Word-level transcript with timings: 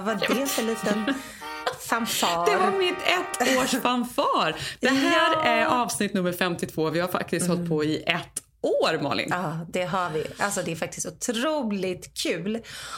Vad 0.00 0.04
var 0.04 0.14
det 0.14 0.46
för 0.46 0.62
liten 0.62 1.14
fanfar? 1.88 2.46
Det 2.46 2.56
var 2.56 2.78
mitt 2.78 2.96
ett 2.98 3.58
års 3.58 3.82
fanfar. 3.82 4.56
Det 4.80 4.88
här 4.88 5.32
ja. 5.32 5.42
är 5.42 5.64
avsnitt 5.66 6.14
nummer 6.14 6.32
52. 6.32 6.90
Vi 6.90 7.00
har 7.00 7.08
faktiskt 7.08 7.46
mm. 7.46 7.56
hållit 7.56 7.70
på 7.70 7.84
i 7.84 8.02
ett 8.02 8.42
år, 8.68 9.02
Malin. 9.02 9.28
Ja, 9.30 9.58
det 9.68 9.84
har 9.84 10.10
vi. 10.10 10.24
Alltså, 10.38 10.62
det 10.62 10.72
är 10.72 10.76
faktiskt 10.76 11.06
otroligt 11.06 12.14
kul. 12.22 12.46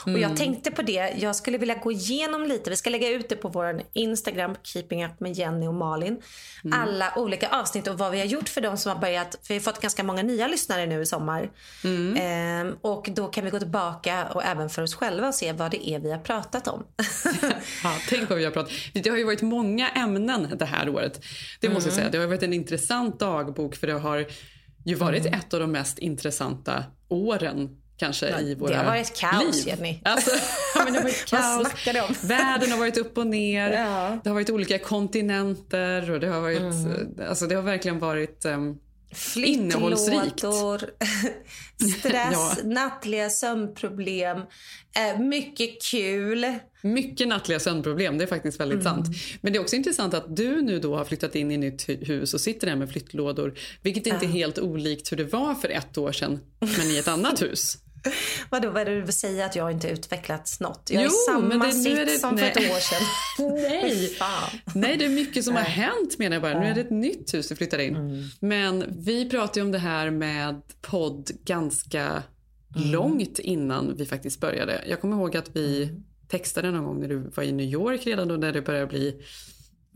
Mm. 0.07 0.15
Och 0.15 0.21
Jag 0.21 0.37
tänkte 0.37 0.71
på 0.71 0.83
det. 0.83 1.13
Jag 1.19 1.37
skulle 1.37 1.59
vilja 1.59 1.75
gå 1.75 1.93
igenom 1.93 2.47
lite. 2.47 2.71
Vi 2.71 2.77
ska 2.77 2.91
lägga 2.91 3.09
ut 3.09 3.29
det 3.29 3.37
på 3.37 3.49
vår 3.49 3.83
Instagram, 3.93 4.57
Keeping 4.63 5.05
Up 5.05 5.21
med 5.21 5.33
Jenny 5.33 5.67
och 5.67 5.75
Malin. 5.75 6.23
Mm. 6.65 6.81
Alla 6.81 7.13
olika 7.17 7.49
avsnitt 7.49 7.87
och 7.87 7.99
vad 7.99 8.13
vi 8.13 8.19
har 8.19 8.27
gjort 8.27 8.49
för 8.49 8.61
dem 8.61 8.77
som 8.77 8.93
har 8.93 9.01
börjat. 9.01 9.39
För 9.43 9.49
vi 9.49 9.55
har 9.55 9.61
fått 9.61 9.81
ganska 9.81 10.03
många 10.03 10.23
nya 10.23 10.49
lyssnare 10.49 10.87
nu 10.87 11.03
i 11.03 11.07
sommar. 11.07 11.51
Mm. 11.85 12.17
Ehm, 12.17 12.77
och 12.81 13.09
Då 13.13 13.27
kan 13.27 13.45
vi 13.45 13.51
gå 13.51 13.59
tillbaka 13.59 14.27
och 14.35 14.45
även 14.45 14.71
för 14.71 14.83
oss 14.83 14.95
själva 14.95 15.29
och 15.29 15.35
se 15.35 15.53
vad 15.53 15.71
det 15.71 15.91
är 15.91 15.99
vi 15.99 16.13
har 16.13 16.19
pratat 16.19 16.69
om. 16.69 16.85
ja, 17.85 17.97
tänk 18.09 18.29
vad 18.29 18.39
vi 18.39 18.45
har 18.45 18.53
pratat. 18.53 18.73
Det 18.95 19.11
har 19.11 19.17
ju 19.17 19.25
varit 19.25 19.43
många 19.43 19.89
ämnen 19.89 20.49
det 20.59 20.65
här 20.65 20.89
året. 20.89 21.25
Det 21.61 21.69
måste 21.69 21.89
jag 21.89 21.93
mm. 21.93 22.03
säga. 22.03 22.11
Det 22.11 22.19
har 22.19 22.27
varit 22.27 22.43
en 22.43 22.53
intressant 22.53 23.21
dagbok 23.21 23.77
för 23.77 23.87
det 23.87 23.93
har 23.93 24.27
ju 24.85 24.95
varit 24.95 25.27
mm. 25.27 25.39
ett 25.39 25.55
av 25.55 25.61
de 25.61 25.73
mest 25.73 25.99
intressanta 25.99 26.85
åren 27.09 27.81
kanske 28.01 28.29
ja, 28.29 28.41
i 28.41 28.55
våra 28.55 28.69
liv. 28.69 28.79
Det 28.79 28.85
har 28.85 28.91
varit 28.91 29.17
kaos, 29.17 29.57
liv. 29.57 29.69
Jenny. 29.69 30.01
Alltså, 30.05 30.31
ja, 30.75 30.85
men 30.85 30.93
det 30.93 30.99
har 30.99 31.05
varit 31.05 31.27
kaos. 31.27 31.67
Om? 32.09 32.15
Världen 32.29 32.71
har 32.71 32.79
varit 32.79 32.97
upp 32.97 33.19
och 33.19 33.27
ner. 33.27 33.71
Ja. 33.71 34.19
Det 34.25 34.31
har 34.31 34.35
varit 34.35 34.51
olika 34.51 34.79
kontinenter 34.79 36.11
och 36.11 36.21
det 36.21 36.29
har 36.29 36.41
varit, 36.41 36.61
mm. 36.61 37.15
alltså 37.29 37.47
det 37.47 37.55
har 37.55 37.63
verkligen 37.63 37.99
varit 37.99 38.45
um, 38.45 38.79
innehållsrikt. 39.37 40.39
stress, 41.99 42.33
ja. 42.33 42.55
nattliga 42.65 43.31
sömnproblem, 43.31 44.39
eh, 44.97 45.19
mycket 45.19 45.83
kul. 45.83 46.55
Mycket 46.83 47.29
nattliga 47.29 47.61
sömnproblem, 47.61 48.19
det 48.19 48.25
är 48.25 48.29
faktiskt 48.29 48.61
väldigt 48.61 48.81
mm. 48.81 48.93
sant. 48.95 49.17
Men 49.41 49.53
det 49.53 49.59
är 49.59 49.61
också 49.61 49.77
intressant 49.77 50.15
att 50.15 50.37
du 50.37 50.63
nu 50.63 50.79
då 50.79 50.97
har 50.97 51.05
flyttat 51.05 51.35
in 51.35 51.51
i 51.51 51.55
ett 51.55 51.61
nytt 51.61 52.09
hus 52.09 52.35
och 52.35 52.41
sitter 52.41 52.67
där 52.67 52.77
med 52.77 52.91
flyttlådor. 52.91 53.55
Vilket 53.83 54.07
inte 54.07 54.27
är 54.27 54.29
helt 54.29 54.59
olikt 54.59 55.13
hur 55.13 55.17
det 55.17 55.25
var 55.25 55.55
för 55.55 55.69
ett 55.69 55.99
år 55.99 56.13
sedan, 56.13 56.41
men 56.61 56.87
i 56.91 56.99
ett 56.99 57.09
annat 57.09 57.43
hus. 57.43 57.77
Vadå, 58.51 58.71
vad 58.71 58.83
är 58.83 58.85
det 58.85 58.95
du 58.95 59.01
vill 59.03 59.13
säga 59.13 59.47
att 59.47 59.57
jag 59.57 59.71
inte 59.71 59.89
utvecklats 59.89 60.61
något? 60.61 60.89
Jag 60.93 61.03
är 61.03 61.07
jo, 61.07 61.13
samma 61.27 61.67
det, 61.67 61.73
sitt 61.73 61.97
det, 61.97 62.19
som 62.19 62.35
nej. 62.35 62.53
för 62.53 62.61
ett 62.61 62.71
år 62.71 62.81
sedan. 62.81 63.03
nej. 63.71 64.17
nej, 64.75 64.97
det 64.97 65.05
är 65.05 65.09
mycket 65.09 65.45
som 65.45 65.55
nej. 65.55 65.63
har 65.63 65.71
hänt 65.71 66.19
menar 66.19 66.37
jag 66.37 66.43
bara. 66.43 66.61
Nu 66.61 66.67
är 66.67 66.75
det 66.75 66.81
ett 66.81 66.91
nytt 66.91 67.35
hus 67.35 67.49
du 67.49 67.57
flyttar 67.57 67.79
in. 67.79 67.97
Mm. 67.97 68.25
Men 68.41 68.85
vi 68.89 69.31
pratade 69.31 69.63
om 69.63 69.73
det 69.73 69.79
här 69.79 70.11
med 70.11 70.63
podd 70.81 71.31
ganska 71.45 72.23
mm. 72.77 72.91
långt 72.91 73.39
innan 73.39 73.97
vi 73.97 74.07
faktiskt 74.07 74.41
började. 74.41 74.85
Jag 74.89 75.01
kommer 75.01 75.17
ihåg 75.17 75.37
att 75.37 75.57
vi 75.57 75.83
mm. 75.83 76.05
Textade 76.31 76.71
någon 76.71 76.85
gång 76.85 77.01
när 77.01 77.09
du 77.09 77.19
var 77.19 77.45
i 77.45 77.53
New 77.53 77.67
York 77.67 78.07
redan 78.07 78.29
då 78.29 78.37
när 78.37 78.53
det 78.53 78.63
började 78.63 78.87
bli 78.87 79.23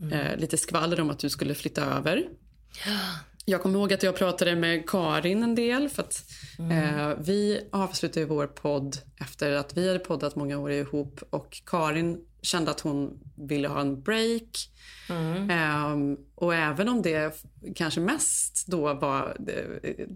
mm. 0.01 0.13
eh, 0.13 0.37
lite 0.37 0.57
skvaller 0.57 0.99
om 1.01 1.09
att 1.09 1.19
du 1.19 1.29
skulle 1.29 1.55
flytta 1.55 1.85
över. 1.85 2.27
Jag 3.45 3.61
kommer 3.61 3.79
ihåg 3.79 3.93
att 3.93 4.03
jag 4.03 4.15
pratade 4.15 4.55
med 4.55 4.89
Karin 4.89 5.43
en 5.43 5.55
del. 5.55 5.89
för 5.89 6.03
att 6.03 6.23
mm. 6.59 6.71
eh, 6.71 7.17
Vi 7.19 7.67
avslutade 7.71 8.25
vår 8.25 8.47
podd 8.47 8.97
efter 9.19 9.51
att 9.51 9.77
vi 9.77 9.87
hade 9.87 9.99
poddat 9.99 10.35
många 10.35 10.57
år 10.57 10.71
ihop. 10.71 11.23
och 11.29 11.61
Karin 11.65 12.25
kände 12.41 12.71
att 12.71 12.79
hon 12.79 13.19
ville 13.35 13.67
ha 13.67 13.81
en 13.81 14.01
break. 14.01 14.69
Mm. 15.09 15.49
Eh, 15.49 16.17
och 16.35 16.55
även 16.55 16.89
om 16.89 17.01
det 17.01 17.43
kanske 17.75 17.99
mest 17.99 18.67
då 18.67 18.93
var 18.93 19.37
eh, 19.47 20.07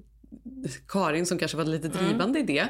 Karin 0.88 1.26
som 1.26 1.38
kanske 1.38 1.58
var 1.58 1.66
lite 1.66 1.88
mm. 1.88 1.98
drivande 1.98 2.40
mm. 2.40 2.50
i 2.50 2.54
det. 2.54 2.68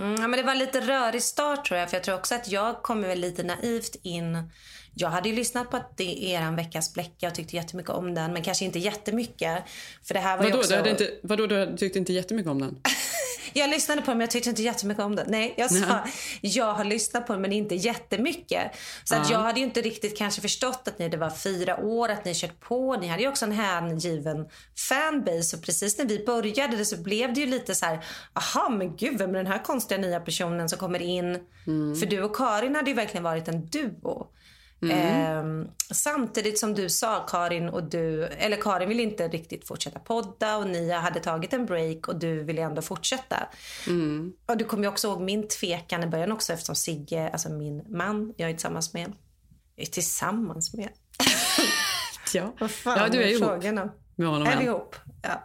Mm, 0.00 0.14
ja, 0.20 0.28
men 0.28 0.32
det 0.32 0.42
var 0.42 0.54
lite 0.54 0.80
rörig 0.80 1.22
start 1.22 1.64
tror 1.64 1.80
jag. 1.80 1.90
För 1.90 1.96
jag 1.96 2.04
tror 2.04 2.14
också 2.14 2.34
att 2.34 2.50
jag 2.50 2.82
kom 2.82 3.02
väl 3.02 3.20
lite 3.20 3.42
naivt 3.42 3.96
in 4.02 4.50
jag 4.98 5.08
hade 5.08 5.28
ju 5.28 5.34
lyssnat 5.34 5.70
på 5.70 5.76
att 5.76 5.96
det 5.96 6.34
är 6.34 6.40
en 6.40 6.56
veckas 6.56 6.94
bläcka 6.94 7.28
och 7.28 7.34
tyckte 7.34 7.56
jättemycket 7.56 7.90
om 7.90 8.14
den. 8.14 8.32
Men 8.32 8.42
kanske 8.42 8.64
inte 8.64 8.78
jättemycket. 8.78 9.64
För 10.04 10.14
det 10.14 10.20
här 10.20 10.36
var 10.36 10.44
vadå, 10.44 10.58
också... 10.58 10.82
du 10.82 10.90
inte, 10.90 11.10
vadå, 11.22 11.46
du 11.46 11.76
tyckte 11.76 11.98
inte 11.98 12.12
jättemycket 12.12 12.50
om 12.50 12.60
den? 12.60 12.80
jag 13.52 13.70
lyssnade 13.70 14.02
på 14.02 14.10
den 14.10 14.18
men 14.18 14.24
jag 14.24 14.30
tyckte 14.30 14.50
inte 14.50 14.62
jättemycket 14.62 15.04
om 15.04 15.16
den. 15.16 15.26
Nej, 15.28 15.54
jag 15.56 15.70
sa 15.70 16.04
jag 16.40 16.72
har 16.72 16.84
lyssnat 16.84 17.26
på 17.26 17.32
den 17.32 17.42
men 17.42 17.52
inte 17.52 17.74
jättemycket. 17.74 18.72
Så 19.04 19.14
uh 19.14 19.20
-huh. 19.20 19.24
att 19.24 19.30
jag 19.30 19.38
hade 19.38 19.60
ju 19.60 19.66
inte 19.66 19.80
riktigt 19.80 20.18
kanske 20.18 20.40
förstått 20.40 20.82
att 20.88 20.98
ni 20.98 21.08
det 21.08 21.16
var 21.16 21.30
fyra 21.30 21.76
år, 21.76 22.08
att 22.08 22.24
ni 22.24 22.34
kört 22.34 22.60
på. 22.60 22.96
Ni 22.96 23.06
hade 23.06 23.22
ju 23.22 23.28
också 23.28 23.44
en 23.44 23.52
hängiven 23.52 24.48
fanbase 24.88 25.56
och 25.56 25.62
precis 25.62 25.98
när 25.98 26.06
vi 26.06 26.24
började 26.24 26.84
så 26.84 26.96
blev 26.96 27.34
det 27.34 27.40
ju 27.40 27.46
lite 27.46 27.74
så 27.74 27.86
här, 27.86 28.04
aha 28.32 28.68
men 28.68 28.96
gud 28.96 29.18
vem 29.18 29.30
är 29.30 29.34
den 29.34 29.46
här 29.46 29.64
konstiga 29.64 30.00
nya 30.00 30.20
personen 30.20 30.68
som 30.68 30.78
kommer 30.78 31.02
in? 31.02 31.38
Mm. 31.66 31.96
För 31.96 32.06
du 32.06 32.22
och 32.22 32.36
Karin 32.36 32.76
hade 32.76 32.90
ju 32.90 32.96
verkligen 32.96 33.24
varit 33.24 33.48
en 33.48 33.66
duo. 33.66 34.26
Mm. 34.82 35.62
Eh, 35.62 35.68
samtidigt 35.90 36.58
som 36.58 36.74
du 36.74 36.88
sa 36.88 37.26
Karin 37.28 37.68
och 37.68 37.84
du, 37.84 38.24
eller 38.24 38.56
Karin 38.56 38.88
vill 38.88 39.00
inte 39.00 39.28
riktigt 39.28 39.68
fortsätta 39.68 39.98
podda 39.98 40.56
och 40.56 40.66
ni 40.66 40.92
hade 40.92 41.20
tagit 41.20 41.52
en 41.52 41.66
break 41.66 42.08
och 42.08 42.16
du 42.16 42.42
ville 42.42 42.62
ändå 42.62 42.82
fortsätta. 42.82 43.48
Mm. 43.86 44.32
Och 44.46 44.56
du 44.56 44.64
kommer 44.64 44.82
ju 44.82 44.88
också 44.88 45.08
ihåg 45.08 45.20
min 45.20 45.48
tvekan 45.48 46.02
i 46.02 46.06
början 46.06 46.32
också 46.32 46.52
eftersom 46.52 46.74
Sigge, 46.74 47.30
alltså 47.32 47.48
min 47.48 47.84
man, 47.88 48.34
jag 48.36 48.50
är 48.50 48.54
tillsammans 48.54 48.94
med. 48.94 49.12
Jag 49.76 49.88
är 49.88 49.92
tillsammans 49.92 50.74
med. 50.74 50.88
ja. 52.34 52.52
Vad 52.60 52.70
fan 52.70 52.98
ja, 52.98 53.08
du 53.08 53.22
är 53.22 53.26
ihop 53.26 53.48
frågorna? 53.48 53.90
med 54.16 54.28
honom. 54.28 54.48
Är 54.48 54.58
vi 54.58 54.64
ihop? 54.64 54.96
Ja. 55.22 55.42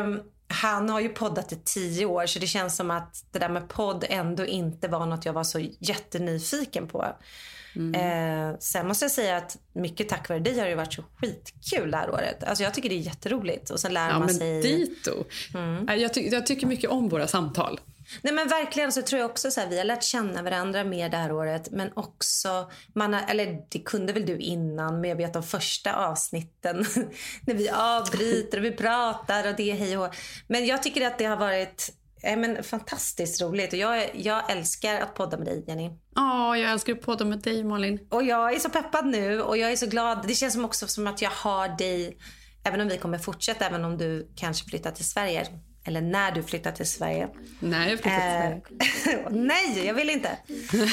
Um, 0.00 0.20
han 0.52 0.88
har 0.88 1.00
ju 1.00 1.08
poddat 1.08 1.52
i 1.52 1.56
tio 1.64 2.06
år 2.06 2.26
så 2.26 2.38
det 2.38 2.46
känns 2.46 2.76
som 2.76 2.90
att 2.90 3.24
det 3.30 3.38
där 3.38 3.48
med 3.48 3.68
podd 3.68 4.04
ändå 4.08 4.46
inte 4.46 4.88
var 4.88 5.06
något 5.06 5.24
jag 5.24 5.32
var 5.32 5.44
så 5.44 5.58
jättenyfiken 5.78 6.88
på. 6.88 7.06
Mm. 7.76 7.94
Eh, 7.94 8.58
sen 8.58 8.88
måste 8.88 9.04
jag 9.04 9.12
säga 9.12 9.36
att 9.36 9.58
mycket 9.72 10.08
tack 10.08 10.28
vare 10.28 10.38
dig 10.38 10.58
har 10.58 10.66
det 10.66 10.74
varit 10.74 10.92
så 10.92 11.04
skitkul 11.16 11.90
det 11.90 11.96
här 11.96 12.10
året. 12.10 12.44
Alltså 12.44 12.64
jag 12.64 12.74
tycker 12.74 12.88
det 12.88 12.94
är 12.94 12.98
jätteroligt 12.98 13.70
och 13.70 13.80
sen 13.80 13.94
lär 13.94 14.08
ja, 14.08 14.18
man 14.18 14.26
men 14.26 14.34
sig. 14.34 14.62
Dito. 14.62 15.24
Mm. 15.54 16.00
Jag, 16.00 16.14
ty 16.14 16.28
jag 16.28 16.46
tycker 16.46 16.66
mycket 16.66 16.90
om 16.90 17.08
våra 17.08 17.26
samtal. 17.26 17.80
Nej 18.22 18.34
men 18.34 18.48
verkligen 18.48 18.92
så 18.92 19.02
tror 19.02 19.20
jag 19.20 19.30
också 19.30 19.50
så 19.50 19.60
här, 19.60 19.68
vi 19.68 19.78
har 19.78 19.84
lärt 19.84 20.02
känna 20.02 20.42
varandra 20.42 20.84
mer 20.84 21.08
det 21.08 21.16
här 21.16 21.32
året. 21.32 21.68
Men 21.70 21.90
också, 21.94 22.70
man 22.94 23.14
har, 23.14 23.22
eller 23.28 23.58
det 23.68 23.78
kunde 23.78 24.12
väl 24.12 24.26
du 24.26 24.38
innan, 24.38 25.00
men 25.00 25.10
jag 25.10 25.16
vet 25.16 25.32
de 25.32 25.42
första 25.42 25.94
avsnitten 25.94 26.84
när 27.46 27.54
vi 27.54 27.70
avbryter 27.70 28.58
och 28.58 28.64
vi 28.64 28.72
pratar 28.72 29.48
och 29.48 29.56
det 29.56 29.70
är 29.70 29.74
hej 29.74 29.98
och 29.98 30.14
Men 30.46 30.66
jag 30.66 30.82
tycker 30.82 31.06
att 31.06 31.18
det 31.18 31.24
har 31.24 31.36
varit 31.36 31.92
eh, 32.22 32.36
men, 32.36 32.64
fantastiskt 32.64 33.42
roligt 33.42 33.72
och 33.72 33.78
jag, 33.78 34.10
jag 34.14 34.50
älskar 34.50 35.00
att 35.00 35.14
podda 35.14 35.36
med 35.36 35.46
dig 35.46 35.64
Jenny. 35.66 35.90
Ja, 36.14 36.56
jag 36.56 36.72
älskar 36.72 36.92
att 36.92 37.00
podda 37.00 37.24
med 37.24 37.38
dig 37.38 37.64
Malin. 37.64 38.06
Och 38.10 38.22
jag 38.22 38.52
är 38.52 38.58
så 38.58 38.70
peppad 38.70 39.06
nu 39.06 39.42
och 39.42 39.56
jag 39.56 39.72
är 39.72 39.76
så 39.76 39.86
glad. 39.86 40.24
Det 40.26 40.34
känns 40.34 40.54
som 40.54 40.64
också 40.64 40.86
som 40.86 41.06
att 41.06 41.22
jag 41.22 41.30
har 41.30 41.68
dig, 41.68 42.18
även 42.64 42.80
om 42.80 42.88
vi 42.88 42.98
kommer 42.98 43.18
fortsätta, 43.18 43.66
även 43.66 43.84
om 43.84 43.98
du 43.98 44.32
kanske 44.36 44.68
flyttar 44.68 44.90
till 44.90 45.08
Sverige 45.08 45.46
eller 45.84 46.00
när 46.00 46.32
du 46.32 46.42
flyttar 46.42 46.72
till 46.72 46.86
Sverige. 46.86 47.28
Nej, 47.60 47.90
jag 47.90 47.98
flyttar 47.98 48.60
till 48.68 48.92
Sverige. 49.02 49.26
Eh, 49.26 49.30
nej, 49.32 49.86
jag 49.86 49.94
vill 49.94 50.10
inte. 50.10 50.38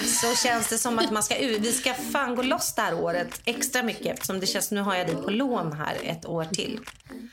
Så 0.05 0.35
känns 0.47 0.69
det 0.69 0.77
som 0.77 0.99
att 0.99 1.11
man 1.11 1.23
ska 1.23 1.35
vi 1.39 1.71
ska 1.71 1.93
fan 1.93 2.35
gå 2.35 2.41
loss 2.41 2.73
det 2.75 2.81
här 2.81 3.03
året 3.03 3.41
extra 3.45 3.83
mycket 3.83 4.05
eftersom 4.05 4.39
det 4.39 4.45
känns 4.45 4.71
nu 4.71 4.81
har 4.81 4.95
jag 4.95 5.07
dig 5.07 5.15
på 5.15 5.31
lån 5.31 5.73
här 5.73 5.97
ett 6.03 6.25
år 6.25 6.45
till. 6.45 6.79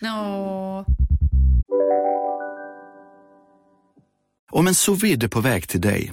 No. 0.00 0.84
Om 4.50 4.66
en 4.66 4.74
sous 4.74 5.04
är 5.04 5.28
på 5.28 5.40
väg 5.40 5.68
till 5.68 5.80
dig 5.80 6.12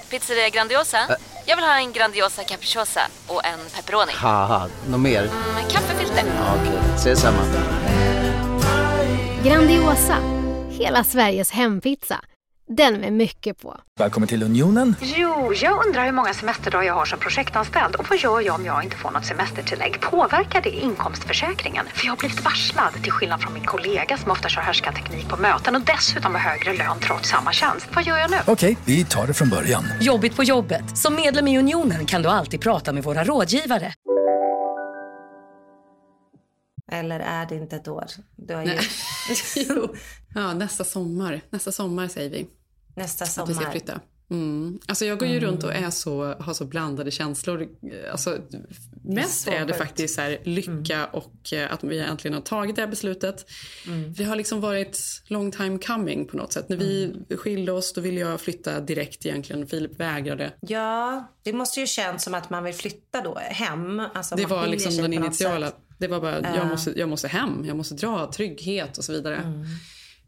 Pizzeria 0.11 0.49
Grandiosa? 0.49 0.97
Ä 0.97 1.15
Jag 1.45 1.55
vill 1.55 1.65
ha 1.65 1.77
en 1.77 1.91
Grandiosa 1.91 2.43
capriciosa 2.43 3.01
och 3.27 3.45
en 3.45 3.59
pepperoni. 3.75 4.11
Haha, 4.15 4.67
något 4.89 4.99
mer? 4.99 5.21
Mm, 5.23 5.69
kaffefilter. 5.69 6.23
Ja, 6.25 6.55
Okej, 6.55 6.79
okay. 6.79 6.95
ses 6.95 7.21
samma. 7.21 7.39
Grandiosa, 9.43 10.17
hela 10.69 11.03
Sveriges 11.03 11.51
hempizza. 11.51 12.19
Den 12.77 12.99
med 12.99 13.13
mycket 13.13 13.57
på. 13.57 13.77
Välkommen 13.99 14.27
till 14.27 14.43
Unionen. 14.43 14.95
Jo, 15.01 15.53
jag 15.53 15.85
undrar 15.85 16.05
hur 16.05 16.11
många 16.11 16.33
semesterdagar 16.33 16.87
jag 16.87 16.93
har 16.93 17.05
som 17.05 17.19
projektanställd 17.19 17.95
och 17.95 18.05
vad 18.09 18.19
gör 18.19 18.41
jag 18.41 18.55
om 18.55 18.65
jag 18.65 18.83
inte 18.83 18.95
får 18.95 19.11
något 19.11 19.25
semestertillägg? 19.25 20.01
Påverkar 20.01 20.61
det 20.61 20.69
inkomstförsäkringen? 20.69 21.85
För 21.93 22.05
jag 22.05 22.11
har 22.11 22.17
blivit 22.17 22.43
varslad, 22.45 22.93
till 23.03 23.11
skillnad 23.11 23.41
från 23.41 23.53
min 23.53 23.63
kollega 23.63 24.17
som 24.17 24.31
ofta 24.31 24.49
kör 24.49 24.91
teknik 24.91 25.29
på 25.29 25.37
möten 25.37 25.75
och 25.75 25.81
dessutom 25.81 26.35
har 26.35 26.41
högre 26.41 26.73
lön 26.73 26.99
trots 26.99 27.29
samma 27.29 27.51
tjänst. 27.51 27.87
Vad 27.95 28.03
gör 28.03 28.17
jag 28.17 28.31
nu? 28.31 28.37
Okej, 28.47 28.77
vi 28.85 29.05
tar 29.05 29.27
det 29.27 29.33
från 29.33 29.49
början. 29.49 29.83
Jobbigt 30.01 30.35
på 30.35 30.43
jobbet. 30.43 30.97
Som 30.97 31.15
medlem 31.15 31.47
i 31.47 31.59
Unionen 31.59 32.05
kan 32.05 32.21
du 32.21 32.29
alltid 32.29 32.61
prata 32.61 32.93
med 32.93 33.03
våra 33.03 33.23
rådgivare. 33.23 33.93
Eller 36.91 37.19
är 37.19 37.45
det 37.45 37.55
inte 37.55 37.75
ett 37.75 37.87
år? 37.87 38.05
Du 38.35 38.55
har 38.55 38.63
ju... 38.63 38.71
ja, 40.35 40.53
nästa 40.53 40.83
sommar. 40.83 41.41
Nästa 41.49 41.71
sommar 41.71 42.07
säger 42.07 42.29
vi. 42.29 42.47
Nästa 42.95 43.25
sommar. 43.25 43.43
Att 43.43 43.49
vi 43.49 43.53
ska 43.53 43.71
flytta. 43.71 44.01
Mm. 44.31 44.79
Alltså 44.87 45.05
jag 45.05 45.19
går 45.19 45.27
ju 45.27 45.37
mm. 45.37 45.49
runt 45.49 45.63
och 45.63 45.73
är 45.73 45.89
så, 45.89 46.33
har 46.39 46.53
så 46.53 46.65
blandade 46.65 47.11
känslor. 47.11 47.67
Alltså, 48.11 48.37
mest 49.03 49.47
är, 49.47 49.51
är 49.51 49.65
det 49.65 49.73
faktiskt 49.73 50.15
så 50.15 50.21
här, 50.21 50.39
lycka 50.43 50.95
mm. 50.95 51.09
och 51.11 51.53
eh, 51.53 51.73
att 51.73 51.83
vi 51.83 51.99
äntligen 51.99 52.33
har 52.33 52.41
tagit 52.41 52.75
det 52.75 52.81
här 52.81 52.89
beslutet. 52.89 53.45
Mm. 53.87 54.13
Det 54.13 54.23
har 54.23 54.35
liksom 54.35 54.61
varit 54.61 54.99
long 55.27 55.51
time 55.51 55.79
coming 55.79 56.27
på 56.27 56.37
något 56.37 56.53
sätt. 56.53 56.69
När 56.69 56.77
vi 56.77 57.03
mm. 57.03 57.37
skilde 57.37 57.71
oss 57.71 57.93
då 57.93 58.01
ville 58.01 58.19
jag 58.19 58.41
flytta 58.41 58.79
direkt 58.79 59.25
egentligen. 59.25 59.67
Filip 59.67 59.99
vägrade. 59.99 60.53
Ja, 60.59 61.27
det 61.43 61.53
måste 61.53 61.79
ju 61.79 61.87
känns 61.87 62.23
som 62.23 62.33
att 62.33 62.49
man 62.49 62.63
vill 62.63 62.73
flytta 62.73 63.21
då 63.21 63.37
hem. 63.39 63.99
Alltså, 64.13 64.35
det 64.35 64.45
var 64.45 64.67
liksom 64.67 64.97
den 64.97 65.13
initiala. 65.13 65.71
Det 65.97 66.07
var 66.07 66.21
bara, 66.21 66.39
uh. 66.39 66.55
jag, 66.55 66.67
måste, 66.67 66.99
jag 66.99 67.09
måste 67.09 67.27
hem, 67.27 67.65
jag 67.65 67.77
måste 67.77 67.95
dra 67.95 68.31
trygghet 68.31 68.97
och 68.97 69.03
så 69.03 69.13
vidare. 69.13 69.65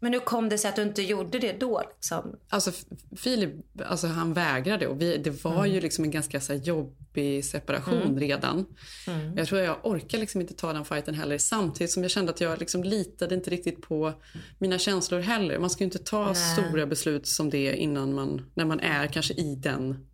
Men 0.04 0.12
hur 0.12 0.20
kom 0.20 0.48
det 0.48 0.58
sig 0.58 0.68
att 0.68 0.76
du 0.76 0.82
inte 0.82 1.02
gjorde 1.02 1.38
det 1.38 1.52
då? 1.52 1.82
Liksom? 1.94 2.36
Alltså 2.48 2.72
Filip, 3.16 3.50
alltså, 3.86 4.06
han 4.06 4.32
vägrade 4.32 4.86
och 4.86 5.00
vi, 5.00 5.16
det 5.16 5.44
var 5.44 5.58
mm. 5.58 5.72
ju 5.72 5.80
liksom 5.80 6.04
en 6.04 6.10
ganska 6.10 6.40
så 6.40 6.52
här, 6.52 6.60
jobbig 6.60 7.44
separation 7.44 8.02
mm. 8.02 8.20
redan. 8.20 8.66
Mm. 9.06 9.36
Jag 9.36 9.48
tror 9.48 9.60
jag 9.60 9.76
orkar 9.82 10.18
liksom 10.18 10.40
inte 10.40 10.54
ta 10.54 10.72
den 10.72 10.84
fighten 10.84 11.14
heller 11.14 11.38
samtidigt 11.38 11.90
som 11.92 12.02
jag 12.02 12.10
kände 12.10 12.32
att 12.32 12.40
jag 12.40 12.58
liksom 12.58 12.84
litade 12.84 13.34
inte 13.34 13.50
riktigt 13.50 13.82
på 13.82 14.12
mina 14.58 14.78
känslor 14.78 15.20
heller. 15.20 15.58
Man 15.58 15.70
ska 15.70 15.80
ju 15.80 15.86
inte 15.86 15.98
ta 15.98 16.24
Nej. 16.24 16.34
stora 16.34 16.86
beslut 16.86 17.26
som 17.26 17.50
det 17.50 17.76
innan 17.76 18.14
man, 18.14 18.50
när 18.54 18.64
man 18.64 18.80
är 18.80 19.06
kanske 19.06 19.34
i 19.34 19.54
den 19.54 20.06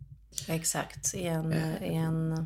Exakt, 0.47 1.13
i 1.13 1.23
en, 1.23 1.53
eh, 1.53 1.83
i 1.83 1.95
en 1.95 2.45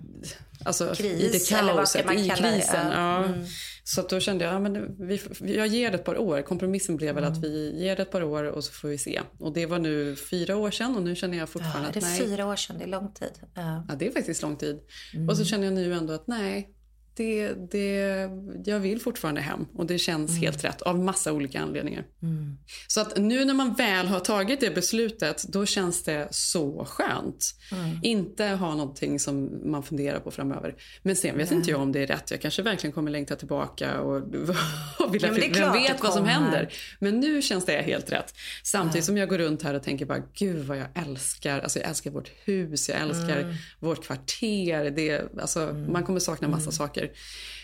alltså, 0.64 0.96
kris. 0.96 1.22
I 1.22 1.30
det 1.32 1.50
kaoset, 1.50 2.12
i 2.12 2.30
krisen. 2.30 2.92
Ja. 2.92 3.24
Mm. 3.24 3.46
Så 3.88 4.02
då 4.02 4.20
kände 4.20 4.46
jag 4.46 4.54
ja, 4.54 4.60
men 4.60 4.96
vi, 5.00 5.22
jag 5.56 5.68
ger 5.68 5.92
det 5.92 5.98
ett 5.98 6.04
par 6.04 6.18
år. 6.18 6.42
Kompromissen 6.42 6.96
blev 6.96 7.16
väl 7.16 7.24
mm. 7.24 7.34
att 7.34 7.44
vi 7.44 7.84
ger 7.84 7.96
det 7.96 8.02
ett 8.02 8.12
par 8.12 8.24
år 8.24 8.44
och 8.44 8.64
så 8.64 8.72
får 8.72 8.88
vi 8.88 8.98
se. 8.98 9.22
Och 9.40 9.54
det 9.54 9.66
var 9.66 9.80
nu 9.80 10.16
fyra 10.16 10.56
år 10.56 10.72
sedan 10.72 10.96
och 10.96 11.04
nu 11.04 11.16
känner 11.16 11.38
jag 11.38 11.50
fortfarande 11.50 11.88
ja, 11.88 11.92
det 11.94 12.00
är 12.00 12.14
att 12.14 12.20
nej. 12.20 12.28
fyra 12.28 12.46
år 12.46 12.56
sedan, 12.56 12.78
det 12.78 12.84
är 12.84 12.88
lång 12.88 13.14
tid. 13.14 13.32
Ja, 13.54 13.86
ja 13.90 13.96
det 13.96 14.08
är 14.08 14.12
faktiskt 14.12 14.42
lång 14.42 14.56
tid. 14.58 14.80
Mm. 15.14 15.30
Och 15.30 15.38
så 15.38 15.46
känner 15.46 15.66
jag 15.66 15.74
nu 15.74 15.94
ändå 15.94 16.14
att 16.14 16.28
nej, 16.28 16.75
det, 17.16 17.54
det, 17.72 18.30
jag 18.66 18.80
vill 18.80 19.02
fortfarande 19.02 19.42
hem 19.42 19.66
och 19.74 19.86
det 19.86 19.98
känns 19.98 20.30
mm. 20.30 20.42
helt 20.42 20.64
rätt 20.64 20.82
av 20.82 21.00
massa 21.00 21.34
olika 21.34 21.62
anledningar. 21.62 22.06
Mm. 22.22 22.58
Så 22.88 23.02
att 23.02 23.18
nu 23.18 23.46
när 23.46 23.54
man 23.54 23.74
väl 23.74 24.08
har 24.08 24.20
tagit 24.20 24.60
det 24.60 24.76
beslutet, 24.76 25.46
då 25.48 25.66
känns 25.66 26.04
det 26.04 26.28
så 26.32 26.86
skönt. 26.86 27.56
Mm. 27.72 28.00
Inte 28.04 28.46
ha 28.46 28.76
någonting 28.76 29.20
som 29.20 29.62
man 29.72 29.84
funderar 29.84 30.20
på 30.20 30.32
framöver. 30.32 30.76
Men 31.02 31.16
sen 31.16 31.38
vet 31.38 31.52
inte 31.52 31.72
jag 31.72 31.82
om 31.82 31.92
det 31.92 32.00
är 32.00 32.08
rätt. 32.08 32.32
Jag 32.32 32.42
kanske 32.42 32.62
verkligen 32.62 32.92
kommer 32.94 33.12
längta 33.12 33.36
tillbaka 33.36 34.02
och, 34.02 34.16
och 35.00 35.16
vilja 35.16 35.34
flytta. 35.34 35.60
Vem 35.60 35.74
vet 35.74 36.04
vad 36.04 36.14
som 36.14 36.26
händer? 36.26 36.74
Men 37.00 37.20
nu 37.20 37.42
känns 37.42 37.66
det 37.66 37.82
helt 37.82 38.12
rätt. 38.12 38.34
Samtidigt 38.64 39.06
som 39.06 39.18
jag 39.18 39.30
går 39.30 39.38
runt 39.38 39.64
här 39.64 39.74
och 39.74 39.84
tänker 39.84 40.06
bara, 40.06 40.24
gud 40.34 40.66
vad 40.66 40.78
jag 40.78 40.88
älskar. 40.96 41.60
Alltså 41.60 41.80
jag 41.80 41.90
älskar 41.90 42.12
vårt 42.12 42.32
hus, 42.46 42.90
jag 42.90 43.02
älskar 43.02 43.38
mm. 43.38 43.56
vårt 43.80 44.06
kvarter. 44.06 44.92
Det, 44.92 45.34
alltså, 45.42 45.62
mm. 45.62 45.92
Man 45.92 46.04
kommer 46.04 46.20
sakna 46.20 46.48
massa 46.48 46.62
mm. 46.62 46.72
saker 46.72 47.05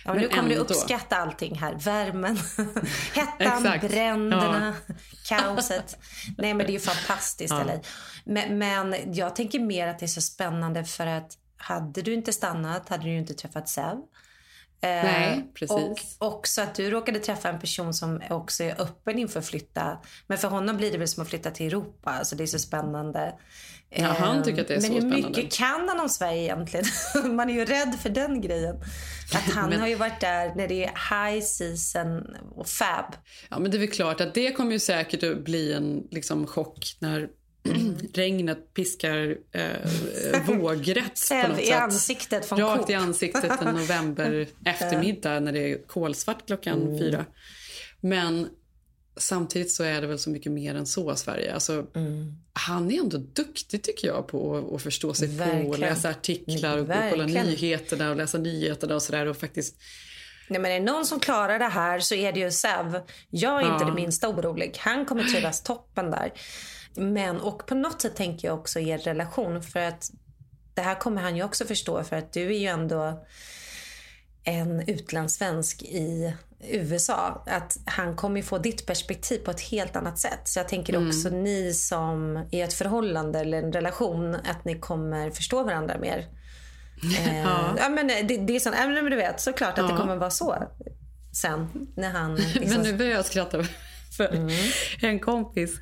Ja, 0.06 0.14
nu 0.14 0.30
kommer 0.30 0.50
du 0.50 0.56
uppskatta 0.56 1.16
allting 1.16 1.56
här. 1.56 1.76
Värmen, 1.76 2.40
hettan, 3.14 3.64
bränderna, 3.64 4.76
ja. 4.88 4.96
kaoset. 5.28 5.98
Nej 6.38 6.54
men 6.54 6.66
det 6.66 6.72
är 6.72 6.74
ju 6.74 6.80
fantastiskt. 6.80 7.54
Ja. 7.54 7.80
Men, 8.24 8.58
men 8.58 9.14
jag 9.14 9.36
tänker 9.36 9.60
mer 9.60 9.88
att 9.88 10.00
det 10.00 10.06
är 10.06 10.08
så 10.08 10.22
spännande 10.22 10.86
för 10.86 11.08
att 11.08 11.38
hade 11.58 12.02
du 12.02 12.14
inte 12.14 12.34
stannat 12.34 12.90
hade 12.90 13.04
du 13.04 13.18
inte 13.18 13.34
träffat 13.34 13.70
Sev. 13.70 13.98
Eh, 14.84 15.04
Nej, 15.04 15.52
precis. 15.54 16.18
Och 16.20 16.28
också 16.28 16.62
att 16.62 16.76
du 16.76 16.90
råkade 16.90 17.20
träffa 17.20 17.50
en 17.50 17.60
person 17.60 17.94
som 17.94 18.22
också 18.30 18.64
är 18.64 18.82
öppen 18.82 19.20
inför 19.20 19.40
att 19.40 19.46
flytta. 19.46 19.98
Men 20.28 20.38
för 20.38 20.48
honom 20.48 20.78
blir 20.78 20.92
det 20.92 20.98
väl 20.98 21.08
som 21.08 21.24
att 21.24 21.30
flytta 21.30 21.52
till 21.52 21.68
Europa. 21.68 22.10
Alltså 22.12 22.36
det 22.36 22.44
är 22.44 22.48
så 22.48 22.60
spännande. 22.60 23.34
Ja, 23.90 24.08
han 24.08 24.44
tycker 24.44 24.62
att 24.62 24.68
det 24.68 24.74
är 24.74 24.82
Men 24.82 24.82
så 24.82 24.88
spännande. 24.88 25.16
Men 25.16 25.24
hur 25.24 25.30
mycket 25.30 25.54
kan 25.54 25.90
han 25.90 26.00
om 26.00 26.10
Sverige 26.10 26.42
egentligen? 26.42 26.86
Man 27.36 27.50
är 27.50 27.54
ju 27.54 27.66
rädd 27.66 27.96
för 28.02 28.10
den 28.10 28.42
grejen. 28.42 28.76
Att 29.34 29.54
han 29.54 29.70
men... 29.70 29.80
har 29.80 29.88
ju 29.88 29.96
varit 29.96 30.22
där 30.22 30.56
när 30.56 30.68
det 30.68 30.84
är 30.84 31.32
high 31.32 31.44
season 31.44 32.36
och 32.56 32.68
fab. 32.68 33.16
Ja, 33.50 33.60
men 33.60 33.72
det 33.72 33.78
är 33.78 33.80
väl 33.80 33.92
klart 33.92 34.22
att 34.22 34.34
det 34.34 34.52
kommer 34.52 34.72
ju 34.72 34.80
säkert 34.80 35.24
att 35.24 35.44
bli 35.44 35.74
en 35.74 36.08
liksom, 36.12 36.48
chock 36.48 36.98
när 37.00 37.30
regnet 38.14 38.74
piskar 38.74 39.38
eh, 39.52 40.46
vågrätt 40.46 41.30
på 41.30 41.48
något 41.48 41.60
i 41.60 41.66
sätt. 41.66 41.82
ansiktet 41.82 42.46
från 42.46 42.60
Rakt 42.60 42.80
Coop. 42.80 42.90
i 42.90 42.94
ansiktet 42.94 43.62
en 43.62 43.76
november 43.76 44.48
eftermiddag 44.66 45.40
när 45.40 45.52
det 45.52 45.72
är 45.72 45.88
kolsvart 45.88 46.48
klockan 46.48 46.82
mm. 46.82 47.00
fyra. 47.00 47.26
Men 48.00 48.50
samtidigt 49.18 49.72
så 49.72 49.84
är 49.84 50.02
det 50.02 50.08
väl 50.08 50.20
så 50.20 50.30
mycket 50.30 50.52
mer 50.52 50.76
än 50.76 50.86
så, 50.86 51.16
Sverige. 51.16 51.54
Alltså, 51.54 51.86
mm. 51.96 52.36
Han 52.54 52.92
är 52.92 53.00
ändå 53.00 53.18
duktig 53.18 53.84
tycker 53.84 54.08
jag 54.08 54.28
på 54.28 54.72
att 54.76 54.82
förstå 54.82 55.14
sig 55.14 55.28
Verkligen. 55.28 55.66
på 55.66 55.70
och 55.70 55.80
läsa 55.80 56.10
artiklar 56.10 56.78
och, 56.78 56.90
och 56.90 56.96
kolla 57.10 57.26
nyheterna 57.26 58.10
och 58.10 58.16
läsa 58.16 58.38
nyheterna 58.38 58.96
och 58.96 59.02
sådär 59.02 59.26
och 59.26 59.38
faktiskt 59.38 59.76
Nej, 60.52 60.60
men 60.60 60.72
är 60.72 60.80
det 60.80 60.86
någon 60.86 61.06
som 61.06 61.20
klarar 61.20 61.60
det 61.60 61.68
här 61.68 62.00
så 62.00 62.16
är 62.16 62.32
det 62.32 62.40
ju 62.40 62.52
Sev. 62.52 63.02
Jag 63.30 63.62
är 63.62 63.66
ja. 63.66 63.74
inte 63.74 63.86
det 63.86 63.94
minsta 63.94 64.30
orolig. 64.30 64.78
Han 64.80 65.06
kommer 65.06 65.24
trivas 65.24 65.62
toppen 65.64 66.12
där. 66.12 66.32
Men, 66.96 67.42
och 67.42 67.66
på 67.66 67.76
något 67.76 68.02
sätt 68.02 68.16
tänker 68.16 68.48
jag 68.48 68.60
också 68.60 68.80
er 68.80 68.98
relation. 68.98 69.64
För 69.64 69.80
att 69.80 70.12
det 70.74 70.82
här 70.82 70.96
kommer 70.96 71.22
han 71.22 71.36
ju 71.36 71.44
också 71.44 71.66
förstå. 71.66 72.04
För 72.04 72.16
att 72.16 72.34
du 72.34 72.46
är 72.56 72.60
ju 72.60 72.68
ändå 72.68 73.26
en 74.44 74.90
utlandssvensk 74.90 75.84
i 75.84 76.34
USA. 76.60 77.44
Att 77.48 77.78
han 77.86 78.16
kommer 78.16 78.42
få 78.42 78.58
ditt 78.58 78.86
perspektiv 78.86 79.38
på 79.38 79.52
ett 79.52 79.62
helt 79.62 79.96
annat 79.96 80.20
sätt. 80.20 80.42
Så 80.44 80.60
jag 80.60 80.68
tänker 80.68 80.94
mm. 80.94 81.08
också 81.08 81.30
ni 81.30 81.74
som 81.74 82.46
i 82.52 82.62
ett 82.62 82.74
förhållande 82.74 83.40
eller 83.40 83.64
en 83.64 83.74
relation, 83.74 84.36
att 84.36 84.66
ni 84.66 84.80
kommer 84.80 85.32
förstå 85.32 85.64
varandra 85.64 85.98
mer. 85.98 86.18
eh, 87.20 87.40
ja. 87.40 87.76
ja. 87.78 87.90
men 87.90 88.08
det, 88.08 88.38
det 88.38 88.56
är 88.56 88.60
så, 88.60 88.70
ja, 88.70 88.88
men 88.88 89.06
du 89.06 89.16
vet, 89.16 89.42
såklart 89.42 89.78
att 89.78 89.86
ja. 89.86 89.92
det 89.92 89.98
kommer 89.98 90.16
vara 90.16 90.30
så 90.30 90.64
sen. 91.34 91.88
När 91.96 92.10
han, 92.10 92.36
liksom... 92.54 92.70
men 92.70 92.82
nu 92.82 92.98
börjar 92.98 93.12
jag 93.12 93.26
skratta. 93.26 93.66
För 94.28 94.36
mm. 94.36 94.50
En 95.02 95.20
kompis 95.20 95.80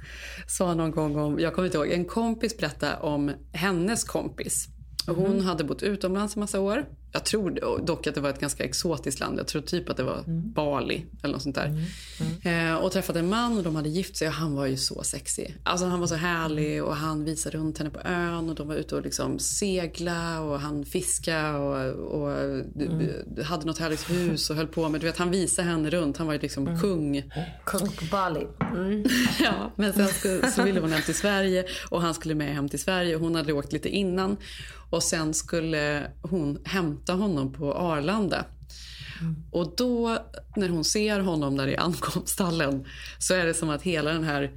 sa 0.47 0.73
någon 0.73 0.91
gång 0.91 1.15
om, 1.15 1.39
jag 1.39 1.53
kommer 1.53 1.65
inte 1.65 1.77
ihåg, 1.77 1.89
en 1.89 2.05
kompis 2.05 2.57
berättade 2.57 2.95
om 2.95 3.31
hennes 3.53 4.03
kompis. 4.03 4.67
Hon 5.07 5.25
mm. 5.25 5.45
hade 5.45 5.63
bott 5.63 5.83
utomlands 5.83 6.35
en 6.35 6.39
massa 6.39 6.59
år 6.59 6.85
jag 7.11 7.25
tror 7.25 7.79
dock 7.85 8.07
att 8.07 8.15
det 8.15 8.21
var 8.21 8.29
ett 8.29 8.39
ganska 8.39 8.63
exotiskt 8.63 9.19
land. 9.19 9.39
Jag 9.39 9.47
tror 9.47 9.61
typ 9.61 9.89
att 9.89 9.97
det 9.97 10.03
var 10.03 10.23
Bali 10.27 11.05
eller 11.23 11.33
något 11.33 11.41
sånt 11.41 11.55
där. 11.55 11.85
Eh, 12.43 12.75
och 12.75 12.91
träffade 12.91 13.19
en 13.19 13.29
man 13.29 13.57
och 13.57 13.63
de 13.63 13.75
hade 13.75 13.89
gift 13.89 14.17
sig 14.17 14.27
och 14.27 14.33
han 14.33 14.55
var 14.55 14.65
ju 14.65 14.77
så 14.77 15.03
sexig. 15.03 15.57
Alltså 15.63 15.85
han 15.85 15.99
var 15.99 16.07
så 16.07 16.15
härlig 16.15 16.83
och 16.83 16.95
han 16.95 17.23
visade 17.23 17.57
runt 17.57 17.77
henne 17.77 17.89
på 17.89 17.99
ön 17.99 18.49
och 18.49 18.55
de 18.55 18.67
var 18.67 18.75
ute 18.75 18.95
och 18.95 19.01
liksom 19.01 19.39
segla 19.39 20.41
och 20.41 20.59
han 20.59 20.85
fiska 20.85 21.57
och, 21.57 21.93
och 21.93 22.29
hade 23.45 23.65
något 23.65 23.77
härligt 23.77 24.09
hus 24.09 24.49
och 24.49 24.55
höll 24.55 24.67
på 24.67 24.89
med. 24.89 25.01
Du 25.01 25.07
vet, 25.07 25.17
han 25.17 25.31
visade 25.31 25.67
henne 25.67 25.89
runt. 25.89 26.17
Han 26.17 26.27
var 26.27 26.33
ju 26.33 26.39
liksom 26.39 26.79
kung. 26.79 27.31
Kung 27.65 27.91
på 27.91 28.05
Bali. 28.11 28.47
Mm. 28.75 29.05
Ja, 29.39 29.71
men 29.75 29.93
sen 29.93 30.07
skulle, 30.07 30.51
så 30.51 30.63
ville 30.63 30.79
hon 30.79 30.91
hem 30.91 31.01
till 31.01 31.15
Sverige 31.15 31.65
och 31.89 32.01
han 32.01 32.13
skulle 32.13 32.35
med 32.35 32.55
hem 32.55 32.69
till 32.69 32.79
Sverige. 32.79 33.15
Hon 33.15 33.35
hade 33.35 33.53
åkt 33.53 33.73
lite 33.73 33.89
innan 33.89 34.37
och 34.89 35.03
sen 35.03 35.33
skulle 35.33 36.11
hon 36.21 36.59
hämta 36.65 36.98
honom 37.07 37.53
på 37.53 37.73
Arlanda. 37.73 38.45
Och 39.51 39.73
då 39.77 40.17
när 40.55 40.69
hon 40.69 40.83
ser 40.83 41.19
honom 41.19 41.57
där 41.57 41.67
i 41.67 41.75
ankomsthallen 41.77 42.85
så 43.19 43.33
är 43.33 43.45
det 43.45 43.53
som 43.53 43.69
att 43.69 43.81
hela 43.81 44.13
den 44.13 44.23
här 44.23 44.51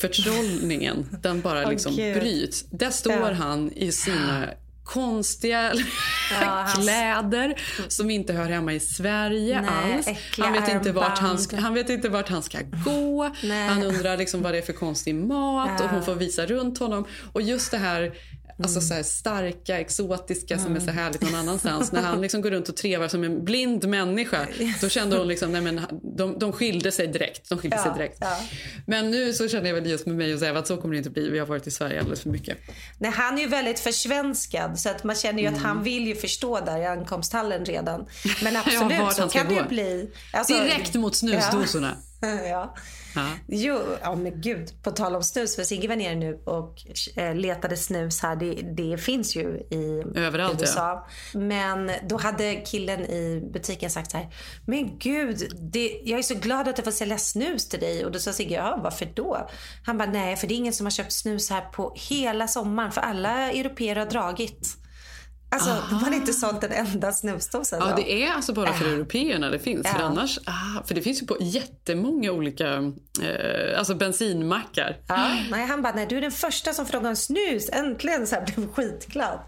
förtrollningen, 0.00 1.06
den 1.22 1.40
bara 1.40 1.70
liksom 1.70 1.96
Gud. 1.96 2.14
bryts. 2.20 2.64
Där 2.70 2.90
står 2.90 3.30
han 3.32 3.72
i 3.72 3.92
sina 3.92 4.46
konstiga 4.84 5.72
Ja, 6.40 6.66
kläder 6.74 7.54
som 7.88 8.10
inte 8.10 8.32
hör 8.32 8.48
hemma 8.48 8.72
i 8.72 8.80
Sverige 8.80 9.60
Nej, 9.60 9.94
alls. 9.94 10.06
Han 10.38 10.52
vet, 10.52 10.68
inte 10.68 10.92
vart 10.92 11.18
han, 11.18 11.38
ska, 11.38 11.56
han 11.56 11.74
vet 11.74 11.90
inte 11.90 12.08
vart 12.08 12.28
han 12.28 12.42
ska 12.42 12.58
gå. 12.84 13.30
Nej. 13.42 13.68
Han 13.68 13.82
undrar 13.82 14.16
liksom 14.16 14.42
vad 14.42 14.52
det 14.54 14.58
är 14.58 14.62
för 14.62 14.72
konstig 14.72 15.14
mat 15.14 15.80
och 15.80 15.86
Ja. 15.86 15.90
hon 15.90 16.02
får 16.02 16.14
visa 16.14 16.46
runt 16.46 16.78
honom. 16.78 17.04
Och 17.32 17.42
just 17.42 17.70
det 17.70 17.78
här 17.78 18.14
Alltså 18.62 18.78
Mm. 18.78 18.88
så 18.88 18.94
här 18.94 19.02
starka, 19.02 19.80
exotiska 19.80 20.58
som 20.58 20.76
är 20.76 20.80
så 20.80 20.90
härligt 20.90 21.22
någon 21.22 21.34
annanstans. 21.34 21.92
När 21.92 22.02
han 22.02 22.20
liksom 22.22 22.40
går 22.42 22.50
runt 22.50 22.68
och 22.68 22.76
trevar 22.76 23.08
som 23.08 23.24
en 23.24 23.44
blind 23.44 23.88
människa. 23.88 24.46
Då 24.80 24.88
kände 24.88 25.16
hon 25.18 25.28
liksom, 25.28 25.52
nej 25.52 25.60
men 25.60 25.80
de, 26.16 26.38
de 26.38 26.52
skilde 26.52 26.92
sig 26.92 27.06
direkt. 27.06 27.48
De 27.48 27.58
skilde 27.58 27.76
sig 27.78 27.86
Ja, 27.86 27.94
direkt. 27.94 28.18
ja. 28.20 28.40
Men 28.86 29.10
nu 29.10 29.32
så 29.32 29.48
känner 29.48 29.66
jag 29.68 29.74
väl 29.74 29.86
just 29.90 30.06
med 30.06 30.16
mig 30.16 30.34
och 30.34 30.40
Säva 30.40 30.58
att 30.58 30.66
så 30.66 30.76
kommer 30.76 30.94
det 30.94 30.98
inte 30.98 31.10
bli. 31.10 31.30
Vi 31.30 31.38
har 31.38 31.46
varit 31.46 31.66
i 31.66 31.70
Sverige 31.70 31.98
alldeles 32.00 32.20
för 32.20 32.30
mycket. 32.30 32.58
Nej, 32.98 33.10
han 33.10 33.38
är 33.38 33.42
ju 33.42 33.48
väldigt 33.48 33.80
försvenskad 33.80 34.78
så 34.78 34.88
att 34.88 35.04
man 35.04 35.16
känner 35.16 35.42
ju 35.42 35.48
att 35.48 35.58
han 35.58 35.82
vill 35.82 36.06
ju 36.06 36.14
förstå 36.14 36.60
där 36.60 36.78
i 36.78 36.86
ankomsthallen 36.86 37.64
redan. 37.64 38.06
Men 38.42 38.56
absolut, 38.66 38.92
Ja, 38.92 39.10
så 39.10 39.28
kan 39.28 39.48
det 39.48 39.54
ju 39.54 39.64
bli. 39.68 40.10
Alltså- 40.32 40.54
Direkt 40.54 40.94
mot 40.94 41.16
snusdosorna. 41.16 41.96
Ja. 42.00 42.10
ja. 42.50 42.74
Ja. 43.14 43.28
Jo, 43.46 43.80
ja 44.02 44.14
men 44.14 44.40
gud. 44.40 44.82
På 44.82 44.90
tal 44.90 45.16
om 45.16 45.22
snus, 45.22 45.56
för 45.56 45.62
Sigge 45.62 45.88
var 45.88 45.96
nere 45.96 46.14
nu 46.14 46.34
och 46.44 46.82
eh, 47.16 47.34
letade 47.34 47.76
snus 47.76 48.22
här. 48.22 48.36
Det, 48.36 48.54
det 48.54 48.98
finns 48.98 49.36
ju 49.36 49.42
i 49.70 50.02
Överallt, 50.16 50.60
USA. 50.60 51.06
Men 51.34 51.90
då 52.08 52.16
hade 52.16 52.54
killen 52.54 53.00
i 53.00 53.50
butiken 53.52 53.90
sagt 53.90 54.10
så 54.10 54.16
här. 54.16 54.28
Men 54.66 54.98
gud, 54.98 55.52
det, 55.72 56.00
jag 56.04 56.18
är 56.18 56.22
så 56.22 56.34
glad 56.34 56.68
att 56.68 56.78
jag 56.78 56.84
får 56.84 56.92
sälja 56.92 57.18
snus 57.18 57.68
till 57.68 57.80
dig. 57.80 58.04
Och 58.04 58.12
då 58.12 58.18
sa 58.18 58.32
Sigge, 58.32 58.54
ja 58.54 58.80
varför 58.82 59.08
då? 59.14 59.48
Han 59.84 59.98
bara, 59.98 60.10
nej 60.10 60.36
för 60.36 60.46
det 60.46 60.54
är 60.54 60.56
ingen 60.56 60.72
som 60.72 60.86
har 60.86 60.90
köpt 60.90 61.12
snus 61.12 61.50
här 61.50 61.60
på 61.60 61.92
hela 61.96 62.48
sommaren. 62.48 62.92
För 62.92 63.00
alla 63.00 63.50
europeer 63.50 63.96
har 63.96 64.06
dragit. 64.06 64.83
Alltså, 65.54 65.76
de 65.90 65.94
har 66.04 66.14
inte 66.14 66.32
sålt 66.32 66.64
en 66.64 66.72
enda 66.72 67.12
snusdosa. 67.12 67.76
Ja, 67.80 67.86
då. 67.90 67.96
det 67.96 68.24
är 68.24 68.32
alltså 68.32 68.52
bara 68.52 68.72
för 68.72 68.84
Ja. 68.84 68.90
européerna 68.92 69.50
det 69.50 69.58
finns. 69.58 69.88
För 69.88 69.98
Ja. 69.98 70.04
annars, 70.04 70.38
ah, 70.44 70.82
för 70.86 70.94
det 70.94 71.02
finns 71.02 71.22
ju 71.22 71.26
på 71.26 71.36
jättemånga 71.40 72.32
olika 72.32 72.74
eh, 73.22 73.78
alltså 73.78 73.94
bensinmackar. 73.94 74.96
Ja, 75.08 75.28
nej, 75.50 75.66
han 75.66 75.82
bara, 75.82 75.92
nej 75.94 76.06
du 76.08 76.16
är 76.16 76.20
den 76.20 76.30
första 76.32 76.72
som 76.72 76.86
frågar 76.86 77.08
om 77.10 77.16
snus. 77.16 77.68
Äntligen 77.72 78.26
så 78.26 78.34
här 78.34 78.46
blev 78.56 78.72
skitglad. 78.72 79.38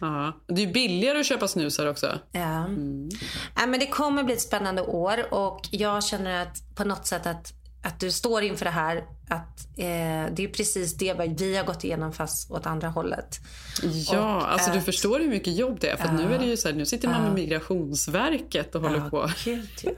Ja. 0.00 0.32
Det 0.46 0.62
är 0.62 0.66
ju 0.66 0.72
billigare 0.72 1.20
att 1.20 1.26
köpa 1.26 1.48
snus 1.48 1.78
här 1.78 1.88
också. 1.90 2.18
Ja. 2.32 2.66
Nej, 2.68 3.66
men 3.68 3.80
det 3.80 3.86
kommer 3.86 4.22
bli 4.22 4.34
ett 4.34 4.40
spännande 4.42 4.82
år 4.82 5.34
och 5.34 5.60
jag 5.70 6.04
känner 6.04 6.42
att 6.42 6.74
på 6.76 6.84
något 6.84 7.06
sätt 7.06 7.26
att, 7.26 7.52
att 7.82 8.00
du 8.00 8.10
står 8.10 8.42
inför 8.42 8.64
det 8.64 8.70
här. 8.70 9.04
Att 9.30 9.58
eh, 9.76 10.34
det 10.34 10.38
är 10.44 10.48
precis 10.52 10.94
det 10.94 11.14
vi 11.38 11.56
har 11.56 11.64
gått 11.64 11.84
igenom 11.84 12.12
fast 12.12 12.50
åt 12.50 12.66
andra 12.66 12.88
hållet. 12.88 13.40
Ja, 13.82 14.36
Och 14.36 14.52
alltså 14.52 14.70
du 14.72 14.78
att- 14.78 14.84
förstår 14.84 15.18
hur 15.20 15.28
mycket 15.28 15.56
jobb 15.56 15.78
det 15.80 15.88
är. 15.90 15.96
För 15.96 16.04
att 16.04 16.20
Ja. 16.20 16.28
nu 16.28 16.34
är 16.34 16.38
det 16.38 16.44
ju 16.46 16.56
så 16.56 16.68
här, 16.68 16.74
nu 16.74 16.86
sitter 16.86 17.08
man 17.08 17.22
med 17.22 17.32
Migrationsverket 17.34 18.74
och 18.74 18.82
håller 18.82 19.10
på. 19.10 19.30
Gud, 19.44 19.68
ja. 19.82 19.90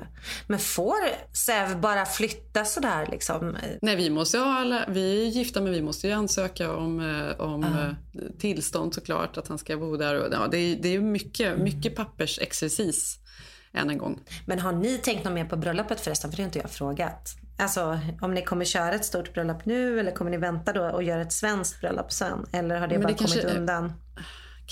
Men 0.47 0.59
får 0.59 0.95
Säv 1.37 1.81
bara 1.81 2.07
flytta 2.07 2.65
sådär 2.65 3.09
liksom? 3.11 3.57
Nej, 3.83 3.97
vi 3.97 4.11
måste 4.11 4.39
ha 4.39 4.55
alla, 4.61 4.85
vi 4.89 5.23
är 5.27 5.31
gifta 5.31 5.61
men 5.61 5.73
vi 5.73 5.83
måste 5.83 6.07
ju 6.07 6.13
ansöka 6.13 6.77
om, 6.77 7.01
eh, 7.01 7.41
om 7.41 7.65
eh, 7.65 8.29
tillstånd 8.39 8.95
såklart 8.95 9.37
att 9.37 9.49
han 9.49 9.59
ska 9.59 9.77
bo 9.77 9.97
där. 9.97 10.15
Och, 10.21 10.33
ja, 10.33 10.49
det, 10.51 10.59
är, 10.59 10.77
det 10.77 10.95
är 10.95 11.01
mycket, 11.01 11.59
mycket 11.59 11.97
pappersexercis 11.97 13.19
än 13.73 13.91
en 13.91 13.99
gång. 13.99 14.21
Men 14.47 14.59
har 14.59 14.73
ni 14.73 14.99
tänkt 14.99 15.25
något 15.25 15.35
mer 15.35 15.45
på 15.45 15.57
bröllopet 15.57 16.01
förresten? 16.01 16.31
För 16.31 16.37
det 16.37 16.43
har 16.43 16.47
inte 16.47 16.59
jag 16.59 16.71
frågat. 16.71 17.37
Alltså 17.61 18.01
om 18.21 18.35
ni 18.35 18.43
kommer 18.45 18.65
köra 18.65 18.93
ett 18.95 19.05
stort 19.05 19.35
bröllop 19.35 19.65
nu 19.65 20.01
eller 20.01 20.13
kommer 20.13 20.31
ni 20.31 20.37
vänta 20.37 20.73
då 20.73 20.85
och 20.85 21.03
göra 21.03 21.23
ett 21.23 21.33
svenskt 21.33 21.81
bröllop 21.81 22.13
sen? 22.13 22.47
Eller 22.53 22.81
har 22.81 22.87
det 22.89 22.95
Men 22.95 23.03
bara 23.03 23.09
det 23.13 23.19
kanske- 23.19 23.41
kommit 23.43 23.57
undan? 23.57 23.93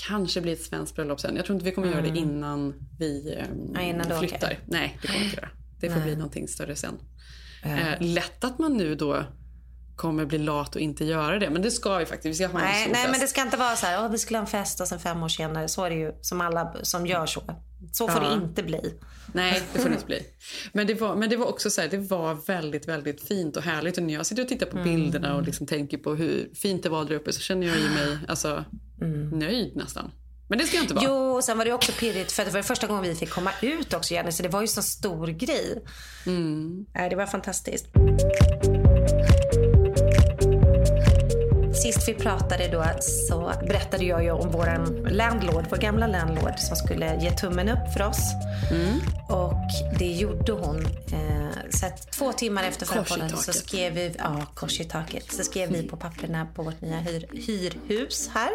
Kanske 0.07 0.41
blir 0.41 0.53
ett 0.53 0.61
svenskt 0.63 0.95
bröllop 0.95 1.19
sen. 1.19 1.35
Jag 1.35 1.45
tror 1.45 1.53
inte 1.55 1.65
vi 1.65 1.71
kommer 1.71 1.87
göra 1.87 2.01
det 2.01 2.17
innan 2.19 2.73
vi 2.99 3.33
Mm. 3.51 3.71
Ja, 3.73 3.81
innan 3.81 4.19
flyttar. 4.19 4.37
okej. 4.47 4.59
Nej, 4.65 4.97
det 5.01 5.07
kommer 5.07 5.23
inte 5.25 5.35
göra. 5.35 5.49
Det 5.79 5.89
får 5.89 5.95
Nej. 5.95 6.05
bli 6.05 6.15
någonting 6.15 6.47
större 6.47 6.75
sen. 6.75 6.93
Ja. 7.63 7.69
Eh, 7.69 7.95
lätt 7.99 8.43
att 8.43 8.59
man 8.59 8.77
nu 8.77 8.95
då 8.95 9.23
kommer 9.99 10.25
bli 10.25 10.37
lat 10.37 10.75
och 10.75 10.81
inte 10.81 11.05
göra 11.05 11.39
det. 11.39 11.49
Men 11.49 11.61
det 11.61 11.71
ska 11.71 11.97
vi 11.97 12.05
faktiskt. 12.05 12.25
Vi 12.41 12.45
ska 12.45 12.47
ha 12.53 12.59
en 12.59 12.65
Nej, 12.65 12.81
stor 12.81 12.91
nej 12.91 13.01
fest. 13.01 13.11
men 13.11 13.19
det 13.19 13.27
ska 13.27 13.41
inte 13.41 13.57
vara 13.57 13.75
så 13.75 13.85
här, 13.85 14.03
"Åh, 14.05 14.11
vi 14.11 14.17
skulle 14.17 14.37
ha 14.37 14.41
en 14.45 14.47
fest 14.51 14.79
och 14.81 14.87
sen 14.87 14.99
fem 14.99 15.23
år 15.23 15.29
senare. 15.29 15.67
Så 15.67 15.83
är 15.83 15.89
det 15.89 15.95
ju 15.95 16.11
som 16.21 16.41
alla 16.41 16.73
som 16.81 17.07
gör 17.07 17.25
så. 17.25 17.41
Så 17.91 18.07
får 18.07 18.23
Ja. 18.23 18.29
det 18.29 18.35
inte 18.35 18.63
bli. 18.63 18.93
Nej, 19.33 19.61
det 19.73 19.79
får 19.79 19.89
det 19.89 19.93
inte 19.95 20.05
bli. 20.05 20.23
Men 20.73 20.87
det 20.87 20.93
var, 20.93 21.15
men 21.15 21.29
det 21.29 21.37
var 21.37 21.45
också 21.45 21.69
så 21.69 21.81
här, 21.81 21.87
det 21.87 21.97
var 21.97 22.33
väldigt, 22.47 22.87
väldigt 22.87 23.27
fint 23.27 23.57
och 23.57 23.63
härligt. 23.63 23.97
Och 23.97 24.03
när 24.03 24.13
jag 24.13 24.25
sitter 24.25 24.41
och 24.43 24.49
tittar 24.49 24.65
på 24.65 24.77
Mm. 24.77 24.83
bilderna 24.95 25.35
och 25.35 25.43
liksom 25.43 25.67
tänker 25.67 25.97
på 25.97 26.15
hur 26.15 26.49
fint 26.55 26.83
det 26.83 26.89
var 26.89 27.05
där 27.05 27.15
uppe 27.15 27.33
så 27.33 27.39
känner 27.41 27.67
jag 27.67 27.77
ju 27.77 27.89
mig 27.89 28.17
alltså, 28.27 28.63
nöjd 29.33 29.75
nästan. 29.75 30.11
Men 30.49 30.57
det 30.57 30.65
ska 30.65 30.75
jag 30.77 30.83
inte 30.83 30.93
vara. 30.93 31.05
Mm. 31.05 31.17
Jo, 31.17 31.35
och 31.35 31.43
sen 31.43 31.57
var 31.57 31.65
det 31.65 31.73
också 31.73 31.91
pirrigt 31.91 32.31
för 32.31 32.45
det 32.45 32.51
var 32.51 32.61
första 32.61 32.87
gången 32.87 33.03
vi 33.03 33.15
fick 33.15 33.29
komma 33.29 33.51
ut 33.61 33.93
också 33.93 34.13
Jenny. 34.13 34.31
Så 34.31 34.43
det 34.43 34.49
var 34.49 34.61
ju 34.61 34.67
så 34.67 34.81
stor 34.81 35.27
grej. 35.27 35.83
Mm. 36.25 36.85
Det 36.93 37.15
var 37.15 37.25
fantastiskt. 37.25 37.85
Sist 41.93 42.07
vi 42.07 42.13
pratade 42.13 42.67
då 42.67 42.85
så 43.01 43.53
berättade 43.67 44.05
jag 44.05 44.23
ju 44.23 44.31
om 44.31 44.51
våran 44.51 45.07
landlord, 45.09 45.65
vår 45.69 45.77
gamla 45.77 46.07
landlord 46.07 46.59
som 46.59 46.75
skulle 46.75 47.15
ge 47.21 47.31
tummen 47.31 47.69
upp 47.69 47.93
för 47.93 48.07
oss. 48.07 48.33
Och 49.29 49.97
det 49.99 50.11
gjorde 50.11 50.51
hon. 50.51 50.85
Eh, 50.85 51.69
så 51.69 51.85
två 52.11 52.33
timmar 52.33 52.63
efter 52.63 52.85
förra 52.85 53.03
podden 53.03 53.29
så 53.29 53.53
skrev 53.53 53.93
vi, 53.93 54.15
ja 54.17 54.45
kors 54.53 54.79
i 54.79 54.83
taket, 54.83 55.31
så 55.31 55.43
skrev 55.43 55.69
vi 55.69 55.83
på 55.83 55.97
papperna 55.97 56.47
på 56.55 56.63
vårt 56.63 56.81
nya 56.81 56.97
hyr, 56.97 57.25
hyrhus 57.31 58.29
här. 58.33 58.49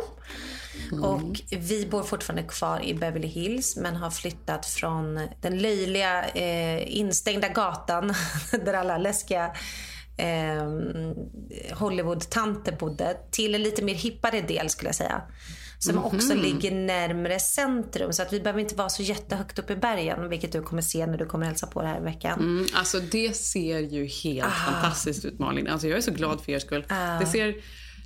Och 1.02 1.40
vi 1.50 1.86
bor 1.86 2.02
fortfarande 2.02 2.42
kvar 2.42 2.84
i 2.84 2.94
Beverly 2.94 3.28
Hills 3.28 3.76
men 3.76 3.96
har 3.96 4.10
flyttat 4.10 4.66
från 4.66 5.28
den 5.40 5.58
löjliga 5.58 6.24
eh, 6.24 6.98
instängda 6.98 7.48
gatan 7.48 8.14
där 8.64 8.74
alla 8.74 8.98
läskiga 8.98 9.50
eh, 10.16 11.76
Hollywood-tanter 11.76 12.72
bodde 12.76 13.16
till 13.30 13.54
en 13.54 13.62
lite 13.62 13.82
mer 13.84 13.94
hippare 13.94 14.40
del 14.40 14.70
skulle 14.70 14.88
jag 14.88 14.94
säga. 14.96 15.22
Som 15.78 15.94
Mhm. 15.96 16.04
också 16.04 16.34
ligger 16.34 16.70
närmre 16.70 17.38
centrum 17.40 18.12
så 18.12 18.22
att 18.22 18.32
vi 18.32 18.40
behöver 18.40 18.60
inte 18.60 18.74
vara 18.74 18.88
så 18.88 19.02
jättehögt 19.02 19.58
upp 19.58 19.70
i 19.70 19.76
bergen 19.76 20.28
vilket 20.28 20.52
du 20.52 20.62
kommer 20.62 20.82
se 20.82 21.06
när 21.06 21.18
du 21.18 21.26
kommer 21.26 21.46
hälsa 21.46 21.66
på 21.66 21.82
det 21.82 21.88
här 21.88 22.00
i 22.00 22.04
veckan. 22.04 22.38
Mm, 22.40 22.66
alltså 22.74 23.00
det 23.00 23.36
ser 23.36 23.78
ju 23.78 24.06
helt 24.06 24.48
Ah. 24.48 24.70
fantastiskt 24.72 25.24
ut 25.24 25.38
Malin. 25.38 25.68
Alltså 25.68 25.88
jag 25.88 25.96
är 25.98 26.02
så 26.02 26.10
glad 26.10 26.40
för 26.44 26.52
er 26.52 26.58
skull. 26.58 26.84
Ah. 26.88 27.18
Det 27.18 27.26
ser, 27.26 27.54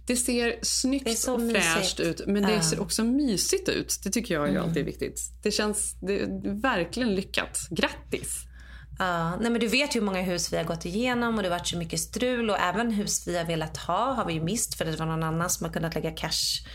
det 0.07 0.17
ser 0.17 0.59
snyggt 0.63 1.19
så 1.19 1.35
och 1.35 1.41
fräscht 1.51 1.77
mysigt. 1.99 2.01
ut 2.01 2.27
men 2.27 2.43
det 2.43 2.59
Ah. 2.59 2.63
ser 2.63 2.81
också 2.81 3.05
mysigt 3.05 3.69
ut. 3.69 4.01
Det 4.05 4.11
tycker 4.11 4.35
jag 4.35 4.49
Mm. 4.49 4.63
alltid 4.63 4.77
är 4.79 4.87
viktigt. 4.87 5.21
Det 5.43 5.51
känns 5.51 5.95
det 6.01 6.27
verkligen 6.63 7.15
lyckat. 7.15 7.59
Grattis! 7.71 8.45
Ja, 8.99 9.37
nej 9.37 9.51
men 9.51 9.61
du 9.61 9.67
vet 9.69 9.97
ju 9.97 10.01
hur 10.01 10.07
många 10.07 10.23
hus 10.23 10.53
vi 10.53 10.57
har 10.57 10.65
gått 10.65 10.85
igenom 10.85 11.37
och 11.37 11.43
det 11.43 11.49
har 11.49 11.57
varit 11.59 11.67
så 11.67 11.79
mycket 11.79 12.01
strul 12.01 12.51
och 12.51 12.59
även 12.59 12.91
hus 12.91 13.29
vi 13.29 13.39
har 13.39 13.45
velat 13.45 13.77
ha 13.77 14.13
har 14.13 14.25
vi 14.25 14.33
ju 14.33 14.41
mist 14.43 14.75
för 14.75 14.85
det 14.85 14.97
var 14.97 15.07
någon 15.07 15.23
annan 15.23 15.51
som 15.51 15.65
har 15.67 15.73
kunnat 15.73 15.95
lägga 15.95 16.11
cash 16.11 16.67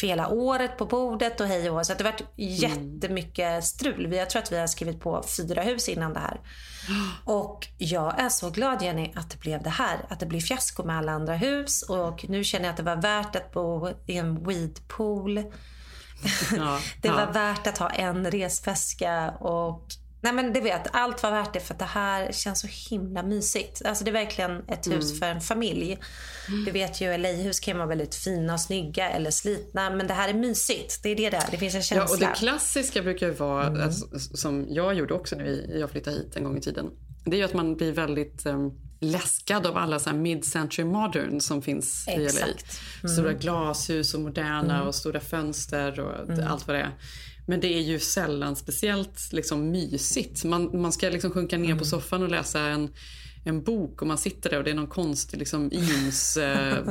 för 0.00 0.06
hela 0.06 0.28
året 0.28 0.78
på 0.78 0.86
bordet 0.86 1.40
och 1.40 1.46
hej 1.46 1.70
och. 1.70 1.86
Så 1.86 1.94
det 1.94 2.04
har 2.04 2.12
varit 2.12 2.22
jättemycket 2.36 3.64
strul. 3.64 4.06
Vi- 4.06 4.16
Jag 4.18 4.30
tror 4.30 4.42
att 4.42 4.52
vi 4.52 4.58
har 4.58 4.66
skrivit 4.66 5.00
på 5.00 5.24
fyra 5.36 5.62
hus 5.62 5.88
innan 5.88 6.12
det 6.12 6.20
här. 6.20 6.40
Och 7.24 7.66
jag 7.78 8.20
är 8.20 8.28
så 8.28 8.50
glad 8.50 8.82
Jenny 8.82 9.12
att 9.14 9.30
det 9.30 9.40
blev 9.40 9.62
det 9.62 9.70
här. 9.70 10.06
Att 10.08 10.20
det 10.20 10.26
blev 10.26 10.40
fiasko 10.40 10.82
med 10.84 10.96
alla 10.98 11.12
andra 11.12 11.34
hus 11.36 11.82
och 11.82 12.24
nu 12.28 12.44
känner 12.44 12.64
jag 12.64 12.70
att 12.70 12.76
det 12.76 12.82
var 12.82 12.96
värt 13.02 13.36
att 13.36 13.52
bo 13.52 13.88
i 14.06 14.16
en 14.16 14.44
weedpool. 14.44 15.36
Ja, 16.56 16.78
Det 17.02 17.08
ja. 17.08 17.14
var 17.26 17.32
värt 17.32 17.66
att 17.66 17.78
ha 17.78 17.88
en 17.90 18.30
resväska 18.30 19.30
och 19.30 19.84
Nej 20.22 20.32
men 20.32 20.52
det 20.52 20.60
vet, 20.60 20.82
allt 20.92 21.22
var 21.22 21.30
värt 21.30 21.52
det 21.52 21.60
för 21.60 21.74
att 21.74 21.78
det 21.78 21.84
här 21.84 22.32
känns 22.32 22.60
så 22.60 22.66
himla 22.90 23.22
mysigt. 23.22 23.82
Alltså 23.84 24.04
det 24.04 24.10
är 24.10 24.12
verkligen 24.12 24.62
ett 24.68 24.86
hus 24.86 25.04
Mm. 25.10 25.18
för 25.18 25.26
en 25.26 25.40
familj. 25.40 25.98
Du 26.66 26.70
vet 26.70 27.00
ju 27.00 27.16
LA-hus 27.18 27.60
kan 27.60 27.76
vara 27.76 27.86
väldigt 27.88 28.14
fina 28.14 28.52
och 28.54 28.60
snygga 28.60 29.10
eller 29.10 29.30
slitna. 29.30 29.90
Men 29.90 30.06
det 30.06 30.14
här 30.14 30.28
är 30.28 30.34
mysigt. 30.34 31.02
Det 31.02 31.08
är 31.08 31.16
det 31.16 31.30
där. 31.30 31.42
Det 31.50 31.56
finns 31.56 31.74
en 31.74 31.78
Ja, 31.78 31.82
känsla. 31.82 32.14
och 32.14 32.18
det 32.34 32.38
klassiska 32.38 33.02
brukar 33.02 33.26
ju 33.26 33.32
vara, 33.32 33.82
alltså, 33.84 34.06
som 34.18 34.66
jag 34.68 34.94
gjorde 34.94 35.14
också 35.14 35.36
när 35.36 35.76
jag 35.78 35.90
flyttade 35.90 36.16
hit 36.16 36.36
en 36.36 36.44
gång 36.44 36.56
i 36.58 36.60
tiden. 36.60 36.86
Det 37.24 37.40
är 37.40 37.44
att 37.44 37.54
man 37.54 37.76
blir 37.76 37.92
väldigt 37.92 38.46
um, 38.46 38.72
läskad 39.00 39.66
av 39.66 39.76
alla 39.76 39.98
så 39.98 40.12
mid-century 40.12 40.84
modern 40.84 41.40
som 41.40 41.62
finns 41.62 42.08
i 42.08 42.16
LA. 42.18 42.24
Exakt. 42.24 42.80
Mm. 43.02 43.14
Stora 43.16 43.32
glashus 43.32 44.14
och 44.14 44.20
moderna 44.20 44.74
Mm. 44.74 44.86
och 44.88 44.94
stora 44.94 45.20
fönster 45.20 46.00
och 46.00 46.28
Mm. 46.32 46.46
allt 46.48 46.66
vad 46.66 46.76
det 46.76 46.80
är. 46.82 46.90
Men 47.50 47.60
det 47.60 47.74
är 47.74 47.80
ju 47.80 47.98
sällan 48.00 48.56
speciellt 48.56 49.32
liksom, 49.32 49.70
mysigt. 49.70 50.44
Man, 50.44 50.80
man 50.80 50.92
ska 50.92 51.08
liksom 51.08 51.30
sjunka 51.30 51.58
ner 51.58 51.64
Mm. 51.66 51.78
på 51.78 51.84
soffan 51.84 52.22
och 52.22 52.28
läsa 52.30 52.60
en, 52.60 52.90
en 53.44 53.62
bok 53.62 54.00
och 54.02 54.08
man 54.08 54.18
sitter 54.18 54.50
där 54.50 54.58
och 54.58 54.64
det 54.64 54.70
är 54.70 54.74
någon 54.74 54.86
konstig 54.86 55.38
liksom, 55.38 55.68
jeans 55.72 56.36
eh, 56.36 56.84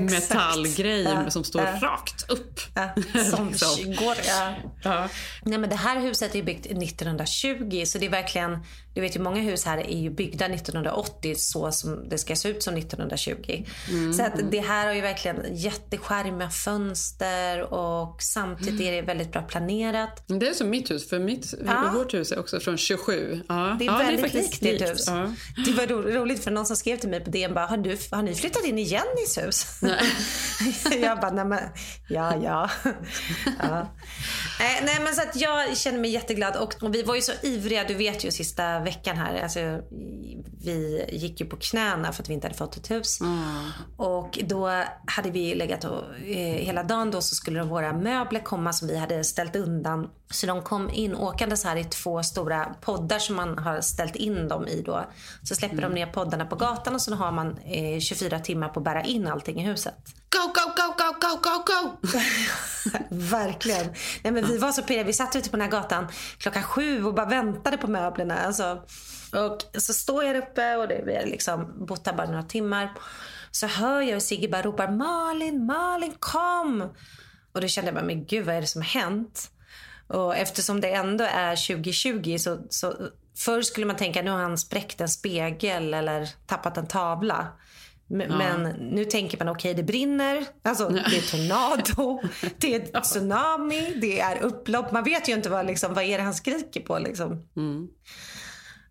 metallgrej 0.00 1.02
Ja, 1.02 1.30
som 1.30 1.44
står 1.44 1.62
ja. 1.62 1.78
rakt 1.82 2.30
upp. 2.30 2.60
Som 3.30 3.48
Liksom. 3.50 3.94
går, 3.94 4.16
ja. 4.26 4.54
Ja. 4.82 5.08
Nej, 5.42 5.58
men 5.58 5.70
det 5.70 5.76
här 5.76 6.00
huset 6.00 6.34
är 6.34 6.42
byggt 6.42 6.66
1920 6.66 7.82
så 7.86 7.98
det 7.98 8.06
är 8.06 8.10
verkligen, 8.10 8.58
du 8.96 9.02
vet 9.02 9.16
ju 9.16 9.20
många 9.20 9.40
hus 9.42 9.64
här 9.64 9.78
är 9.78 9.96
ju 9.98 10.10
byggda 10.10 10.46
1980 10.46 11.34
så 11.36 11.72
som 11.72 12.08
det 12.08 12.18
ska 12.18 12.36
se 12.36 12.48
ut 12.48 12.62
som 12.62 12.76
1920. 12.76 13.64
Mm. 13.88 14.12
Så 14.12 14.22
att 14.22 14.32
det 14.50 14.60
här 14.60 14.86
har 14.86 14.94
ju 14.94 15.00
verkligen 15.00 15.36
jätteskärmiga 15.56 16.50
fönster 16.50 17.72
och 17.74 18.22
samtidigt 18.22 18.80
är 18.80 18.92
det 18.92 19.02
väldigt 19.02 19.32
bra 19.32 19.42
planerat. 19.42 20.22
Det 20.26 20.48
är 20.48 20.52
som 20.54 20.70
mitt 20.70 20.90
hus, 20.90 21.08
för 21.08 21.18
mitt, 21.18 21.54
Ja. 21.66 21.90
vårt 21.94 22.14
hus 22.14 22.32
är 22.32 22.38
också 22.38 22.60
från 22.60 22.76
27. 22.78 23.40
Ja. 23.48 23.76
Det 23.78 23.84
är 23.84 23.86
ja, 23.86 23.98
väldigt 23.98 24.20
faktiskt 24.20 24.62
likt 24.62 24.78
ditt 24.80 24.90
hus. 24.90 25.04
Ja. 25.06 25.32
Det 25.66 25.72
var 25.72 25.86
ro- 25.86 26.10
roligt 26.20 26.44
för 26.44 26.50
någon 26.50 26.66
som 26.66 26.76
skrev 26.76 26.96
till 26.96 27.08
mig 27.10 27.20
på 27.20 27.30
DN 27.30 27.54
bara, 27.54 27.66
har, 27.66 27.76
du, 27.76 27.98
har 28.10 28.22
ni 28.22 28.34
flyttat 28.34 28.64
in 28.64 28.78
i 28.78 28.82
Jennys 28.82 29.38
hus? 29.38 29.80
jag 31.02 31.20
bara, 31.20 31.30
nej 31.30 31.44
men, 31.44 31.60
ja 32.08 32.36
ja. 32.42 32.70
ja. 33.58 33.92
Eh, 34.60 34.84
nej 34.84 34.96
men 35.04 35.14
så 35.14 35.22
att 35.22 35.36
jag 35.36 35.76
känner 35.76 35.98
mig 35.98 36.10
jätteglad 36.10 36.56
och, 36.56 36.82
och 36.82 36.94
vi 36.94 37.02
var 37.02 37.14
ju 37.14 37.20
så 37.22 37.32
ivriga, 37.42 37.84
du 37.84 37.94
vet 37.94 38.24
ju 38.24 38.30
sista 38.30 38.80
veckan 38.86 39.16
här, 39.16 39.42
alltså, 39.42 39.60
vi 40.64 41.04
gick 41.12 41.40
ju 41.40 41.46
på 41.46 41.56
knäna 41.56 42.12
för 42.12 42.22
att 42.22 42.28
vi 42.28 42.34
inte 42.34 42.46
hade 42.46 42.58
fått 42.58 42.76
ett 42.76 42.90
hus. 42.90 43.18
Och 43.96 44.38
då 44.44 44.82
hade 45.06 45.30
vi 45.30 45.54
legat 45.54 45.84
och, 45.84 46.02
eh, 46.18 46.64
hela 46.64 46.82
dagen 46.82 47.10
då 47.10 47.20
så 47.20 47.34
skulle 47.34 47.62
våra 47.62 47.92
möbler 47.92 48.40
komma 48.40 48.72
som 48.72 48.88
vi 48.88 48.96
hade 48.96 49.24
ställt 49.24 49.56
undan. 49.56 50.10
Så 50.30 50.46
de 50.46 50.62
kom 50.62 50.90
in 50.90 51.14
åkandes 51.14 51.64
här 51.64 51.76
i 51.76 51.84
två 51.84 52.22
stora 52.22 52.74
poddar 52.80 53.18
som 53.18 53.36
man 53.36 53.58
har 53.58 53.80
ställt 53.80 54.16
in 54.16 54.48
dem 54.48 54.66
i 54.66 54.82
då. 54.82 55.04
Så 55.42 55.54
släpper 55.54 55.82
de 55.82 55.92
ner 55.92 56.06
poddarna 56.06 56.46
på 56.46 56.56
gatan 56.56 56.94
och 56.94 57.02
så 57.02 57.14
har 57.14 57.32
man 57.32 57.58
eh, 57.58 58.00
24 58.00 58.38
timmar 58.38 58.68
på 58.68 58.80
att 58.80 58.84
bära 58.84 59.02
in 59.02 59.26
allting 59.26 59.60
i 59.60 59.64
huset. 59.64 59.94
Go, 60.36 60.52
go, 60.54 60.72
go, 60.76 60.94
go, 60.98 61.08
go, 61.20 61.40
go, 61.42 61.64
go! 61.66 62.08
Verkligen. 63.16 63.86
Nej, 64.22 64.32
men 64.32 64.46
vi 64.46 64.58
var 64.58 64.72
så 64.72 64.82
pirriga. 64.82 65.04
Vi 65.04 65.12
satt 65.12 65.36
ute 65.36 65.50
på 65.50 65.56
den 65.56 65.70
här 65.70 65.80
gatan 65.80 66.06
klockan 66.38 66.62
sju 66.62 67.04
och 67.04 67.14
bara 67.14 67.26
väntade 67.26 67.76
på 67.76 67.86
möblerna. 67.86 68.38
Alltså, 68.38 68.82
och 69.32 69.80
så 69.80 69.92
står 69.92 70.24
jag 70.24 70.34
där 70.34 70.42
uppe 70.42 70.76
och 70.76 70.88
det, 70.88 71.02
vi 71.06 71.16
har 71.16 71.26
liksom 71.26 71.86
bott 71.86 72.04
där 72.04 72.12
bara 72.12 72.26
några 72.26 72.42
timmar. 72.42 72.92
Så 73.50 73.66
hör 73.66 74.00
jag 74.00 74.12
hur 74.12 74.20
Sigge 74.20 74.48
bara 74.48 74.62
ropar 74.62 74.88
Malin, 74.88 75.66
Malin 75.66 76.14
kom! 76.18 76.94
Och 77.52 77.60
då 77.60 77.68
kände 77.68 77.88
jag 77.88 77.94
bara, 77.94 78.04
men 78.04 78.26
gud 78.26 78.46
vad 78.46 78.54
är 78.54 78.60
det 78.60 78.66
som 78.66 78.82
har 78.82 79.00
hänt? 79.00 79.50
Och 80.08 80.36
eftersom 80.36 80.80
det 80.80 80.92
ändå 80.92 81.24
är 81.24 81.66
2020 81.66 82.36
så, 82.38 82.58
så 82.70 82.94
förr 83.36 83.62
skulle 83.62 83.86
man 83.86 83.96
tänka 83.96 84.22
nu 84.22 84.30
har 84.30 84.38
han 84.38 84.58
spräckt 84.58 85.00
en 85.00 85.08
spegel 85.08 85.94
eller 85.94 86.28
tappat 86.46 86.76
en 86.76 86.86
tavla. 86.86 87.48
Men, 88.08 88.30
Ja. 88.30 88.36
men 88.38 88.62
nu 88.72 89.04
tänker 89.04 89.38
man 89.38 89.48
okej 89.48 89.74
det 89.74 89.82
brinner, 89.82 90.44
alltså, 90.62 90.88
det 90.88 91.16
är 91.16 91.30
tornado, 91.30 92.22
det 92.58 92.74
är 92.74 93.00
tsunami, 93.00 93.94
det 94.00 94.20
är 94.20 94.38
upplopp. 94.42 94.92
Man 94.92 95.04
vet 95.04 95.28
ju 95.28 95.32
inte 95.32 95.48
vad, 95.50 95.66
liksom, 95.66 95.94
vad 95.94 96.04
är 96.04 96.18
det 96.18 96.24
han 96.24 96.34
skriker 96.34 96.80
på. 96.80 96.98
Liksom. 96.98 97.48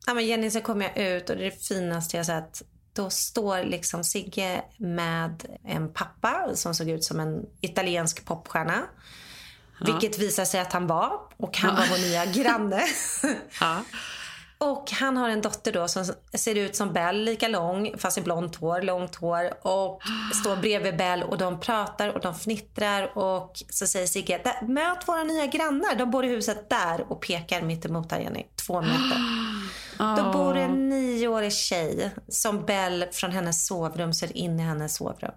Ja, 0.08 0.14
men 0.14 0.26
Jenny, 0.26 0.50
så 0.52 0.62
kom 0.62 0.82
jag 0.82 0.98
ut 0.98 1.30
och 1.30 1.36
det 1.36 1.42
är 1.46 1.52
det 1.52 1.66
finaste 1.68 2.18
jag 2.18 2.26
sett. 2.26 2.62
Då 2.94 3.10
står 3.10 3.64
liksom 3.64 4.04
Sigge 4.04 4.62
med 4.78 5.44
en 5.64 5.94
pappa 5.94 6.50
som 6.56 6.76
såg 6.76 6.90
ut 6.90 7.04
som 7.04 7.20
en 7.20 7.46
italiensk 7.62 8.26
popstjärna. 8.26 8.82
Ja. 9.80 9.86
Vilket 9.86 10.20
visar 10.20 10.46
sig 10.46 10.60
att 10.60 10.74
han 10.74 10.88
var. 10.88 11.12
Och 11.38 11.58
han 11.58 11.76
var 11.76 11.86
vår 11.90 11.98
nya 11.98 12.26
granne. 12.26 12.82
Ja. 13.62 13.82
Och 14.66 14.92
han 14.92 15.18
har 15.18 15.30
en 15.30 15.42
dotter 15.42 15.72
då 15.72 15.88
som 15.88 16.06
ser 16.34 16.56
ut 16.56 16.76
som 16.76 16.94
Bell, 16.94 17.24
lika 17.24 17.48
lång 17.48 17.94
fast 17.98 18.18
i 18.18 18.22
blont 18.22 18.56
hår, 18.56 18.82
långt 18.82 19.16
hår. 19.16 19.68
Och 19.68 20.02
står 20.42 20.56
bredvid 20.56 20.98
Bell 20.98 21.24
och 21.24 21.38
de 21.38 21.60
pratar 21.60 22.10
och 22.10 22.22
de 22.22 22.36
fnittrar. 22.36 23.18
Och 23.18 23.52
så 23.70 23.88
säger 23.88 24.08
Sigge, 24.08 24.42
"Där, 24.44 24.68
möt 24.68 25.08
våra 25.08 25.24
nya 25.24 25.46
grannar. 25.46 25.96
De 25.96 26.12
bor 26.12 26.26
i 26.26 26.28
huset 26.28 26.70
där 26.70 27.12
och 27.12 27.22
pekar 27.22 27.62
mitt 27.62 27.86
emot 27.86 28.12
här 28.12 28.20
Jenny. 28.20 28.46
Två 28.68 28.82
meter. 28.82 29.18
Då 30.18 30.32
bor 30.32 30.58
en 30.58 30.90
nioårig 30.90 31.54
tjej 31.54 32.12
som 32.28 32.66
Bell 32.66 33.06
från 33.12 33.32
hennes 33.32 33.68
sovrum 33.68 34.14
ser 34.14 34.38
in 34.38 34.60
i 34.60 34.64
hennes 34.64 34.96
sovrum. 34.96 35.32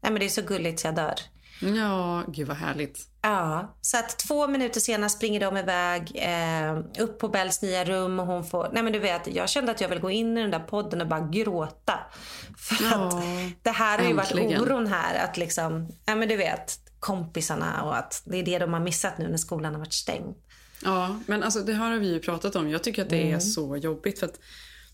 Nej 0.00 0.12
men 0.12 0.20
det 0.20 0.24
är 0.24 0.28
så 0.28 0.42
gulligt 0.42 0.80
så 0.80 0.86
jag 0.86 0.94
dör. 0.94 1.14
Ja, 1.60 2.24
gud 2.28 2.48
vad 2.48 2.56
härligt. 2.56 2.98
Ja, 3.22 3.76
så 3.80 3.96
att 3.98 4.18
två 4.18 4.46
minuter 4.48 4.80
senare 4.80 5.10
springer 5.10 5.40
de 5.40 5.56
iväg 5.56 6.12
eh, 6.14 7.02
upp 7.02 7.18
på 7.18 7.28
Bells 7.28 7.62
nya 7.62 7.84
rum 7.84 8.20
och 8.20 8.26
hon 8.26 8.44
får, 8.44 8.70
nej 8.72 8.82
men 8.82 8.92
du 8.92 8.98
vet, 8.98 9.34
jag 9.34 9.48
kände 9.48 9.72
att 9.72 9.80
jag 9.80 9.88
vill 9.88 9.98
gå 10.00 10.10
in 10.10 10.38
i 10.38 10.42
den 10.42 10.50
där 10.50 10.58
podden 10.58 11.00
och 11.00 11.06
bara 11.06 11.20
gråta. 11.32 11.98
För 12.58 12.84
Ja, 12.84 13.06
att 13.08 13.24
det 13.62 13.70
här 13.70 13.98
har 13.98 14.06
ju 14.06 14.12
varit 14.14 14.30
äntligen. 14.30 14.62
oron 14.62 14.86
här 14.86 15.24
att 15.24 15.36
liksom, 15.36 15.88
ja 16.06 16.14
men 16.14 16.28
du 16.28 16.36
vet, 16.36 16.78
kompisarna 17.00 17.82
och 17.82 17.96
att 17.96 18.22
det 18.24 18.36
är 18.36 18.42
det 18.42 18.58
de 18.58 18.72
har 18.72 18.80
missat 18.80 19.18
nu 19.18 19.28
när 19.28 19.36
skolan 19.36 19.72
har 19.72 19.78
varit 19.80 19.92
stängd. 19.94 20.34
Ja, 20.84 21.20
men 21.26 21.42
alltså 21.42 21.60
det 21.60 21.72
har 21.74 21.96
vi 21.96 22.12
ju 22.12 22.20
pratat 22.20 22.56
om. 22.56 22.70
Jag 22.70 22.82
tycker 22.84 23.02
att 23.02 23.10
det 23.10 23.22
är 23.22 23.26
Mm. 23.28 23.40
så 23.40 23.76
jobbigt 23.76 24.18
för 24.18 24.26
att 24.26 24.38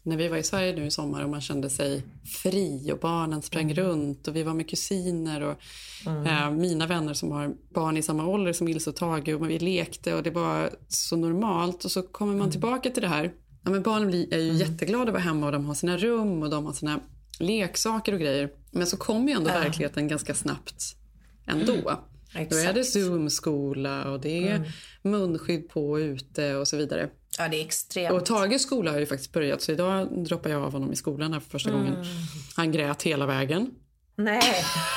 när 0.02 0.16
vi 0.16 0.28
var 0.28 0.36
i 0.36 0.42
Sverige 0.42 0.74
nu 0.76 0.86
i 0.86 0.90
sommar 0.90 1.24
och 1.24 1.30
man 1.30 1.40
kände 1.40 1.70
sig 1.70 2.02
fri 2.42 2.92
och 2.92 2.98
barnen 2.98 3.42
sprang 3.42 3.74
runt 3.74 4.28
och 4.28 4.36
vi 4.36 4.42
var 4.42 4.54
med 4.54 4.68
kusiner 4.70 5.40
och 5.42 5.56
eh, 6.26 6.50
mina 6.50 6.86
vänner 6.86 7.14
som 7.14 7.30
har 7.30 7.54
barn 7.74 7.96
i 7.96 8.02
samma 8.02 8.26
ålder 8.26 8.52
som 8.52 8.68
Ilse 8.68 8.90
och 8.90 8.96
Tage 8.96 9.28
och 9.28 9.50
vi 9.50 9.58
lekte 9.58 10.14
och 10.14 10.22
det 10.22 10.30
var 10.30 10.70
så 10.88 11.16
normalt 11.16 11.84
och 11.84 11.90
så 11.90 12.02
kommer 12.02 12.34
man 12.34 12.50
tillbaka 12.50 12.90
till 12.90 13.02
det 13.02 13.08
här. 13.08 13.32
Ja, 13.64 13.70
men 13.70 13.82
barnen 13.82 14.14
är 14.14 14.38
ju 14.38 14.52
jätteglada 14.52 15.04
att 15.04 15.12
vara 15.12 15.22
hemma 15.22 15.46
och 15.46 15.52
de 15.52 15.64
har 15.66 15.74
sina 15.74 15.96
rum 15.96 16.42
och 16.42 16.50
de 16.50 16.66
har 16.66 16.72
sina 16.72 17.00
leksaker 17.38 18.12
och 18.12 18.20
grejer. 18.20 18.50
Men 18.70 18.86
så 18.86 18.96
kommer 18.96 19.28
ju 19.28 19.34
ändå 19.34 19.50
Ja. 19.50 19.54
verkligheten 19.54 20.08
ganska 20.08 20.34
snabbt 20.34 20.96
ändå. 21.46 21.72
Då 21.82 21.88
är 22.38 22.42
Exakt. 22.42 22.74
det 22.74 22.84
Zoom-skola 22.84 24.10
och 24.12 24.20
det 24.20 24.48
är 24.48 24.56
Mm. 24.56 24.68
munskydd 25.02 25.68
på 25.68 25.90
och 25.90 25.96
ute 25.96 26.54
och 26.56 26.68
så 26.68 26.76
vidare. 26.76 27.10
Ja, 27.38 27.48
det 27.48 27.56
är 27.60 27.64
extremt. 27.64 28.12
Och 28.14 28.26
Tages 28.26 28.62
skola 28.62 28.90
har 28.92 28.98
ju 28.98 29.06
faktiskt 29.06 29.32
börjat 29.32 29.62
så 29.62 29.72
idag 29.72 30.24
droppar 30.24 30.50
jag 30.50 30.62
av 30.62 30.72
honom 30.72 30.92
i 30.92 30.96
skolan 30.96 31.32
här 31.32 31.40
för 31.40 31.50
första 31.50 31.70
Mm. 31.70 31.80
gången. 31.84 32.04
Han 32.56 32.72
grät 32.72 33.02
hela 33.02 33.26
vägen. 33.26 33.70
Nej. 34.16 34.42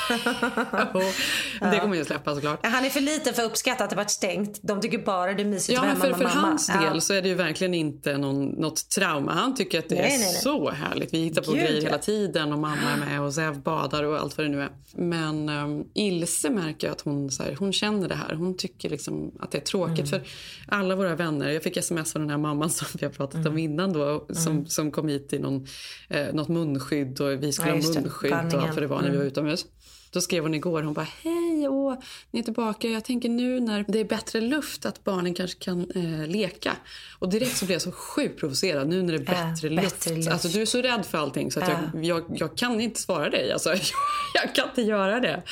Det 1.60 1.80
kommer 1.80 1.96
ju 1.96 2.04
släppa 2.04 2.34
såklart. 2.34 2.66
Han 2.66 2.84
är 2.84 2.90
för 2.90 3.00
liten 3.00 3.34
för 3.34 3.42
att 3.42 3.50
uppskatta 3.50 3.84
att 3.84 3.90
det 3.90 3.96
varit 3.96 4.10
stängt. 4.10 4.58
De 4.62 4.80
tycker 4.80 4.98
bara 4.98 5.32
det 5.34 5.42
är 5.42 5.46
mysigt 5.46 5.78
Ja, 5.82 5.86
att 5.90 5.98
vara 5.98 6.08
för, 6.10 6.18
för 6.18 6.24
med 6.24 6.34
mamma. 6.34 6.48
hans 6.48 6.70
Ja. 6.74 6.90
del 6.90 7.00
så 7.00 7.14
är 7.14 7.22
det 7.22 7.28
ju 7.28 7.34
verkligen 7.34 7.74
inte 7.74 8.18
någon, 8.18 8.44
något 8.48 8.88
trauma. 8.90 9.32
Han 9.32 9.54
tycker 9.54 9.78
att 9.78 9.88
det 9.88 9.94
Nej, 9.94 10.04
är 10.04 10.08
nej, 10.08 10.18
nej. 10.18 10.34
så 10.42 10.70
härligt. 10.70 11.14
Vi 11.14 11.18
hittar 11.18 11.42
på 11.42 11.50
Gud, 11.52 11.60
grejer 11.60 11.76
ja. 11.76 11.82
hela 11.82 11.98
tiden 11.98 12.52
och 12.52 12.58
mamma 12.58 12.90
är 12.96 12.96
med 13.06 13.20
och 13.20 13.34
Zev 13.34 13.60
badar 13.60 14.02
och 14.04 14.18
allt 14.18 14.36
vad 14.38 14.46
det 14.46 14.50
nu 14.50 14.62
är. 14.62 14.70
Men 14.94 15.48
um, 15.48 15.84
Ilse 15.94 16.50
märker 16.50 16.90
att 16.90 17.00
hon, 17.00 17.30
så 17.30 17.42
här, 17.42 17.56
hon 17.58 17.72
känner 17.72 18.08
det 18.08 18.14
här. 18.14 18.34
Hon 18.34 18.56
tycker 18.56 18.90
liksom 18.90 19.32
att 19.40 19.50
det 19.50 19.58
är 19.58 19.62
tråkigt 19.62 19.98
Mm. 19.98 20.06
för 20.06 20.22
alla 20.68 20.96
våra 20.96 21.14
vänner. 21.16 21.50
Jag 21.50 21.62
fick 21.62 21.76
sms 21.76 22.12
från 22.12 22.22
den 22.22 22.30
här 22.30 22.38
mamman 22.38 22.70
som 22.76 22.86
vi 23.00 23.06
har 23.06 23.12
pratat 23.12 23.34
Mm. 23.40 23.52
om 23.52 23.58
innan 23.58 23.92
då. 23.92 24.26
Som, 24.32 24.66
som 24.66 24.90
kom 24.90 25.08
hit 25.08 25.32
i 25.32 25.38
någon, 25.38 25.66
eh, 26.08 26.26
något 26.32 26.48
munskydd 26.48 27.20
och 27.20 27.42
vi 27.42 27.52
skulle 27.52 27.68
Ja, 27.68 27.72
ha 27.74 27.76
just 27.80 27.94
det. 27.94 28.00
munskydd 28.00 28.32
och 28.32 28.38
allt 28.38 28.54
vad 28.54 28.76
det 28.82 28.86
var 28.86 29.02
när 29.06 29.10
vi 29.12 29.16
Mm. 29.16 29.26
var 29.26 29.30
utomhus. 29.32 29.66
Då 30.10 30.20
skrev 30.20 30.42
hon 30.42 30.54
igår, 30.54 30.82
hon 30.82 30.94
bara 30.94 31.06
hej, 31.22 31.68
åh, 31.68 31.94
ni 32.30 32.40
är 32.40 32.44
tillbaka. 32.44 32.88
Jag 32.88 33.04
tänker 33.04 33.28
nu 33.28 33.60
när 33.60 33.84
det 33.88 33.98
är 34.00 34.04
bättre 34.04 34.40
luft 34.40 34.86
att 34.86 35.04
barnen 35.04 35.34
kanske 35.34 35.58
kan 35.58 35.90
eh, 35.90 36.26
leka. 36.28 36.72
Och 37.18 37.28
direkt 37.28 37.56
så 37.56 37.64
blev 37.66 37.74
jag 37.74 37.82
så 37.82 37.92
sjukt 37.92 38.40
provocerad 38.40 38.88
nu 38.88 39.02
när 39.02 39.18
det 39.18 39.30
är 39.30 39.34
Ja, 39.34 39.50
bättre, 39.50 39.70
bättre 39.70 39.82
luft. 39.84 40.06
luft. 40.16 40.28
Alltså 40.28 40.48
du 40.48 40.62
är 40.62 40.66
så 40.66 40.82
rädd 40.82 41.06
för 41.06 41.18
allting 41.18 41.50
så 41.52 41.60
att 41.60 41.68
Ja. 41.68 41.78
jag, 41.94 42.04
jag, 42.04 42.24
jag 42.38 42.56
kan 42.56 42.80
inte 42.80 43.00
svara 43.00 43.30
dig. 43.30 43.52
Alltså, 43.52 43.68
jag 44.34 44.54
kan 44.54 44.68
inte 44.68 44.82
göra 44.82 45.20
det. 45.20 45.42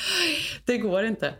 Det 0.65 0.77
går 0.77 1.05
inte. 1.05 1.33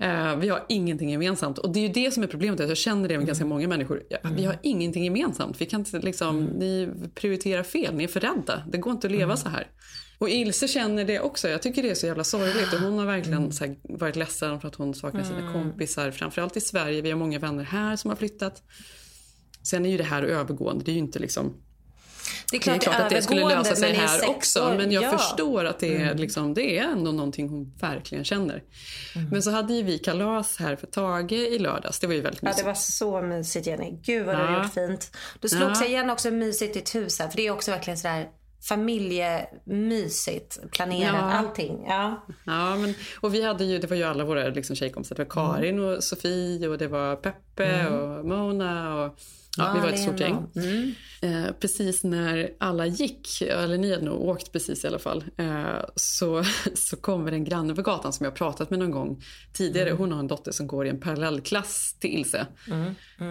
Eh, 0.00 0.36
vi 0.36 0.48
har 0.48 0.64
ingenting 0.68 1.10
gemensamt. 1.10 1.58
Och 1.58 1.72
det 1.72 1.78
är 1.80 1.82
ju 1.82 1.88
det 1.92 2.10
som 2.10 2.22
är 2.22 2.26
problemet. 2.26 2.60
Jag 2.60 2.76
känner 2.76 3.08
det 3.08 3.18
med 3.18 3.26
ganska 3.26 3.44
många 3.44 3.68
människor. 3.68 4.02
Ja, 4.10 4.18
Vi 4.36 4.44
har 4.44 4.56
ingenting 4.62 5.04
gemensamt. 5.04 5.60
Vi 5.60 5.66
kan 5.66 5.80
inte 5.80 5.98
liksom, 5.98 6.44
Ni 6.44 6.88
prioriterar 7.14 7.62
fel. 7.62 7.94
Ni 7.94 8.04
är 8.04 8.08
för 8.08 8.20
rädda. 8.20 8.62
Det 8.72 8.78
går 8.78 8.92
inte 8.92 9.06
att 9.06 9.12
leva 9.12 9.36
så 9.36 9.48
här. 9.48 9.66
Och 10.18 10.28
Ilse 10.30 10.68
känner 10.68 11.04
det 11.04 11.20
också. 11.20 11.48
Jag 11.48 11.62
tycker 11.62 11.82
det 11.82 11.90
är 11.90 11.94
så 11.94 12.06
jävla 12.06 12.24
sorgligt. 12.24 12.72
Och 12.72 12.80
hon 12.80 12.98
har 12.98 13.06
verkligen 13.06 13.52
så 13.52 13.64
här, 13.64 13.76
varit 13.82 14.16
ledsen 14.16 14.60
för 14.60 14.68
att 14.68 14.74
hon 14.74 14.94
saknar 14.94 15.22
sina 15.24 15.38
Mm. 15.38 15.52
kompisar. 15.52 16.10
Framförallt 16.10 16.56
i 16.56 16.60
Sverige. 16.60 17.02
Vi 17.02 17.10
har 17.10 17.18
många 17.18 17.38
vänner 17.38 17.64
här 17.64 17.96
som 17.96 18.10
har 18.10 18.16
flyttat. 18.16 18.62
Sen 19.62 19.86
är 19.86 19.90
ju 19.90 19.96
det 19.96 20.04
här 20.04 20.22
övergående. 20.22 20.84
Det 20.84 20.90
är 20.90 20.92
ju 20.92 20.98
inte 20.98 21.18
liksom 21.18 21.54
Det 22.50 22.56
är 22.56 22.60
klart, 22.60 22.86
att 23.00 23.10
det 23.10 23.22
skulle 23.22 23.48
lösa 23.48 23.76
sig 23.76 23.92
här 23.92 24.28
också. 24.30 24.60
år, 24.68 24.74
Men 24.76 24.92
jag 24.92 25.04
ja. 25.04 25.18
förstår 25.18 25.64
att 25.64 25.78
det 25.80 25.96
är, 25.96 26.02
Mm. 26.02 26.16
liksom, 26.16 26.54
det 26.54 26.78
är 26.78 26.84
ändå 26.84 27.12
någonting 27.12 27.48
hon 27.48 27.72
verkligen 27.80 28.24
känner. 28.24 28.62
Men 29.30 29.42
så 29.42 29.50
hade 29.50 29.74
ju 29.74 29.82
vi 29.82 29.98
kalas 29.98 30.56
här 30.56 30.76
för 30.76 30.86
Tage 30.86 31.32
i 31.32 31.58
lördags. 31.58 31.98
Det 31.98 32.06
var 32.06 32.14
ju 32.14 32.20
väldigt 32.20 32.42
Ja, 32.42 32.48
mysigt. 32.48 32.64
det 32.64 32.68
var 32.70 32.74
så 32.74 33.22
mysigt 33.22 33.66
Jenny. 33.66 33.98
Gud 34.02 34.26
vad 34.26 34.34
du 34.36 34.40
har 34.42 34.52
Ja. 34.52 34.62
gjort 34.62 34.74
fint. 34.74 35.10
Du 35.40 35.48
slog 35.48 35.70
Ja. 35.70 35.74
sig 35.74 35.88
igen 35.88 36.10
också 36.10 36.30
mysigt 36.30 36.76
i 36.76 36.78
ditt 36.78 36.94
hus 36.94 37.18
här. 37.18 37.28
För 37.28 37.36
det 37.36 37.46
är 37.46 37.50
också 37.50 37.70
verkligen 37.70 37.98
sådär 37.98 38.28
familjemysigt. 38.60 40.58
Planerat, 40.72 41.14
Ja. 41.14 41.32
allting. 41.32 41.84
Ja. 41.88 42.26
Ja, 42.46 42.76
men, 42.76 42.94
och 43.20 43.34
vi 43.34 43.42
hade 43.42 43.64
ju, 43.64 43.78
det 43.78 43.86
var 43.86 43.96
ju 43.96 44.02
alla 44.02 44.24
våra 44.24 44.48
liksom, 44.48 44.76
tjejkompisar. 44.76 45.16
Det 45.16 45.24
var 45.24 45.30
Karin 45.30 45.78
och 45.80 46.04
Sofie 46.04 46.68
och 46.68 46.78
det 46.78 46.88
var 46.88 47.16
Peppe 47.16 47.64
Mm. 47.66 47.92
och 47.94 48.24
Mona. 48.24 48.94
Och, 49.04 49.18
ja, 49.58 49.72
vi 49.74 49.80
var 49.80 49.88
ett 49.88 50.00
stort 50.00 50.20
gäng. 50.20 50.34
och- 50.34 50.50
Eh, 51.22 51.52
precis 51.60 52.04
när 52.04 52.50
alla 52.60 52.86
gick, 52.86 53.42
eller 53.42 53.78
ni 53.78 53.90
hade 53.92 54.04
nog 54.04 54.20
åkt 54.28 54.52
precis 54.52 54.84
i 54.84 54.86
alla 54.86 54.98
fall, 54.98 55.24
eh, 55.36 55.64
så, 55.96 56.44
så 56.74 56.96
kommer 56.96 57.32
en 57.32 57.44
granne 57.44 57.74
på 57.74 57.82
gatan 57.82 58.12
som 58.12 58.24
jag 58.24 58.34
pratat 58.34 58.70
med 58.70 58.78
någon 58.78 58.90
gång 58.90 59.22
tidigare. 59.52 59.90
Hon 59.90 60.12
har 60.12 60.18
en 60.18 60.26
dotter 60.28 60.52
som 60.52 60.66
går 60.66 60.86
i 60.86 60.90
en 60.90 61.00
parallellklass 61.00 61.94
till 62.00 62.10
Ilse. 62.10 62.46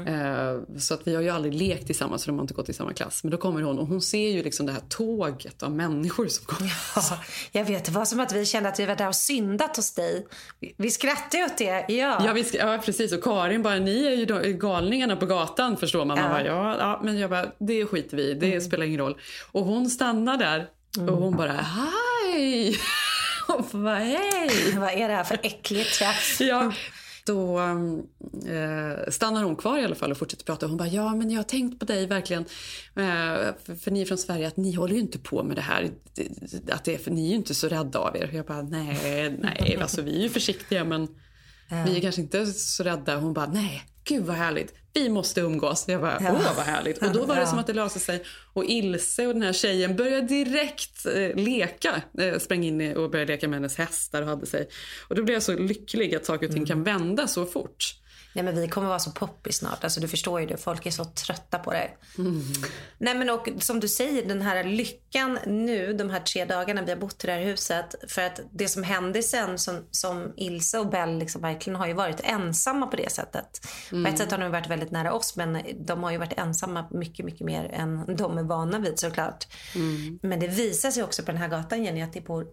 Eh, 0.08 0.78
så 0.80 0.94
att 0.94 1.08
vi 1.08 1.16
har 1.16 1.22
ju 1.22 1.30
aldrig 1.30 1.54
lekt 1.54 1.86
tillsammans 1.86 2.24
för 2.24 2.32
de 2.32 2.38
har 2.38 2.44
inte 2.44 2.54
gått 2.54 2.70
i 2.70 2.74
samma 2.74 2.94
klass. 2.94 3.24
Men 3.24 3.32
då 3.32 3.38
kommer 3.38 3.62
hon 3.62 3.80
och 3.80 3.88
hon 3.88 4.02
ser 4.02 4.30
ju 4.30 4.44
liksom 4.44 4.66
det 4.66 4.72
här 4.72 4.82
tåget 4.90 5.64
av 5.64 5.72
människor 5.72 6.28
som 6.28 6.46
kommer. 6.46 6.72
Ja, 6.96 7.20
jag 7.52 7.66
vet, 7.66 7.86
det 7.86 7.92
var 7.92 8.06
som 8.06 8.20
att 8.20 8.32
vi 8.34 8.46
kände 8.46 8.70
att 8.70 8.80
vi 8.80 8.86
var 8.86 8.96
där 8.96 9.08
och 9.08 9.16
syndat 9.16 9.76
hos 9.76 9.94
dig. 9.94 10.28
Vi, 10.60 10.74
vi 10.78 10.90
skrattade 10.92 11.44
åt 11.46 11.58
det, 11.58 11.86
ja. 11.94 12.22
Ja, 12.26 12.34
vi 12.34 12.46
ja, 12.54 12.82
precis. 12.86 13.14
Och 13.14 13.24
Karin 13.24 13.64
bara, 13.64 13.76
ni 13.80 14.06
är 14.06 14.12
ju 14.46 14.54
galningarna 14.54 15.16
på 15.16 15.26
gatan 15.26 15.78
förstår 15.78 16.06
man. 16.06 16.17
Man 16.22 16.24
Ja. 16.24 16.30
bara, 16.30 16.46
ja, 16.46 16.76
ja, 16.80 17.02
men 17.04 17.20
jag 17.20 17.30
bara, 17.30 17.52
det 17.60 17.86
skiter 17.86 18.18
vi 18.18 18.24
i. 18.24 18.34
Det 18.34 18.62
spelar 18.62 18.86
ingen 18.86 19.00
roll. 19.00 19.18
Och 19.52 19.66
hon 19.66 19.90
stannar 19.90 20.38
där 20.38 20.68
och 21.10 21.18
hon 21.18 21.36
bara, 21.38 21.52
hej! 21.54 22.76
Och 23.48 23.66
bara, 23.80 23.96
hej! 24.00 24.50
Vad 24.78 24.90
är 24.90 25.08
det 25.08 25.14
här 25.16 25.24
för 25.24 25.40
äckligt 25.44 25.94
tjafs? 25.94 26.42
Ja. 26.42 26.72
Då 27.26 27.60
eh, 27.60 29.10
stannar 29.12 29.44
hon 29.44 29.56
kvar 29.56 29.78
i 29.80 29.84
alla 29.86 29.96
fall 29.96 30.12
och 30.12 30.18
fortsätter 30.18 30.46
prata. 30.46 30.68
Hon 30.68 30.78
bara, 30.78 30.88
ja 30.88 31.16
men 31.16 31.30
jag 31.32 31.40
har 31.40 31.44
tänkt 31.44 31.80
på 31.80 31.86
dig 31.86 32.08
verkligen. 32.08 32.42
Eh, 32.96 33.54
för, 33.66 33.76
för 33.76 33.92
ni 33.92 34.02
är 34.02 34.06
från 34.06 34.18
Sverige, 34.18 34.48
att 34.48 34.58
ni 34.58 34.72
håller 34.74 34.94
ju 34.94 35.00
inte 35.00 35.20
på 35.20 35.44
med 35.44 35.56
det 35.56 35.62
här. 35.62 35.90
Att 36.72 36.84
det 36.86 36.98
för 36.98 37.12
ni 37.12 37.26
är 37.26 37.30
ju 37.30 37.36
inte 37.36 37.56
så 37.56 37.68
rädda 37.68 38.00
av 38.00 38.16
er. 38.18 38.30
Jag 38.34 38.46
bara, 38.46 38.62
nej, 38.62 39.38
nej, 39.42 39.78
alltså 39.82 40.02
vi 40.02 40.18
är 40.20 40.24
ju 40.24 40.30
försiktiga 40.30 40.84
men 40.84 41.08
vi 41.86 41.98
är 41.98 42.02
kanske 42.02 42.22
inte 42.22 42.46
så 42.46 42.84
rädda. 42.84 43.16
Hon 43.18 43.34
bara, 43.34 43.46
nej, 43.48 43.84
gud 44.08 44.26
vad 44.26 44.36
härligt. 44.36 44.74
Vi 44.94 45.10
måste 45.10 45.42
umgås. 45.42 45.86
Jag 45.88 46.02
bara, 46.02 46.18
Ja. 46.22 46.32
åh 46.32 46.56
vad 46.58 46.66
härligt. 46.66 46.98
Och 46.98 47.12
då 47.14 47.26
var 47.26 47.36
det 47.36 47.42
Ja. 47.42 47.48
som 47.48 47.60
att 47.60 47.68
det 47.68 47.74
löste 47.74 48.00
sig. 48.00 48.24
Och 48.54 48.66
Ilse 48.66 49.28
och 49.28 49.34
den 49.34 49.44
här 49.44 49.54
tjejen 49.54 49.96
började 49.96 50.28
direkt 50.28 51.06
eh, 51.06 51.36
leka. 51.36 52.02
Eh, 52.20 52.40
sprang 52.40 52.64
in 52.64 52.98
och 52.98 53.10
började 53.10 53.34
leka 53.34 53.48
med 53.48 53.60
hennes 53.60 53.76
hästar 53.78 54.22
och 54.22 54.28
hade 54.28 54.46
sig. 54.46 54.70
Och 55.08 55.16
då 55.16 55.24
blev 55.24 55.34
jag 55.36 55.44
så 55.44 55.54
lycklig 55.60 56.16
att 56.16 56.26
saker 56.26 56.48
och 56.48 56.54
ting 56.54 56.66
kan 56.66 56.84
vända 56.84 57.28
så 57.28 57.46
fort. 57.46 57.96
Nej 58.38 58.44
men 58.44 58.62
vi 58.62 58.68
kommer 58.68 58.88
vara 58.88 59.00
så 59.00 59.12
poppis 59.12 59.58
snart. 59.58 59.84
Alltså 59.84 60.00
du 60.00 60.08
förstår 60.08 60.42
ju 60.42 60.48
det. 60.48 60.58
Folk 60.58 60.86
är 60.86 60.92
så 60.92 61.06
trötta 61.06 61.60
på 61.60 61.72
det. 61.72 61.90
Nej 62.98 63.16
men 63.16 63.30
och 63.30 63.50
som 63.60 63.80
du 63.80 63.88
säger, 63.88 64.26
den 64.26 64.42
här 64.42 64.64
lyckan 64.64 65.40
nu, 65.46 65.94
de 65.94 66.10
här 66.10 66.20
tre 66.20 66.46
dagarna 66.46 66.82
vi 66.82 66.92
har 66.92 67.00
bott 67.00 67.24
i 67.24 67.28
det 67.28 67.34
här 67.34 67.42
huset. 67.42 67.96
För 68.08 68.22
att 68.22 68.40
det 68.52 68.68
som 68.68 68.84
hände 68.84 69.24
sen 69.24 69.60
som, 69.60 69.86
som 69.92 70.34
Ilse 70.38 70.80
och 70.80 70.90
Bell 70.90 71.18
liksom 71.18 71.42
verkligen 71.42 71.80
har 71.80 71.88
ju 71.88 71.94
varit 71.94 72.20
ensamma 72.24 72.88
på 72.88 72.96
det 72.96 73.12
sättet. 73.12 73.68
På 73.90 74.10
ett 74.10 74.18
sätt 74.18 74.32
har 74.32 74.38
de 74.38 74.52
varit 74.52 74.70
väldigt 74.70 74.92
nära 74.92 75.14
oss 75.14 75.36
men 75.36 75.62
de 75.86 76.04
har 76.04 76.12
ju 76.12 76.18
varit 76.18 76.38
ensamma 76.38 76.86
mycket, 76.92 77.26
mycket 77.26 77.46
mer 77.46 77.70
än 77.74 78.16
de 78.16 78.38
är 78.38 78.44
vana 78.44 78.80
vid 78.80 79.00
såklart. 79.00 79.48
Men 80.22 80.40
det 80.40 80.48
visar 80.48 80.92
sig 80.92 81.04
också 81.04 81.24
på 81.24 81.32
den 81.32 81.42
här 81.42 81.48
gatan 81.48 81.84
Jenny 81.84 82.02
att 82.02 82.14
det 82.14 82.22
bor 82.22 82.48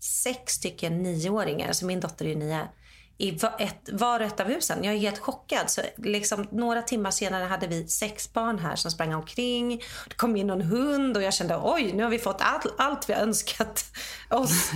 sex 0.00 0.52
stycken 0.52 1.02
nioåringar, 1.02 1.68
alltså 1.68 1.86
min 1.86 2.00
dotter 2.00 2.24
är 2.24 2.28
ju 2.28 2.34
nio, 2.34 2.68
i 3.22 3.38
ett, 3.58 3.88
var 3.92 4.20
och 4.20 4.26
ett 4.26 4.40
av 4.40 4.46
husen. 4.46 4.84
Jag 4.84 4.94
är 4.94 4.98
helt 4.98 5.18
chockad. 5.18 5.70
Så 5.70 5.80
liksom, 5.96 6.48
några 6.50 6.82
timmar 6.82 7.10
senare 7.10 7.44
hade 7.44 7.66
vi 7.66 7.88
sex 7.88 8.32
barn 8.32 8.58
här 8.58 8.76
som 8.76 8.90
sprang 8.90 9.14
omkring. 9.14 9.82
Det 10.08 10.14
kom 10.16 10.36
in 10.36 10.46
någon 10.46 10.60
hund 10.60 11.16
och 11.16 11.22
jag 11.22 11.34
kände 11.34 11.60
oj, 11.62 11.92
nu 11.92 12.02
har 12.02 12.10
vi 12.10 12.18
fått 12.18 12.40
all, 12.40 12.70
allt 12.78 13.08
vi 13.08 13.14
har 13.14 13.20
önskat 13.20 13.84
oss. 14.30 14.70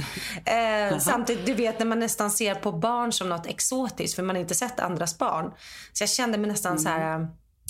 eh, 0.44 0.98
samtidigt, 0.98 1.46
du 1.46 1.54
vet 1.54 1.78
när 1.78 1.87
man 1.87 1.98
nästan 1.98 2.30
ser 2.30 2.54
på 2.54 2.72
barn 2.72 3.12
som 3.12 3.28
något 3.28 3.46
exotiskt 3.46 4.16
för 4.16 4.22
man 4.22 4.37
har 4.37 4.40
inte 4.40 4.54
sett 4.54 4.80
andras 4.80 5.18
barn. 5.18 5.52
Så 5.92 6.02
jag 6.02 6.11
kände 6.11 6.38
mig 6.38 6.50
nästan 6.50 6.78
så 6.78 6.88
här 6.88 7.20
eh, 7.20 7.26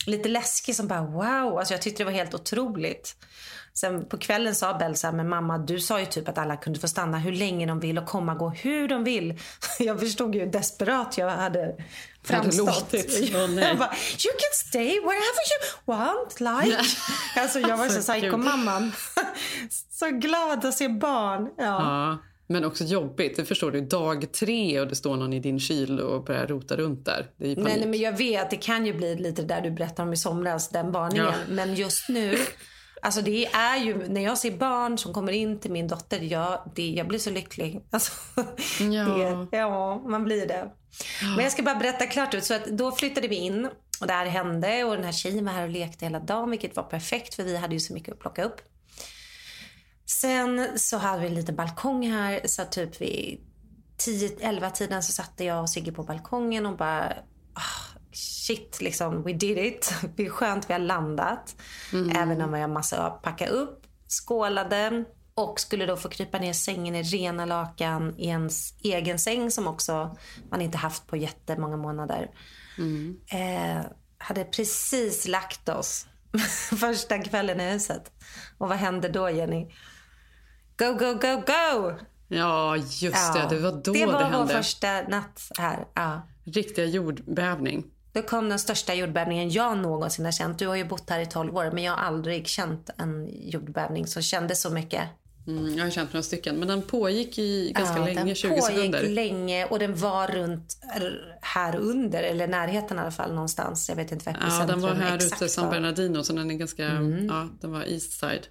lite 0.06 0.28
läskig 0.28 0.76
som 0.76 0.88
bara 0.88 1.02
wow. 1.02 1.58
Alltså 1.58 1.74
jag 1.74 1.82
tyckte 1.82 2.02
det 2.02 2.04
var 2.04 2.12
helt 2.12 2.34
otroligt. 2.34 3.16
Sen 3.80 4.04
på 4.04 4.18
kvällen 4.18 4.54
sa 4.54 4.74
Bell 4.78 4.96
så 4.96 5.06
här, 5.06 5.14
men 5.14 5.28
mamma 5.28 5.58
du 5.58 5.80
sa 5.80 6.00
ju 6.00 6.06
typ 6.06 6.28
att 6.28 6.38
alla 6.38 6.56
kunde 6.56 6.80
få 6.80 6.88
stanna 6.88 7.18
hur 7.18 7.32
länge 7.32 7.66
de 7.66 7.80
vill 7.80 7.98
och 7.98 8.06
komma 8.06 8.32
och 8.32 8.38
gå 8.38 8.48
hur 8.48 8.88
de 8.88 9.04
vill. 9.04 9.38
Jag 9.78 10.00
förstod 10.00 10.34
ju 10.34 10.40
hur 10.40 10.52
desperat 10.52 11.18
jag 11.18 11.30
hade 11.30 11.76
framstått. 12.22 12.92
nej. 12.92 13.58
jag 13.58 13.78
bara, 13.78 13.94
you 14.24 14.32
can 14.32 14.52
stay 14.52 15.00
wherever 15.00 15.42
you 15.52 15.84
want 15.84 16.40
like. 16.40 16.78
alltså 17.36 17.60
jag 17.60 17.76
var 17.76 17.88
så 17.88 18.12
psykomamman. 18.12 18.92
så 19.90 20.10
glad 20.10 20.64
att 20.64 20.74
se 20.74 20.88
barn. 20.88 21.48
Ja. 21.56 21.64
Ja, 21.64 22.18
men 22.46 22.64
också 22.64 22.84
jobbigt. 22.84 23.36
Det 23.36 23.44
förstår 23.44 23.70
du. 23.70 23.80
Dag 23.80 24.32
tre 24.32 24.80
och 24.80 24.88
det 24.88 24.96
står 24.96 25.16
någon 25.16 25.32
i 25.32 25.40
din 25.40 25.60
kyl 25.60 26.00
och 26.00 26.24
börjar 26.24 26.46
rota 26.46 26.76
runt 26.76 27.04
där. 27.04 27.30
Det 27.36 27.52
är. 27.52 27.56
Nej, 27.56 27.76
nej, 27.78 27.88
men 27.88 28.00
jag 28.00 28.18
vet, 28.18 28.50
det 28.50 28.56
kan 28.56 28.86
ju 28.86 28.92
bli 28.92 29.16
lite 29.16 29.42
det 29.42 29.48
där 29.48 29.60
du 29.60 29.70
berättade 29.70 30.08
om 30.08 30.12
i 30.12 30.16
somras, 30.16 30.68
den 30.68 30.92
varningen. 30.92 31.26
Ja. 31.26 31.32
Men 31.48 31.74
just 31.74 32.08
nu, 32.08 32.38
alltså 33.02 33.22
det 33.22 33.46
är 33.46 33.76
ju, 33.76 34.08
när 34.08 34.20
jag 34.20 34.38
ser 34.38 34.50
barn 34.50 34.98
som 34.98 35.12
kommer 35.14 35.32
in 35.32 35.60
till 35.60 35.70
min 35.70 35.88
dotter, 35.88 36.20
jag, 36.20 36.72
det, 36.74 36.90
jag 36.90 37.08
blir 37.08 37.18
så 37.18 37.30
lycklig. 37.30 37.80
Alltså, 37.90 38.12
Ja. 38.80 39.04
det, 39.50 39.56
ja, 39.56 40.02
man 40.08 40.24
blir 40.24 40.46
det. 40.46 40.70
Men 41.36 41.44
jag 41.44 41.52
ska 41.52 41.62
bara 41.62 41.74
berätta 41.74 42.06
klart 42.06 42.34
ut. 42.34 42.44
Så 42.44 42.54
att 42.54 42.66
då 42.66 42.92
flyttade 42.92 43.28
vi 43.28 43.36
in 43.36 43.68
och 44.00 44.06
det 44.06 44.12
här 44.12 44.26
hände 44.26 44.84
och 44.84 44.94
den 44.94 45.04
här 45.04 45.12
tjejen 45.12 45.44
var 45.44 45.52
här 45.52 45.62
och 45.62 45.68
lekte 45.68 46.04
hela 46.04 46.20
dagen, 46.20 46.50
vilket 46.50 46.76
var 46.76 46.82
perfekt 46.82 47.34
för 47.34 47.42
vi 47.42 47.56
hade 47.56 47.74
ju 47.74 47.80
så 47.80 47.94
mycket 47.94 48.14
att 48.14 48.20
plocka 48.20 48.44
upp. 48.44 48.60
Sen 50.06 50.78
så 50.78 50.96
hade 50.98 51.20
vi 51.22 51.26
en 51.26 51.34
liten 51.34 51.56
balkong 51.56 52.10
här 52.10 52.40
så 52.44 52.64
typ 52.64 53.00
vid 53.00 53.40
10-11 53.98 54.70
tiden 54.70 55.02
så 55.02 55.12
satte 55.12 55.44
jag 55.44 55.60
och 55.62 55.70
Sigge 55.70 55.92
på 55.92 56.02
balkongen 56.02 56.66
och 56.66 56.76
bara 56.76 57.12
ah, 57.54 57.85
shit 58.16 58.80
liksom 58.80 59.22
we 59.22 59.32
did 59.32 59.58
it. 59.58 59.94
Det 60.16 60.26
är 60.26 60.30
skönt 60.30 60.70
vi 60.70 60.72
har 60.74 60.80
landat. 60.80 61.56
Även 62.14 62.42
om 62.42 62.52
vi 62.52 62.60
har 62.60 62.68
massa 62.68 63.06
att 63.06 63.22
packa 63.22 63.46
upp. 63.46 63.86
Skålade 64.08 65.04
och 65.34 65.60
skulle 65.60 65.86
då 65.86 65.96
få 65.96 66.08
krypa 66.08 66.38
ner 66.38 66.52
sängen 66.52 66.94
i 66.94 67.02
rena 67.02 67.44
lakan 67.44 68.14
i 68.18 68.26
ens 68.26 68.74
egen 68.82 69.18
säng 69.18 69.50
som 69.50 69.66
också 69.66 70.16
man 70.50 70.60
inte 70.60 70.78
haft 70.78 71.06
på 71.06 71.16
jättemånga 71.16 71.76
månader. 71.76 72.30
Eh, 73.30 73.84
hade 74.18 74.44
precis 74.44 75.28
lagt 75.28 75.68
oss 75.68 76.06
första 76.80 77.18
kvällen 77.18 77.60
i 77.60 77.72
huset. 77.72 78.12
Och 78.58 78.68
vad 78.68 78.78
hände 78.78 79.08
då 79.08 79.30
Jenny? 79.30 79.70
Go, 80.76 80.92
go, 80.92 81.12
go, 81.14 81.42
go! 81.46 81.92
Ja, 82.28 82.76
just 82.76 83.34
det. 83.34 83.46
Det 83.50 83.58
var 83.58 83.72
då 83.72 83.92
det 83.92 83.98
det, 83.98 84.06
var 84.06 84.12
vår 84.12 84.38
hände. 84.38 84.54
första 84.54 85.02
natt 85.02 85.50
här. 85.58 85.86
Ja. 85.94 86.28
Riktiga 86.44 86.84
jordbävning. 86.84 87.84
Då 88.16 88.22
kom 88.22 88.48
den 88.48 88.58
största 88.58 88.94
jordbävningen 88.94 89.50
jag 89.50 89.78
någonsin 89.78 90.24
har 90.24 90.32
känt. 90.32 90.58
Du 90.58 90.66
har 90.66 90.76
ju 90.76 90.84
bott 90.84 91.10
här 91.10 91.20
i 91.20 91.26
12 91.26 91.56
år 91.56 91.70
men 91.70 91.84
jag 91.84 91.92
har 91.92 92.04
aldrig 92.04 92.46
känt 92.48 92.90
en 92.98 93.28
jordbävning 93.50 94.06
som 94.06 94.22
kändes 94.22 94.60
så 94.62 94.70
mycket. 94.70 95.02
Mm, 95.46 95.74
jag 95.78 95.84
har 95.84 95.90
känt 95.90 96.12
några 96.12 96.22
stycken. 96.22 96.56
Men 96.56 96.68
den 96.68 96.82
pågick 96.82 97.38
i 97.38 97.72
ganska 97.72 97.98
Ja, 97.98 98.04
länge, 98.04 98.24
den 98.24 98.34
20 98.34 98.48
pågick 98.48 98.64
sekunder. 98.64 99.02
länge 99.08 99.64
och 99.66 99.78
den 99.78 99.96
var 99.96 100.26
runt 100.28 100.76
här 101.40 101.76
under, 101.76 102.22
eller 102.22 102.46
närheten 102.46 102.96
i 102.96 103.00
alla 103.00 103.10
fall 103.10 103.32
någonstans. 103.34 103.88
Jag 103.88 103.96
vet 103.96 104.12
inte 104.12 104.24
vad 104.26 104.34
Ja, 104.60 104.66
den 104.66 104.80
var 104.80 104.94
här 104.94 105.16
ute, 105.16 105.48
San 105.48 105.64
var. 105.64 105.72
Bernardino, 105.72 106.22
så 106.24 106.32
den 106.32 106.50
är 106.50 106.54
ganska, 106.54 106.86
Mm. 106.86 107.26
ja, 107.26 107.48
den 107.60 107.72
var 107.72 107.82
East 107.82 108.12
Side. 108.12 108.46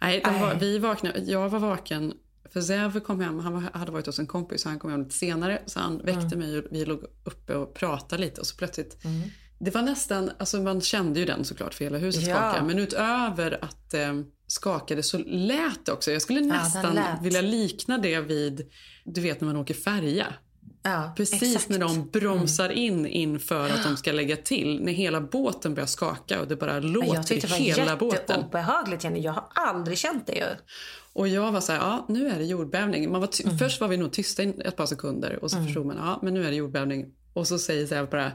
Nej, 0.00 0.20
den 0.24 0.40
var, 0.40 0.54
vi 0.54 0.78
vaknade, 0.78 1.18
jag 1.18 1.48
var 1.48 1.58
vaken, 1.58 2.12
för 2.54 2.60
Zev 2.60 3.00
kom 3.00 3.20
hem, 3.20 3.38
han 3.38 3.52
var, 3.52 3.60
hade 3.74 3.92
varit 3.92 4.06
hos 4.06 4.18
en 4.18 4.26
kompis 4.26 4.62
så 4.62 4.68
han 4.68 4.78
kom 4.78 4.90
hem 4.90 5.02
lite 5.02 5.14
senare. 5.14 5.62
Så 5.66 5.80
han 5.80 5.98
väckte 5.98 6.34
Mm. 6.36 6.38
mig 6.38 6.58
och 6.58 6.64
vi 6.70 6.84
låg 6.84 7.02
uppe 7.24 7.54
och 7.54 7.74
pratade 7.74 8.22
lite 8.22 8.40
och 8.40 8.46
så 8.46 8.56
plötsligt 8.56 8.96
Det 9.58 9.70
var 9.74 9.82
nästan, 9.82 10.30
alltså 10.38 10.60
man 10.62 10.80
kände 10.80 11.20
ju 11.20 11.26
den 11.26 11.44
såklart 11.44 11.74
för 11.74 11.84
hela 11.84 11.98
huset 11.98 12.22
Ja. 12.22 12.34
skakade. 12.36 12.66
Men 12.66 12.78
utöver 12.78 13.64
att 13.64 13.94
eh, 13.94 14.12
skakade 14.46 15.02
så 15.02 15.18
lät 15.18 15.86
det 15.86 15.92
också. 15.92 16.10
Jag 16.12 16.22
skulle 16.22 16.40
nästan 16.40 16.94
lät. 16.94 17.22
vilja 17.22 17.40
likna 17.40 17.98
det 17.98 18.20
vid, 18.20 18.70
du 19.04 19.20
vet 19.20 19.40
när 19.40 19.46
man 19.48 19.56
åker 19.56 19.74
färja. 19.74 20.26
Ja, 20.86 21.12
Precis 21.16 21.42
exakt. 21.42 21.68
när 21.68 21.78
de 21.78 22.08
bromsar 22.12 22.68
in 22.68 23.06
inför 23.06 23.70
att 23.70 23.82
de 23.84 23.96
ska 23.96 24.12
lägga 24.12 24.36
till. 24.36 24.80
När 24.82 24.92
hela 24.92 25.20
båten 25.20 25.74
börjar 25.74 25.86
skaka 25.86 26.40
och 26.40 26.48
det 26.48 26.56
bara 26.56 26.80
låter 26.80 27.14
jag 27.14 27.26
tyckte 27.26 27.46
i 27.46 27.50
det 27.70 27.76
var 27.76 27.84
hela 27.84 27.96
båten. 27.96 28.18
jätteobehagligt 28.20 29.04
Jenny. 29.04 29.20
Jag 29.20 29.32
har 29.32 29.44
aldrig 29.54 29.98
känt 29.98 30.26
det 30.26 30.32
ju. 30.34 30.44
Och 31.12 31.28
jag 31.28 31.52
var 31.52 31.60
så 31.60 31.72
här, 31.72 31.78
ja 31.78 32.04
nu 32.08 32.28
är 32.28 32.38
det 32.38 32.44
jordbävning. 32.44 33.12
Man 33.12 33.20
var 33.20 33.28
ty- 33.28 33.44
Först 33.58 33.80
var 33.80 33.88
vi 33.88 33.96
nog 33.96 34.12
tysta 34.12 34.42
i 34.42 34.54
ett 34.64 34.76
par 34.76 34.86
sekunder 34.86 35.38
och 35.44 35.50
så 35.50 35.56
förstod 35.64 35.86
man, 35.86 35.96
ja 35.96 36.18
men 36.22 36.34
nu 36.34 36.46
är 36.46 36.50
det 36.50 36.56
jordbävning. 36.56 37.06
Och 37.34 37.48
så 37.48 37.58
säger 37.58 37.86
Zev 37.86 38.10
bara 38.10 38.32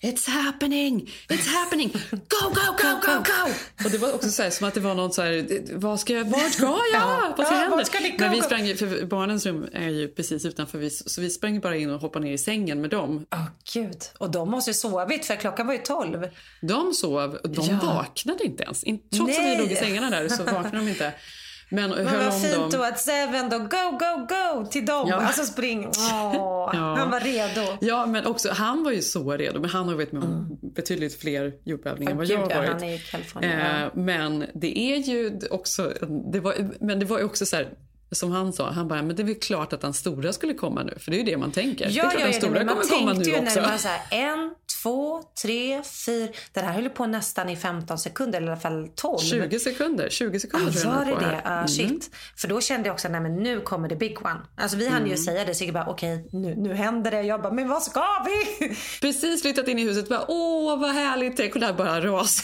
It's 0.00 0.28
happening! 0.30 1.10
It's 1.28 1.48
happening! 1.48 1.88
Go, 2.10 2.48
go, 2.48 2.72
go, 2.82 2.88
go, 3.06 3.12
go! 3.12 3.52
Och 3.84 3.90
det 3.90 3.98
var 3.98 4.12
också 4.14 4.30
så 4.30 4.42
här, 4.42 4.50
som 4.50 4.68
att 4.68 4.74
det 4.74 4.80
var 4.80 4.94
något 4.94 5.14
så 5.14 5.22
här, 5.22 5.46
vad 5.74 6.00
ska 6.00 6.12
jag, 6.12 6.24
vart 6.24 6.52
ska 6.52 6.62
jag? 6.92 7.34
Vad 7.36 7.46
ska 7.46 7.54
Ja, 7.56 7.60
hända? 7.60 7.84
ska? 7.84 7.98
Men 8.18 8.30
vi 8.32 8.42
sprang 8.42 8.66
ju, 8.66 8.76
för 8.76 9.06
barnens 9.06 9.46
rum 9.46 9.66
är 9.72 9.88
ju 9.88 10.08
precis 10.08 10.44
utanför, 10.44 10.78
vi, 10.78 10.90
så 10.90 11.20
vi 11.20 11.30
sprang 11.30 11.60
bara 11.60 11.76
in 11.76 11.90
och 11.90 12.00
hoppade 12.00 12.24
ner 12.24 12.32
i 12.32 12.38
sängen 12.38 12.80
med 12.80 12.90
dem. 12.90 13.26
Åh 13.32 13.44
gud. 13.74 13.98
Och 14.18 14.30
de 14.30 14.50
måste 14.50 14.70
ju 14.70 14.74
sovit 14.74 15.26
för 15.26 15.36
klockan 15.36 15.66
var 15.66 15.74
ju 15.74 15.80
tolv. 15.80 16.28
De 16.62 16.92
sov, 16.94 17.34
och 17.34 17.50
de 17.50 17.66
Ja. 17.66 17.78
vaknade 17.86 18.44
inte 18.44 18.62
ens. 18.62 18.84
In, 18.84 18.98
trots 19.16 19.38
att 19.38 19.44
Nej. 19.44 19.56
vi 19.56 19.62
låg 19.62 19.72
i 19.72 19.76
sängarna 19.76 20.10
där 20.10 20.28
så 20.28 20.42
vaknade 20.44 20.76
de 20.76 20.88
inte. 20.88 21.12
Men 21.68 21.90
Men 21.90 22.04
vad 22.04 22.40
fint 22.42 22.72
då 22.72 22.82
att 22.82 23.00
Seven 23.00 23.48
då, 23.50 23.58
go, 23.58 23.98
go, 23.98 24.26
go 24.28 24.66
till 24.66 24.86
dem. 24.86 25.08
Ja. 25.08 25.16
Alltså 25.16 25.44
spring. 25.44 25.86
Åh, 26.12 26.70
Ja. 26.74 26.94
Han 26.98 27.10
var 27.10 27.20
redo. 27.20 27.76
Ja, 27.80 28.06
men 28.06 28.26
också, 28.26 28.50
han 28.52 28.84
var 28.84 28.92
ju 28.92 29.02
så 29.02 29.32
redo. 29.36 29.60
Men 29.60 29.70
han 29.70 29.88
har 29.88 29.94
varit 29.94 30.12
med 30.12 30.22
om 30.22 30.58
betydligt 30.60 31.20
fler 31.20 31.52
jordbävningar 31.64 32.10
än 32.12 32.16
vad 32.16 32.26
jag 32.26 32.38
har 32.38 32.48
varit. 32.48 32.68
han 32.68 32.82
är 32.84 32.94
i 32.94 32.98
Kalifornien. 32.98 33.82
Eh, 33.82 33.88
men 33.94 34.44
det 34.54 34.78
är 34.78 34.96
ju 34.96 35.40
också... 35.50 35.92
Det 36.32 36.40
var, 36.40 36.54
men 36.80 36.98
det 36.98 37.06
var 37.06 37.18
ju 37.18 37.24
också 37.24 37.46
så 37.46 37.56
här, 37.56 37.68
som 38.14 38.30
han 38.30 38.52
sa, 38.52 38.70
han 38.70 38.88
bara, 38.88 39.02
men 39.02 39.16
det 39.16 39.22
är 39.22 39.24
väl 39.24 39.34
klart 39.40 39.72
att 39.72 39.80
den 39.80 39.94
stora 39.94 40.32
skulle 40.32 40.54
komma 40.54 40.82
nu. 40.82 40.94
För 41.00 41.10
det 41.10 41.16
är 41.16 41.18
ju 41.18 41.24
det 41.24 41.36
man 41.36 41.52
tänker. 41.52 41.84
det 41.84 41.90
är 41.90 41.96
Ja, 41.96 42.10
ja, 42.12 42.18
den 42.18 42.26
ja, 42.32 42.32
stora 42.32 42.64
kommer 42.64 42.82
komma 42.98 43.12
nu 43.12 43.22
ju 43.24 43.32
också. 43.32 43.42
när 43.44 43.54
det 43.54 43.60
var 43.70 43.78
så 43.78 43.88
här, 43.88 44.00
en, 44.10 44.54
två, 44.82 45.22
tre, 45.42 45.82
fyra. 46.06 46.28
Det 46.52 46.60
här 46.60 46.72
höll 46.72 46.88
på 46.90 47.06
nästan 47.06 47.48
i 47.48 47.56
15 47.56 47.98
sekunder, 47.98 48.38
eller 48.38 48.48
i 48.48 48.50
alla 48.50 48.60
fall 48.60 48.88
12. 48.94 49.18
20 49.18 49.58
sekunder. 49.58 50.08
20 50.10 50.40
sekunder 50.40 50.72
Ja, 50.84 50.90
var 50.90 51.04
den 51.04 51.14
det 51.14 51.20
det? 51.20 51.40
Ja, 51.44 51.66
shit. 51.68 51.86
Mm. 51.86 52.00
För 52.36 52.48
då 52.48 52.60
kände 52.60 52.88
jag 52.88 52.94
också, 52.94 53.08
nej 53.08 53.20
men 53.20 53.36
nu 53.36 53.60
kommer 53.60 53.88
det 53.88 53.96
big 53.96 54.18
one. 54.26 54.40
Alltså 54.56 54.76
vi 54.76 54.88
hann 54.88 55.00
ju 55.00 55.06
Mm. 55.06 55.18
säga 55.18 55.44
det, 55.44 55.54
så 55.54 55.64
jag 55.64 55.74
bara, 55.74 55.86
okej, 55.86 56.28
nu, 56.32 56.54
nu 56.56 56.74
händer 56.74 57.10
det. 57.10 57.22
Jag 57.22 57.42
bara, 57.42 57.52
men 57.52 57.68
vad 57.68 57.82
ska 57.82 58.04
vi? 58.26 58.68
Precis 59.00 59.42
flyttat 59.42 59.68
in 59.68 59.78
i 59.78 59.82
huset. 59.82 60.08
Bara, 60.08 60.24
Åh, 60.28 60.80
vad 60.80 60.90
härligt. 60.90 61.36
Tänk 61.36 61.54
och 61.54 61.60
det 61.60 61.66
här 61.66 61.72
bara 61.72 62.00
ras. 62.00 62.42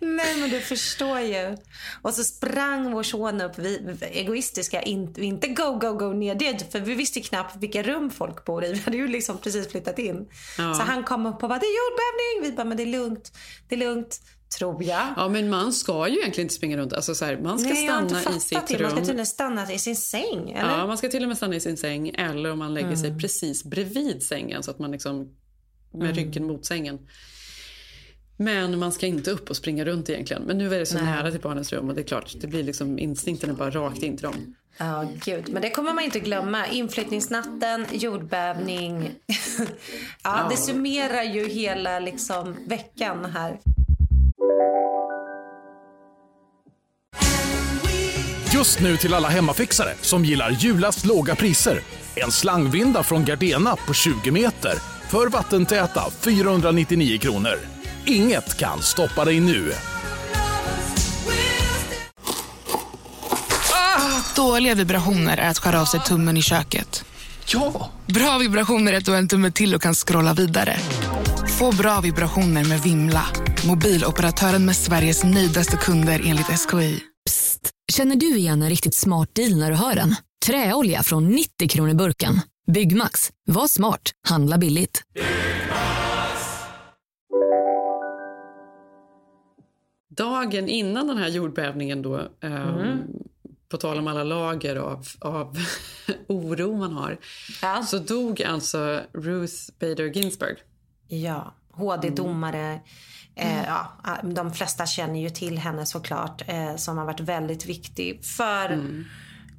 Nej 0.00 0.40
men 0.40 0.50
du 0.50 0.60
förstår 0.60 1.20
ju. 1.20 1.56
Och 2.02 2.14
så 2.14 2.24
sprang 2.24 2.92
vår 2.92 3.02
son 3.02 3.40
upp, 3.40 3.58
vi 3.58 3.96
egoistiska, 4.12 4.82
inte, 4.82 5.24
inte 5.24 5.48
go, 5.48 5.78
go, 5.80 5.92
go 5.92 6.12
ner 6.12 6.34
dit. 6.34 6.72
För 6.72 6.80
vi 6.80 6.94
visste 6.94 7.20
knappt 7.20 7.56
vilka 7.56 7.82
rum 7.82 8.10
folk 8.10 8.44
bor 8.44 8.64
i. 8.64 8.72
Vi 8.72 8.78
hade 8.78 8.96
ju 8.96 9.08
liksom 9.08 9.38
precis 9.38 9.68
flyttat 9.68 9.98
in. 9.98 10.28
Ja. 10.58 10.74
Så 10.74 10.82
han 10.82 11.04
kom 11.04 11.26
upp 11.26 11.42
och 11.42 11.48
bara, 11.48 11.58
det 11.58 11.66
är 11.66 11.76
jordbävning. 11.90 12.50
Vi 12.50 12.56
bara, 12.56 12.64
men 12.64 12.76
det 12.76 12.82
är 12.82 12.98
lugnt. 12.98 13.32
Det 13.68 13.74
är 13.74 13.78
lugnt, 13.78 14.20
tror 14.58 14.82
jag. 14.84 15.06
Ja, 15.16 15.28
men 15.28 15.50
man 15.50 15.72
ska 15.72 16.08
ju 16.08 16.18
egentligen 16.18 16.44
inte 16.44 16.54
springa 16.54 16.76
runt. 16.76 16.92
Alltså, 16.92 17.14
så 17.14 17.24
här, 17.24 17.36
man 17.42 17.58
ska 17.58 17.68
Nej, 17.68 17.84
stanna 17.88 18.20
i 18.36 18.40
sitt 18.40 18.50
det. 18.50 18.56
Man 18.56 18.66
ska 18.68 18.76
rum. 18.78 18.96
tydligen 18.96 19.26
stanna 19.26 19.72
i 19.72 19.78
sin 19.78 19.96
säng, 19.96 20.50
eller? 20.50 20.78
Ja, 20.78 20.86
man 20.86 20.98
ska 20.98 21.08
till 21.08 21.22
och 21.22 21.28
med 21.28 21.36
stanna 21.36 21.56
i 21.56 21.60
sin 21.60 21.76
säng 21.76 22.08
eller 22.08 22.50
om 22.52 22.58
man 22.58 22.74
lägger 22.74 22.86
Mm. 22.88 23.00
sig 23.00 23.18
precis 23.18 23.64
bredvid 23.64 24.22
sängen 24.22 24.62
så 24.62 24.70
att 24.70 24.78
man 24.78 24.90
liksom 24.90 25.18
med 25.92 26.02
Mm. 26.02 26.14
ryggen 26.14 26.46
mot 26.46 26.66
sängen. 26.66 26.98
Men 28.36 28.78
man 28.78 28.92
ska 28.92 29.06
inte 29.06 29.30
upp 29.30 29.50
och 29.50 29.56
springa 29.56 29.84
runt 29.84 30.10
egentligen. 30.10 30.42
Men 30.42 30.58
nu 30.58 30.74
är 30.74 30.78
det 30.78 30.86
så 30.86 30.94
Nej. 30.94 31.04
nära 31.04 31.30
till 31.30 31.40
barnens 31.40 31.72
rum 31.72 31.88
och 31.88 31.94
det 31.94 32.00
är 32.00 32.04
klart, 32.04 32.32
det 32.40 32.46
blir 32.46 32.62
liksom 32.62 32.98
instinkten 32.98 33.50
är 33.50 33.54
bara 33.54 33.70
rakt 33.70 34.02
in 34.02 34.16
till 34.16 34.26
dem. 34.26 34.54
Ja, 34.78 35.04
gud. 35.24 35.48
Men 35.52 35.62
det 35.62 35.70
kommer 35.70 35.92
man 35.94 36.04
inte 36.04 36.20
glömma. 36.20 36.66
Inflyttningsnatten, 36.66 37.86
jordbävning. 37.92 39.10
ja, 39.58 39.64
Ja. 40.22 40.46
det 40.50 40.56
summerar 40.56 41.22
ju 41.22 41.48
hela 41.48 41.98
liksom, 41.98 42.56
veckan 42.66 43.24
här. 43.24 43.58
Just 48.54 48.80
nu 48.80 48.96
till 48.96 49.14
alla 49.14 49.28
hemmafixare 49.28 49.94
som 50.00 50.24
gillar 50.24 50.50
julast 50.50 51.04
låga 51.06 51.36
priser. 51.36 51.80
En 52.16 52.32
slangvinda 52.32 53.02
från 53.02 53.24
Gardena 53.24 53.76
på 53.76 53.94
20 53.94 54.30
meter 54.30 54.74
för 55.10 55.28
vattentäta 55.28 56.10
499 56.10 57.18
kronor. 57.18 57.58
Inget 58.06 58.56
kan 58.58 58.82
stoppa 58.82 59.24
dig 59.24 59.40
nu. 59.40 59.72
Dåliga 64.36 64.74
vibrationer 64.74 65.36
är 65.36 65.50
att 65.50 65.58
skära 65.58 65.80
av 65.80 65.84
sig 65.84 66.00
tummen 66.00 66.36
i 66.36 66.42
köket. 66.42 67.04
Ja! 67.46 67.90
Bra 68.06 68.38
vibrationer 68.38 68.92
är 68.92 68.96
att 68.96 69.04
du 69.04 69.10
har 69.10 69.18
en 69.18 69.28
tumme 69.28 69.50
till 69.50 69.74
och 69.74 69.82
kan 69.82 69.94
scrolla 69.94 70.34
vidare. 70.34 70.76
Få 71.58 71.72
bra 71.72 72.00
vibrationer 72.00 72.64
med 72.64 72.80
Vimla. 72.82 73.26
Mobiloperatören 73.66 74.64
med 74.64 74.76
Sveriges 74.76 75.24
nöjdaste 75.24 75.76
kunder 75.76 76.22
enligt 76.24 76.46
SKI. 76.46 77.00
Känner 77.92 78.16
du 78.16 78.36
igen 78.36 78.62
en 78.62 78.68
riktigt 78.68 78.94
smart 78.94 79.28
deal 79.34 79.56
när 79.56 79.70
du 79.70 79.76
hör 79.76 79.94
den? 79.94 80.14
Träolja 80.46 81.02
från 81.02 81.28
90 81.28 81.68
kronor 81.68 81.94
burken. 81.94 82.40
Byggmax. 82.72 83.30
Var 83.46 83.68
smart. 83.68 84.00
Handla 84.28 84.58
billigt. 84.58 85.02
Dagen 90.16 90.68
innan 90.68 91.06
den 91.06 91.18
här 91.18 91.28
jordbävningen 91.28 92.02
då, 92.02 92.16
ehm, 92.40 92.52
Mm. 92.78 92.98
på 93.68 93.76
tal 93.76 93.98
om 93.98 94.06
alla 94.06 94.24
lager 94.24 94.76
av, 94.76 95.06
av 95.20 95.56
oro 96.28 96.76
man 96.76 96.92
har, 96.92 97.18
så 97.84 97.98
dog 97.98 98.42
alltså 98.42 99.00
Ruth 99.12 99.54
Bader 99.80 100.04
Ginsburg. 100.04 100.56
Ja, 101.08 101.54
HD-domare. 101.72 102.80
Eh, 103.36 103.64
ja, 103.64 103.86
de 104.22 104.52
flesta 104.52 104.86
känner 104.86 105.20
ju 105.20 105.30
till 105.30 105.58
henne 105.58 105.86
såklart 105.86 106.42
eh, 106.48 106.76
som 106.76 106.98
har 106.98 107.04
varit 107.04 107.20
väldigt 107.20 107.66
viktig 107.66 108.24
för 108.24 108.68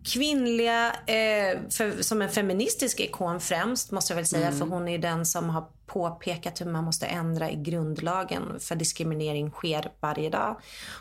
kvinnliga, 0.05 0.95
eh, 1.05 1.59
för, 1.69 2.03
som 2.03 2.21
en 2.21 2.29
feministisk 2.29 2.99
ikon 2.99 3.39
främst 3.39 3.91
måste 3.91 4.13
jag 4.13 4.15
väl 4.15 4.25
säga. 4.25 4.47
Mm. 4.47 4.59
För 4.59 4.65
hon 4.65 4.87
är 4.87 4.97
den 4.97 5.25
som 5.25 5.49
har 5.49 5.65
påpekat 5.85 6.61
hur 6.61 6.65
man 6.65 6.83
måste 6.83 7.05
ändra 7.05 7.51
i 7.51 7.55
grundlagen 7.55 8.59
för 8.59 8.75
diskriminering 8.75 9.51
sker 9.51 9.91
varje 9.99 10.29
dag. 10.29 10.59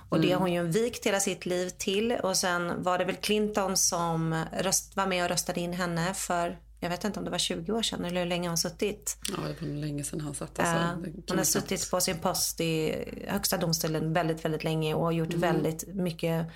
Och 0.09 0.21
det 0.21 0.27
Mm. 0.27 0.39
har 0.39 0.41
hon 0.41 0.53
ju 0.53 0.63
vikt 0.63 1.07
hela 1.07 1.21
sitt 1.21 1.47
liv 1.47 1.69
till. 1.69 2.13
Och 2.13 2.37
sen 2.37 2.83
var 2.83 2.99
det 2.99 3.05
väl 3.05 3.17
Clinton 3.17 3.77
som 3.77 4.45
röst, 4.61 4.97
var 4.97 5.07
med 5.07 5.25
och 5.25 5.31
röstade 5.31 5.61
in 5.61 5.73
henne 5.73 6.15
för 6.15 6.59
jag 6.85 6.91
vet 6.91 7.05
inte 7.05 7.19
om 7.19 7.25
det 7.25 7.31
var 7.31 7.39
20 7.39 7.73
år 7.73 7.83
sedan 7.83 8.05
eller 8.05 8.21
hur 8.21 8.29
länge 8.29 8.45
har 8.49 8.51
hon 8.51 8.59
suttit. 8.59 9.17
Ja, 9.31 9.37
det 9.49 9.67
var 9.67 9.75
länge 9.75 10.05
sedan 10.05 10.21
han 10.21 10.35
satt. 10.35 10.51
Ja, 10.59 10.65
Alltså. 10.65 11.05
Kan 11.05 11.23
hon 11.29 11.39
har 11.39 11.45
suttit 11.45 11.91
på 11.91 12.01
sin 12.01 12.19
post 12.19 12.61
i 12.61 12.95
högsta 13.29 13.57
domstolen 13.57 14.13
väldigt, 14.13 14.45
väldigt 14.45 14.65
länge 14.65 14.95
och 14.95 15.13
gjort 15.13 15.29
Mm. 15.35 15.41
väldigt 15.41 15.95
mycket 15.95 16.47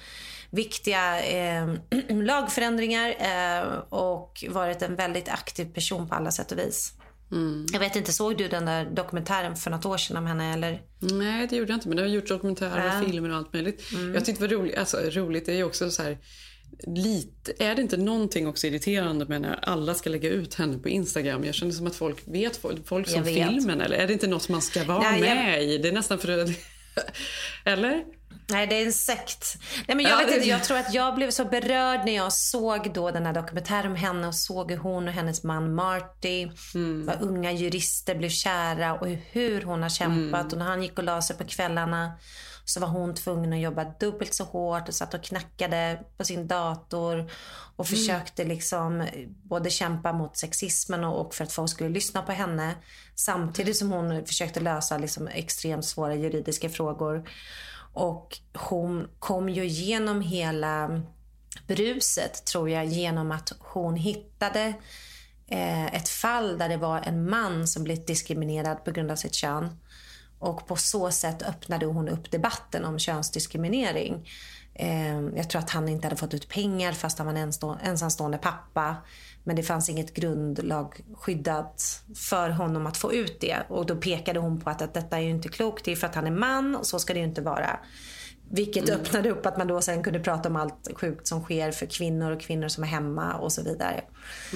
viktiga 0.50 1.22
eh, 1.22 1.68
lagförändringar 2.08 3.08
eh, 3.18 3.68
och 3.88 4.44
varit 4.48 4.82
en 4.82 4.96
väldigt 4.96 5.28
aktiv 5.28 5.64
person 5.74 6.08
på 6.08 6.14
alla 6.14 6.30
sätt 6.30 6.52
och 6.52 6.58
vis. 6.58 6.92
Mm. 7.32 7.66
Jag 7.72 7.80
vet 7.80 7.96
inte, 7.96 8.12
såg 8.12 8.36
du 8.38 8.48
den 8.48 8.64
där 8.66 8.84
dokumentären 8.84 9.56
för 9.56 9.70
något 9.70 9.86
år 9.86 9.96
sedan 9.96 10.16
om 10.16 10.26
henne 10.26 10.52
eller? 10.54 10.82
Nej, 10.98 11.46
det 11.46 11.56
gjorde 11.56 11.70
jag 11.72 11.76
inte. 11.76 11.88
Men 11.88 11.96
det 11.96 12.02
har 12.02 12.08
gjort 12.08 12.28
dokumentärer 12.28 12.86
Ja. 12.86 12.98
och 13.00 13.04
filmer 13.06 13.30
och 13.30 13.36
allt 13.36 13.52
möjligt. 13.52 13.92
Mm. 13.94 14.14
Jag 14.14 14.24
tyckte 14.24 14.46
det 14.46 14.56
var 14.56 14.62
roligt. 14.62 14.78
Alltså, 14.78 14.96
roligt 14.96 15.48
är 15.48 15.52
ju 15.54 15.64
också 15.64 15.90
så 15.90 16.02
här... 16.02 16.18
Lite, 16.86 17.52
är 17.58 17.74
det 17.74 17.82
inte 17.82 17.96
någonting 17.96 18.46
också 18.48 18.66
irriterande 18.66 19.24
med 19.26 19.40
när 19.40 19.58
alla 19.68 19.94
ska 19.94 20.10
lägga 20.10 20.28
ut 20.28 20.54
henne 20.54 20.78
på 20.78 20.88
Instagram? 20.88 21.44
Jag 21.44 21.54
känner 21.54 21.72
som 21.72 21.86
att 21.86 21.96
folk 21.96 22.22
vet 22.24 22.56
folk, 22.56 23.08
som 23.08 23.16
Jag 23.16 23.22
vet. 23.22 23.48
filmen. 23.48 23.80
Eller 23.80 23.96
är 23.96 24.06
det 24.06 24.12
inte 24.12 24.26
något 24.26 24.42
som 24.42 24.52
man 24.52 24.62
ska 24.62 24.84
vara 24.84 24.98
Nej, 25.10 25.20
jag- 25.20 25.36
med 25.36 25.62
i? 25.62 25.78
Det 25.78 25.88
är 25.88 25.92
nästan 25.92 26.18
för... 26.18 26.28
eller? 27.64 28.04
Nej, 28.50 28.66
det 28.66 28.74
är 28.82 28.86
en 28.86 28.92
sekt. 28.92 29.56
Nej, 29.86 29.96
men 29.96 30.06
jag, 30.06 30.12
Ja, 30.22 30.26
vet 30.26 30.34
inte, 30.36 30.48
jag 30.48 30.64
tror 30.64 30.78
att 30.78 30.94
jag 30.94 31.14
blev 31.14 31.30
så 31.30 31.44
berörd 31.44 32.00
när 32.04 32.14
jag 32.16 32.32
såg 32.32 32.94
då 32.94 33.10
den 33.10 33.26
här 33.26 33.32
dokumentären 33.32 33.86
om 33.90 33.96
henne 33.96 34.26
och 34.26 34.34
såg 34.34 34.70
hur 34.70 34.78
hon 34.78 35.08
och 35.08 35.14
hennes 35.14 35.44
man 35.44 35.74
Marty 35.74 36.48
var 37.06 37.16
unga 37.20 37.52
jurister, 37.52 38.14
blev 38.14 38.28
kära 38.28 38.94
och 38.94 39.06
hur 39.32 39.62
hon 39.62 39.82
har 39.82 39.88
kämpat. 39.88 40.40
Mm. 40.40 40.52
Och 40.52 40.58
när 40.58 40.64
han 40.66 40.82
gick 40.82 40.98
och 40.98 41.04
la 41.04 41.22
sig 41.22 41.36
på 41.36 41.44
kvällarna 41.44 42.12
så 42.68 42.80
var 42.80 42.88
hon 42.88 43.14
tvungen 43.14 43.52
att 43.52 43.58
jobba 43.60 43.84
dubbelt 43.84 44.34
så 44.34 44.44
hårt 44.44 44.88
och 44.88 44.94
satt 44.94 45.14
och 45.14 45.22
knackade 45.22 46.02
på 46.16 46.24
sin 46.24 46.46
dator 46.46 47.30
och 47.76 47.86
Mm. 47.86 47.98
försökte 47.98 48.44
liksom 48.44 49.06
både 49.42 49.70
kämpa 49.70 50.12
mot 50.12 50.36
sexismen 50.36 51.04
och, 51.04 51.34
för 51.34 51.44
att 51.44 51.52
folk 51.52 51.70
skulle 51.70 51.88
lyssna 51.88 52.22
på 52.22 52.32
henne 52.32 52.74
samtidigt 53.14 53.76
som 53.76 53.90
hon 53.90 54.26
försökte 54.26 54.60
lösa 54.60 54.98
liksom 54.98 55.28
extremt 55.28 55.84
svåra 55.84 56.14
juridiska 56.14 56.68
frågor. 56.68 57.28
Och 57.92 58.38
hon 58.54 59.08
kom 59.18 59.48
ju 59.48 59.64
igenom 59.64 60.20
hela 60.20 61.02
bruset 61.66 62.44
tror 62.44 62.70
jag 62.70 62.84
genom 62.86 63.32
att 63.32 63.52
hon 63.58 63.96
hittade 63.96 64.74
eh, 65.46 65.94
ett 65.94 66.08
fall 66.08 66.58
där 66.58 66.68
det 66.68 66.76
var 66.76 67.00
en 67.00 67.30
man 67.30 67.66
som 67.66 67.84
blivit 67.84 68.06
diskriminerad 68.06 68.84
på 68.84 68.90
grund 68.90 69.10
av 69.10 69.16
sitt 69.16 69.34
kön. 69.34 69.78
Och 70.38 70.66
på 70.66 70.76
så 70.76 71.10
sätt 71.10 71.42
öppnade 71.42 71.86
hon 71.86 72.08
upp 72.08 72.30
debatten 72.30 72.84
om 72.84 72.98
könsdiskriminering. 72.98 74.28
Ehm, 74.74 75.36
jag 75.36 75.50
tror 75.50 75.58
att 75.62 75.70
han 75.70 75.88
inte 75.88 76.06
hade 76.06 76.16
fått 76.16 76.34
ut 76.34 76.48
pengar 76.48 76.92
fast 76.92 77.18
han 77.18 77.26
var 77.26 77.34
en 77.34 77.52
ensamstående 77.82 78.38
pappa. 78.38 78.96
Men 79.44 79.56
det 79.56 79.62
fanns 79.62 79.88
inget 79.88 80.14
grundlag 80.14 81.00
skyddat 81.14 82.02
för 82.14 82.50
honom 82.50 82.86
att 82.86 82.96
få 82.96 83.12
ut 83.12 83.40
det. 83.40 83.56
Och 83.68 83.86
då 83.86 83.96
pekade 83.96 84.40
hon 84.40 84.60
på 84.60 84.70
att, 84.70 84.82
att 84.82 84.94
detta 84.94 85.16
är 85.16 85.20
ju 85.20 85.30
inte 85.30 85.48
klokt. 85.48 85.84
Det 85.84 85.92
är 85.92 85.96
för 85.96 86.06
att 86.06 86.14
han 86.14 86.26
är 86.26 86.30
man 86.30 86.76
och 86.76 86.86
så 86.86 86.98
ska 86.98 87.12
det 87.12 87.18
ju 87.18 87.26
inte 87.26 87.42
vara. 87.42 87.78
Vilket 88.50 88.88
Mm. 88.88 89.00
öppnade 89.00 89.30
upp 89.30 89.46
att 89.46 89.56
man 89.58 89.66
då 89.66 89.80
sen 89.80 90.02
kunde 90.02 90.20
prata 90.20 90.48
om 90.48 90.56
allt 90.56 90.88
sjukt 90.94 91.26
som 91.26 91.42
sker 91.42 91.72
för 91.72 91.86
kvinnor 91.86 92.30
och 92.30 92.40
kvinnor 92.40 92.68
som 92.68 92.84
är 92.84 92.88
hemma 92.88 93.34
och 93.34 93.52
så 93.52 93.62
vidare. 93.62 94.04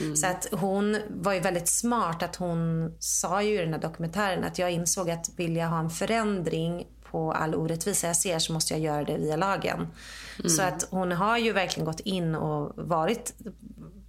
Mm. 0.01 0.17
Så 0.17 0.27
att 0.27 0.49
hon 0.51 0.97
var 1.09 1.33
ju 1.33 1.41
väldigt 1.41 1.69
smart 1.69 2.23
att 2.23 2.37
hon 2.37 2.93
sa 2.99 3.43
ju 3.43 3.55
i 3.55 3.65
den 3.65 3.73
här 3.73 3.81
dokumentären 3.81 4.45
att 4.45 4.59
jag 4.59 4.71
insåg 4.71 5.11
att 5.11 5.31
vill 5.37 5.57
jag 5.57 5.69
ha 5.69 5.79
en 5.79 5.91
förändring 5.91 6.87
på 7.11 7.33
all 7.33 7.55
orättvisa 7.55 8.07
jag 8.07 8.17
ser 8.17 8.39
så 8.39 8.53
måste 8.53 8.75
jag 8.75 8.81
göra 8.81 9.05
det 9.05 9.17
via 9.19 9.37
lagen. 9.37 9.87
Mm. 10.39 10.49
Så 10.49 10.63
att 10.63 10.87
hon 10.91 11.13
har 11.13 11.39
ju 11.39 11.53
verkligen 11.53 11.87
gått 11.87 12.01
in 12.01 12.35
och 12.35 12.73
varit 12.77 13.35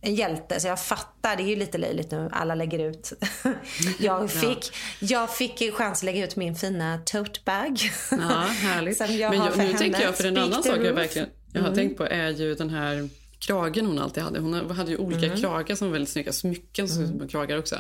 en 0.06 0.16
hjälte. 0.16 0.60
Så 0.60 0.68
jag 0.68 0.80
fattar, 0.82 1.36
det 1.36 1.44
är 1.44 1.48
ju 1.48 1.56
lite 1.56 1.78
löjligt 1.78 2.12
nu. 2.12 2.30
Alla 2.32 2.56
lägger 2.56 2.80
ut. 2.89 3.13
jag, 4.00 4.32
fick, 4.32 4.72
jag 5.00 5.36
fick 5.36 5.74
chans 5.74 6.00
att 6.00 6.04
lägga 6.04 6.26
ut 6.26 6.36
min 6.36 6.56
fina 6.56 6.98
tote 7.06 7.39
bag. 7.46 7.80
Ja, 8.12 8.18
härligt. 8.48 8.98
Som 9.08 9.18
jag 9.18 9.30
Men 9.30 9.39
har 9.39 9.48
jag, 9.48 9.56
för 9.56 9.63
nu 9.63 9.74
tänker 9.74 9.84
henne. 9.94 10.04
jag, 10.06 10.18
för 10.18 10.24
en 10.26 10.34
Speak 10.36 10.48
annan 10.48 10.63
sak 10.63 10.78
jag 10.84 10.94
verkligen 10.94 11.28
jag 11.54 11.62
har 11.62 11.68
Mm. 11.68 11.78
tänkt 11.80 11.98
på 11.98 12.06
är 12.06 12.30
ju 12.30 12.56
den 12.56 12.70
här 12.70 13.10
kragen 13.39 13.86
hon 13.86 14.00
alltid 14.00 14.24
hade. 14.24 14.39
Hon 14.39 14.72
hade 14.72 14.92
ju 14.92 14.98
olika 14.98 15.26
Mm. 15.26 15.38
kragar 15.38 15.76
som 15.76 15.88
var 15.88 15.92
väldigt 15.94 16.10
snygga. 16.10 16.32
Smycken 16.34 16.89
som 16.89 17.08
som 17.08 17.28
kragar 17.28 17.58
också. 17.58 17.76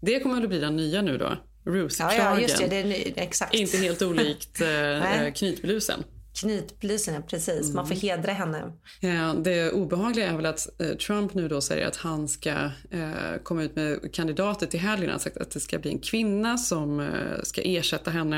Det 0.00 0.20
kommer 0.20 0.42
att 0.42 0.48
bli 0.48 0.58
den 0.58 0.76
nya 0.76 1.02
nu 1.02 1.18
då. 1.18 1.24
Ja, 1.64 1.72
Ruth-kragen. 1.72 2.16
ja, 2.18 2.40
just 2.40 2.58
det. 2.58 2.66
det 2.66 2.76
är, 2.76 2.84
ny- 2.84 3.12
exakt. 3.16 3.54
Inte 3.54 3.76
helt 3.76 4.02
olikt 4.02 4.60
eh, 4.60 5.32
knytblusen. 5.34 6.04
Knytblusen, 6.40 7.14
ja, 7.14 7.20
precis. 7.20 7.72
Man 7.72 7.86
får 7.88 7.94
hedra 7.94 8.32
henne. 8.32 8.72
Ja, 9.00 9.34
det 9.44 9.70
obehagliga 9.70 10.28
är 10.30 10.36
väl 10.36 10.46
att 10.46 10.80
eh, 10.80 10.88
Trump 10.96 11.34
nu 11.34 11.48
då 11.48 11.60
säger 11.60 11.86
att 11.86 11.96
han 11.96 12.28
ska 12.28 12.50
eh, 12.90 13.10
komma 13.42 13.62
ut 13.62 13.76
med 13.76 14.14
kandidater 14.14 14.66
till 14.66 14.80
helgen. 14.80 15.08
Han 15.08 15.14
har 15.14 15.18
sagt 15.22 15.36
att 15.36 15.50
det 15.50 15.60
ska 15.60 15.78
bli 15.78 15.90
en 15.90 15.98
kvinna 15.98 16.58
som 16.58 17.00
eh, 17.00 17.42
ska 17.42 17.60
ersätta 17.64 18.10
henne. 18.10 18.36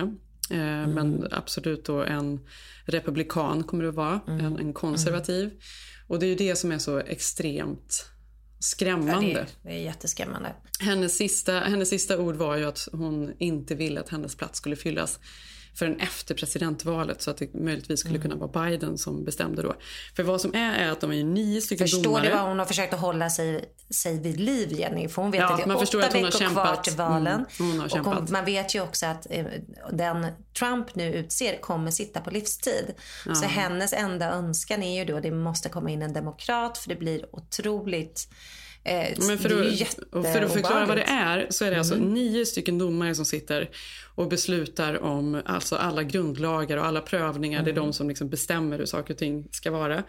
Eh, 0.50 0.86
Men 0.86 1.28
absolut 1.30 1.84
då 1.84 2.04
en 2.04 2.40
republikan 2.84 3.62
kommer 3.64 3.82
det 3.82 3.88
att 3.88 3.94
vara, 3.94 4.20
en, 4.26 4.58
en 4.58 4.72
konservativ. 4.72 5.50
Och 6.08 6.18
det 6.18 6.26
är 6.26 6.28
ju 6.28 6.34
det 6.36 6.56
som 6.56 6.72
är 6.72 6.78
så 6.78 6.98
extremt 6.98 8.04
Ja, 8.58 8.62
skrämmande. 8.62 9.32
det, 9.32 9.46
det 9.62 9.68
är 9.76 9.82
jätteskrämmande. 9.82 10.48
Hennes 10.80 11.16
sista, 11.16 11.52
hennes 11.60 11.88
sista 11.88 12.18
ord 12.18 12.36
var 12.36 12.56
ju 12.56 12.64
att 12.64 12.88
hon 12.92 13.32
inte 13.38 13.74
ville 13.74 14.00
att 14.00 14.08
hennes 14.08 14.34
plats 14.36 14.58
skulle 14.58 14.76
fyllas 14.76 15.18
förrän 15.78 16.00
efter 16.00 16.34
presidentvalet 16.34 17.22
så 17.22 17.30
att 17.30 17.36
det 17.36 17.54
möjligtvis 17.54 18.00
skulle 18.00 18.18
kunna 18.18 18.34
vara 18.36 18.66
Biden 18.68 18.98
som 18.98 19.24
bestämde 19.24 19.62
då. 19.62 19.74
För 20.16 20.22
vad 20.22 20.40
som 20.40 20.54
är 20.54 20.74
är 20.78 20.90
att 20.90 21.00
de 21.00 21.12
är 21.12 21.24
nio 21.24 21.60
stycken 21.60 21.84
Förstår 21.84 22.02
domare. 22.02 22.24
du 22.28 22.30
vad 22.34 22.48
hon 22.48 22.58
har 22.58 22.66
försökt 22.66 22.94
att 22.94 23.00
hålla 23.00 23.30
sig, 23.30 23.64
sig 23.90 24.20
vid 24.20 24.40
liv, 24.40 24.72
Jenny? 24.72 25.08
För 25.08 25.22
hon 25.22 25.30
vet 25.30 25.40
Ja, 25.40 25.50
att 25.50 25.64
det 25.64 25.72
är 25.72 25.78
förstår 25.78 25.98
åtta 25.98 26.08
hon 26.12 26.22
veckor 26.22 26.38
kvar 26.38 26.48
kämpat. 26.48 26.84
till 26.84 26.96
valen. 26.96 27.34
Mm, 27.58 27.70
hon 27.70 27.78
har 27.78 27.84
och 27.84 27.90
kämpat. 27.90 28.30
man 28.30 28.44
vet 28.44 28.74
ju 28.74 28.80
också 28.82 29.06
att 29.06 29.26
eh, 29.30 29.46
den 29.92 30.26
Trump 30.58 30.94
nu 30.94 31.14
utser 31.14 31.60
kommer 31.60 31.90
sitta 31.90 32.20
på 32.20 32.30
livstid. 32.30 32.94
Ja. 33.26 33.34
Så 33.34 33.46
hennes 33.46 33.92
enda 33.92 34.30
önskan 34.32 34.82
är 34.82 34.98
ju 34.98 35.04
då 35.04 35.16
att 35.16 35.22
det 35.22 35.30
måste 35.30 35.68
komma 35.68 35.90
in 35.90 36.02
en 36.02 36.12
demokrat 36.12 36.78
för 36.78 36.88
det 36.88 36.96
blir 36.96 37.26
otroligt 37.32 38.28
Men 39.28 39.38
för, 39.38 39.72
att, 39.72 40.32
för 40.32 40.42
att 40.42 40.52
förklara 40.52 40.86
vad 40.86 40.96
det 40.96 41.02
är 41.02 41.46
så 41.50 41.64
är 41.64 41.70
det 41.70 41.78
alltså 41.78 41.94
Mm. 41.94 42.14
nio 42.14 42.46
stycken 42.46 42.78
domare 42.78 43.14
som 43.14 43.24
sitter 43.24 43.70
och 44.14 44.28
beslutar 44.28 45.02
om 45.02 45.42
alltså 45.44 45.76
alla 45.76 46.02
grundlagar 46.02 46.76
och 46.76 46.84
alla 46.86 47.00
prövningar. 47.00 47.62
Det 47.62 47.70
är 47.70 47.72
Mm. 47.72 47.84
de 47.84 47.92
som 47.92 48.08
liksom 48.08 48.28
bestämmer 48.28 48.78
hur 48.78 48.86
saker 48.86 49.14
och 49.14 49.18
ting 49.18 49.48
ska 49.50 49.70
vara. 49.70 50.02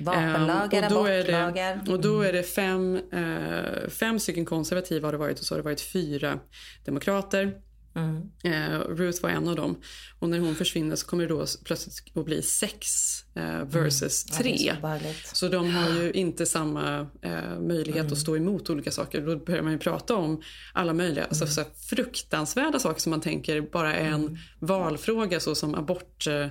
Vapenlagar, 0.00 0.82
och 0.84 0.90
då 0.90 1.04
är 1.06 1.20
abortlagar. 1.20 1.80
det, 1.84 1.92
och 1.92 2.00
då 2.00 2.20
är 2.22 2.32
det 2.32 2.42
fem, 2.42 3.00
eh, 3.12 3.88
fem 3.90 4.20
stycken 4.20 4.44
konservativa 4.44 5.06
har 5.06 5.12
det 5.12 5.18
varit 5.18 5.38
och 5.40 5.44
så 5.46 5.54
har 5.54 5.58
det 5.58 5.64
varit 5.64 5.80
fyra 5.80 6.38
demokrater. 6.84 7.52
Mm. 7.94 8.30
Eh, 8.44 8.78
Ruth 8.80 9.22
var 9.22 9.30
en 9.30 9.48
av 9.48 9.56
dem. 9.56 9.76
Och 10.18 10.28
när 10.28 10.38
hon 10.38 10.54
försvinner 10.54 10.96
så 10.96 11.06
kommer 11.06 11.22
det 11.22 11.28
då 11.28 11.46
plötsligt 11.64 12.16
att 12.16 12.24
bli 12.24 12.42
sex 12.42 12.86
eh, 13.34 13.64
versus 13.64 14.26
Mm. 14.40 14.42
Ja, 14.42 14.42
det 14.42 14.50
är 14.50 14.56
tre. 14.58 14.70
så 14.72 14.78
obehagligt. 14.78 15.26
Så 15.36 15.48
de 15.48 15.70
har 15.74 15.90
ju 16.02 16.12
inte 16.12 16.46
samma 16.46 17.06
eh, 17.22 17.58
möjlighet 17.60 18.00
Mm. 18.00 18.12
att 18.12 18.18
stå 18.18 18.36
emot 18.36 18.70
olika 18.70 18.90
saker. 18.90 19.20
Då 19.20 19.36
börjar 19.36 19.62
man 19.62 19.72
ju 19.72 19.78
prata 19.78 20.14
om 20.14 20.42
alla 20.72 20.92
möjliga 20.92 21.24
alltså, 21.24 21.44
Mm. 21.44 21.54
så 21.54 21.64
fruktansvärda 21.96 22.78
saker 22.78 23.00
som 23.00 23.10
man 23.10 23.20
tänker 23.20 23.60
bara 23.60 23.94
är 23.94 24.08
en 24.10 24.38
valfråga 24.58 25.40
så 25.40 25.54
som 25.54 25.74
abort. 25.74 26.26
Eh, 26.26 26.46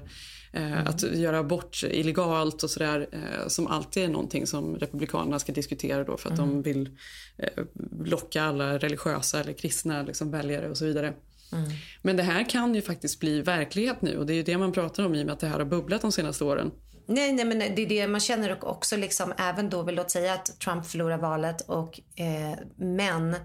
Mm. 0.55 0.87
Att 0.87 1.03
göra 1.15 1.39
abort 1.39 1.83
illegalt 1.83 2.63
och 2.63 2.69
sådär 2.69 3.07
eh, 3.11 3.47
som 3.47 3.67
alltid 3.67 4.03
är 4.03 4.07
någonting 4.07 4.47
som 4.47 4.75
Republikanerna 4.75 5.39
ska 5.39 5.51
diskutera 5.51 6.03
då 6.03 6.17
för 6.17 6.29
att 6.29 6.37
de 6.37 6.49
Mm. 6.49 6.61
vill 6.61 6.89
eh, 7.37 7.63
locka 8.05 8.43
alla 8.43 8.77
religiösa 8.77 9.39
eller 9.39 9.53
kristna 9.53 10.03
liksom, 10.03 10.31
väljare 10.31 10.69
och 10.69 10.77
så 10.77 10.85
vidare. 10.85 11.13
Mm. 11.53 11.71
Men 12.01 12.17
det 12.17 12.23
här 12.23 12.49
kan 12.49 12.75
ju 12.75 12.81
faktiskt 12.81 13.19
bli 13.19 13.41
verklighet 13.41 14.01
nu 14.01 14.17
och 14.17 14.25
det 14.25 14.33
är 14.33 14.35
ju 14.35 14.43
det 14.43 14.57
man 14.57 14.71
pratar 14.71 15.05
om 15.05 15.15
i 15.15 15.21
och 15.21 15.25
med 15.25 15.33
att 15.33 15.39
det 15.39 15.47
här 15.47 15.59
har 15.59 15.65
bubblat 15.65 16.01
de 16.01 16.11
senaste 16.11 16.43
åren. 16.43 16.71
Nej, 17.05 17.33
nej, 17.33 17.45
men 17.45 17.59
det 17.59 17.81
är 17.81 17.89
det 17.89 18.07
man 18.07 18.19
känner 18.19 18.51
och 18.51 18.71
också 18.71 18.97
liksom, 18.97 19.33
även 19.37 19.69
då 19.69 19.83
vill 19.83 19.95
låt 19.95 20.11
säga 20.11 20.33
att 20.33 20.59
Trump 20.59 20.85
förlorar 20.85 21.17
valet 21.17 21.61
och 21.61 21.99
eh, 22.15 22.59
men 22.75 23.35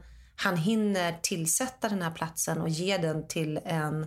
han 0.41 0.57
hinner 0.57 1.17
tillsätta 1.23 1.89
den 1.89 2.03
här 2.03 2.11
platsen 2.11 2.61
och 2.61 2.69
ge 2.69 2.99
den 2.99 3.29
till 3.29 3.61
en 3.65 4.07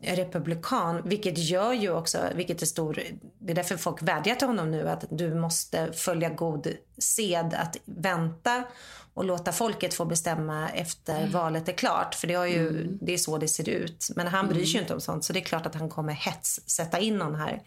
republikan, 0.00 1.02
vilket 1.04 1.38
gör 1.38 1.72
ju 1.72 1.90
också, 1.90 2.18
vilket 2.34 2.62
är 2.62 2.66
stor, 2.66 3.02
det 3.38 3.52
är 3.52 3.54
därför 3.54 3.76
folk 3.76 4.02
vädjar 4.02 4.34
till 4.34 4.46
honom 4.46 4.70
nu 4.70 4.88
att 4.88 5.04
du 5.10 5.34
måste 5.34 5.92
följa 5.92 6.28
god 6.28 6.66
sed 6.98 7.54
att 7.54 7.76
vänta 7.84 8.64
och 9.14 9.24
låta 9.24 9.52
folket 9.52 9.94
få 9.94 10.04
bestämma 10.04 10.68
efter 10.68 11.28
valet 11.28 11.68
är 11.68 11.72
klart. 11.72 12.14
För 12.14 12.26
det, 12.26 12.34
har 12.34 12.46
ju, 12.46 12.88
det 13.00 13.14
är 13.14 13.18
så 13.18 13.38
det 13.38 13.48
ser 13.48 13.68
ut. 13.68 14.10
Men 14.16 14.26
han 14.26 14.48
bryr 14.48 14.64
sig 14.64 14.74
ju 14.74 14.80
inte 14.80 14.94
om 14.94 15.00
sånt. 15.00 15.24
Så 15.24 15.32
det 15.32 15.38
är 15.38 15.44
klart 15.44 15.66
att 15.66 15.74
han 15.74 15.88
kommer 15.88 16.12
hets 16.12 16.60
sätta 16.66 16.98
in 16.98 17.18
någon 17.18 17.34
här. 17.34 17.62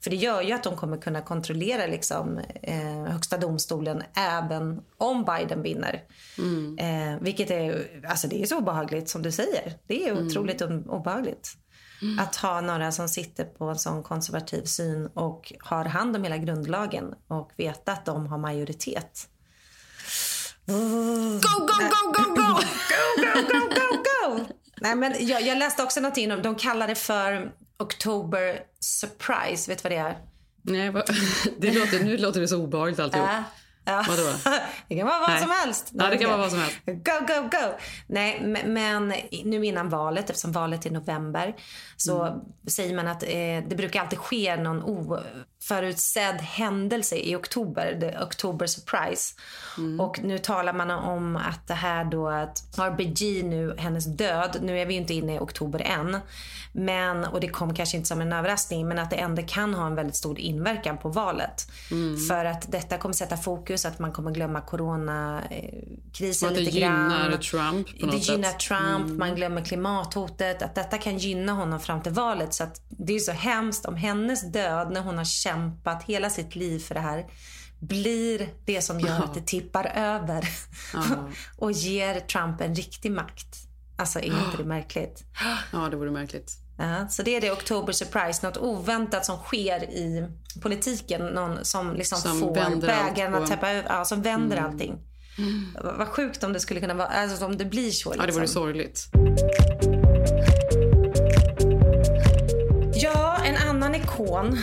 För 0.00 0.10
det 0.10 0.16
gör 0.16 0.42
ju 0.42 0.52
att 0.52 0.62
de 0.62 0.76
kommer 0.76 0.96
kunna 0.96 1.22
kontrollera 1.22 1.86
liksom, 1.86 2.40
eh, 2.62 3.04
högsta 3.04 3.38
domstolen 3.38 4.02
även 4.14 4.80
om 4.96 5.24
Biden 5.24 5.62
vinner. 5.62 6.02
Eh, 6.78 7.20
vilket 7.20 7.50
är, 7.50 7.86
alltså 8.08 8.28
det 8.28 8.42
är 8.42 8.46
så 8.46 8.58
obehagligt 8.58 9.08
som 9.08 9.22
du 9.22 9.32
säger. 9.32 9.72
Det 9.86 10.08
är 10.08 10.26
otroligt 10.26 10.62
mm. 12.02 12.18
Att 12.18 12.36
ha 12.36 12.60
några 12.60 12.92
som 12.92 13.08
sitter 13.08 13.44
på 13.44 13.64
en 13.64 13.78
sån 13.78 14.02
konservativ 14.02 14.64
syn 14.64 15.06
och 15.06 15.52
har 15.60 15.84
hand 15.84 16.16
om 16.16 16.24
hela 16.24 16.36
grundlagen 16.36 17.14
och 17.28 17.52
veta 17.56 17.92
att 17.92 18.04
de 18.04 18.26
har 18.26 18.38
majoritet. 18.38 19.28
Go, 20.66 20.74
go, 20.74 21.58
go, 21.68 22.12
go, 22.12 22.34
go! 22.34 22.34
go, 22.34 22.60
go, 23.16 23.42
go, 23.42 23.60
go, 23.68 24.02
go! 24.02 24.44
Nej, 24.80 24.94
men 24.94 25.26
jag, 25.26 25.42
jag 25.42 25.58
läste 25.58 25.82
också 25.82 26.00
någonting 26.00 26.32
om, 26.32 26.42
de 26.42 26.54
kallar 26.54 26.88
det 26.88 26.94
för 26.94 27.52
October 27.78 28.60
surprise. 28.80 29.70
Vet 29.70 29.82
du 29.82 29.88
vad 29.88 29.92
det 29.92 29.96
är? 29.96 30.18
Nej, 30.62 30.92
det 31.58 31.72
låter, 31.72 32.04
nu 32.04 32.16
låter 32.16 32.40
det 32.40 32.48
så 32.48 32.62
obehagligt 32.62 33.00
alltihop. 33.00 33.28
Ja. 33.28 33.44
Ja. 33.88 34.04
Vadå? 34.08 34.22
Det 34.88 34.96
kan 34.96 35.06
vara 35.06 35.18
vad 35.20 35.28
Nej. 35.30 35.40
som 35.40 35.50
helst. 35.50 35.90
Ja, 35.92 36.06
det 36.10 36.16
kan 36.18 36.30
vara 36.30 36.40
vad 36.40 36.50
som 36.50 36.58
helst. 36.60 36.76
Go, 36.86 37.26
go, 37.34 37.42
go! 37.42 37.72
Nej, 38.06 38.40
men- 38.66 39.12
nu 39.44 39.66
innan 39.66 39.88
valet, 39.88 40.30
eftersom 40.30 40.52
valet 40.52 40.86
är 40.86 40.90
i 40.90 40.92
november, 40.92 41.54
så 41.96 42.22
Mm. 42.24 42.38
säger 42.68 42.96
man 42.96 43.08
att 43.08 43.22
eh, 43.22 43.28
det 43.68 43.76
brukar 43.76 44.00
alltid 44.00 44.18
ske 44.18 44.56
någon 44.56 44.82
oförutsedd 45.70 46.40
händelse 46.40 47.16
i 47.16 47.36
oktober, 47.36 47.96
the 48.00 48.18
October 48.18 48.66
surprise. 48.66 49.34
Mm. 49.78 50.00
Och 50.00 50.20
nu 50.22 50.38
talar 50.38 50.72
man 50.72 50.90
om 50.90 51.36
att 51.36 51.66
det 51.66 51.74
här 51.74 52.04
då 52.04 52.28
att 52.28 52.78
RBG 52.78 53.42
nu, 53.44 53.74
hennes 53.78 54.04
död, 54.16 54.58
nu 54.62 54.80
är 54.80 54.86
vi 54.86 54.94
ju 54.94 55.00
inte 55.00 55.14
inne 55.14 55.34
i 55.34 55.38
oktober 55.38 55.80
än, 55.80 56.16
men, 56.72 57.24
och 57.24 57.40
det 57.40 57.48
kom 57.48 57.74
kanske 57.74 57.96
inte 57.96 58.08
som 58.08 58.20
en 58.20 58.32
överraskning, 58.32 58.88
men 58.88 58.98
att 58.98 59.10
det 59.10 59.16
ändå 59.16 59.42
kan 59.42 59.74
ha 59.74 59.86
en 59.86 59.94
väldigt 59.94 60.16
stor 60.16 60.38
inverkan 60.38 60.98
på 60.98 61.08
valet. 61.08 61.70
Mm. 61.90 62.16
För 62.26 62.44
att 62.44 62.72
detta 62.72 62.98
kommer 62.98 63.12
sätta 63.12 63.36
fokus, 63.36 63.84
att 63.84 63.98
man 63.98 64.12
kommer 64.12 64.30
glömma 64.30 64.60
coronakrisen 64.60 66.48
att 66.48 66.54
det 66.54 66.60
lite 66.60 66.80
grann. 66.80 67.10
gynnar 67.10 67.36
Trump 67.36 68.00
på 68.00 68.06
Det 68.06 68.12
något 68.12 68.28
gynnar 68.28 68.48
sätt. 68.48 68.58
Trump, 68.58 69.04
Mm. 69.04 69.18
man 69.18 69.34
glömmer 69.34 69.64
klimathotet. 69.64 70.62
Att 70.62 70.74
detta 70.74 70.98
kan 70.98 71.18
gynna 71.18 71.52
honom 71.52 71.80
fram 71.80 72.02
till 72.02 72.12
valet. 72.12 72.54
Så 72.54 72.64
att 72.64 72.80
det 72.88 73.14
är 73.14 73.18
så 73.18 73.32
hemskt 73.32 73.86
om 73.86 73.96
hennes 73.96 74.52
död, 74.52 74.90
när 74.92 75.00
hon 75.00 75.18
har 75.18 75.24
kämpat 75.58 76.02
hela 76.02 76.30
sitt 76.30 76.56
liv 76.56 76.78
för 76.78 76.94
det 76.94 77.00
här, 77.00 77.26
blir 77.80 78.48
det 78.64 78.82
som 78.82 79.00
gör 79.00 79.24
att 79.24 79.34
det 79.34 79.46
tippar 79.46 79.92
över 79.94 80.48
och 81.56 81.72
ger 81.72 82.20
Trump 82.20 82.60
en 82.60 82.74
riktig 82.74 83.12
makt. 83.12 83.56
Alltså 83.96 84.18
är 84.18 84.24
inte 84.24 84.56
det 84.58 84.64
märkligt? 84.64 85.24
Ja, 85.72 85.78
det 85.90 85.96
vore 85.96 86.10
märkligt. 86.10 86.52
Ja, 86.78 87.08
så 87.08 87.22
det 87.22 87.36
är 87.36 87.40
det 87.40 87.52
October 87.52 87.92
surprise, 87.92 88.46
något 88.46 88.56
oväntat 88.56 89.24
som 89.24 89.38
sker 89.38 89.82
i 89.84 90.28
politiken. 90.62 91.26
Någon 91.26 91.64
som 91.64 91.94
liksom 91.94 92.18
Som 92.18 92.40
får 92.40 92.80
bägaren 92.80 93.34
att 93.34 93.46
täppa 93.50 93.70
över, 93.70 93.84
ja, 93.88 94.04
som 94.04 94.22
vänder 94.22 94.56
Mm. 94.56 94.70
allting. 94.70 94.98
Vad 95.84 95.96
vad 95.98 96.08
sjukt 96.08 96.44
om 96.44 96.52
det 96.52 96.60
skulle 96.60 96.80
kunna 96.80 96.94
vara, 96.94 97.08
alltså 97.08 97.46
om 97.46 97.56
det 97.56 97.64
blir 97.64 97.90
så. 97.90 98.10
Liksom. 98.10 98.20
Ja, 98.20 98.26
det 98.26 98.32
vore 98.32 98.48
sorgligt. 98.48 99.06
Ja, 102.94 103.38
en 103.44 103.56
annan 103.68 103.94
ikon. 103.94 104.58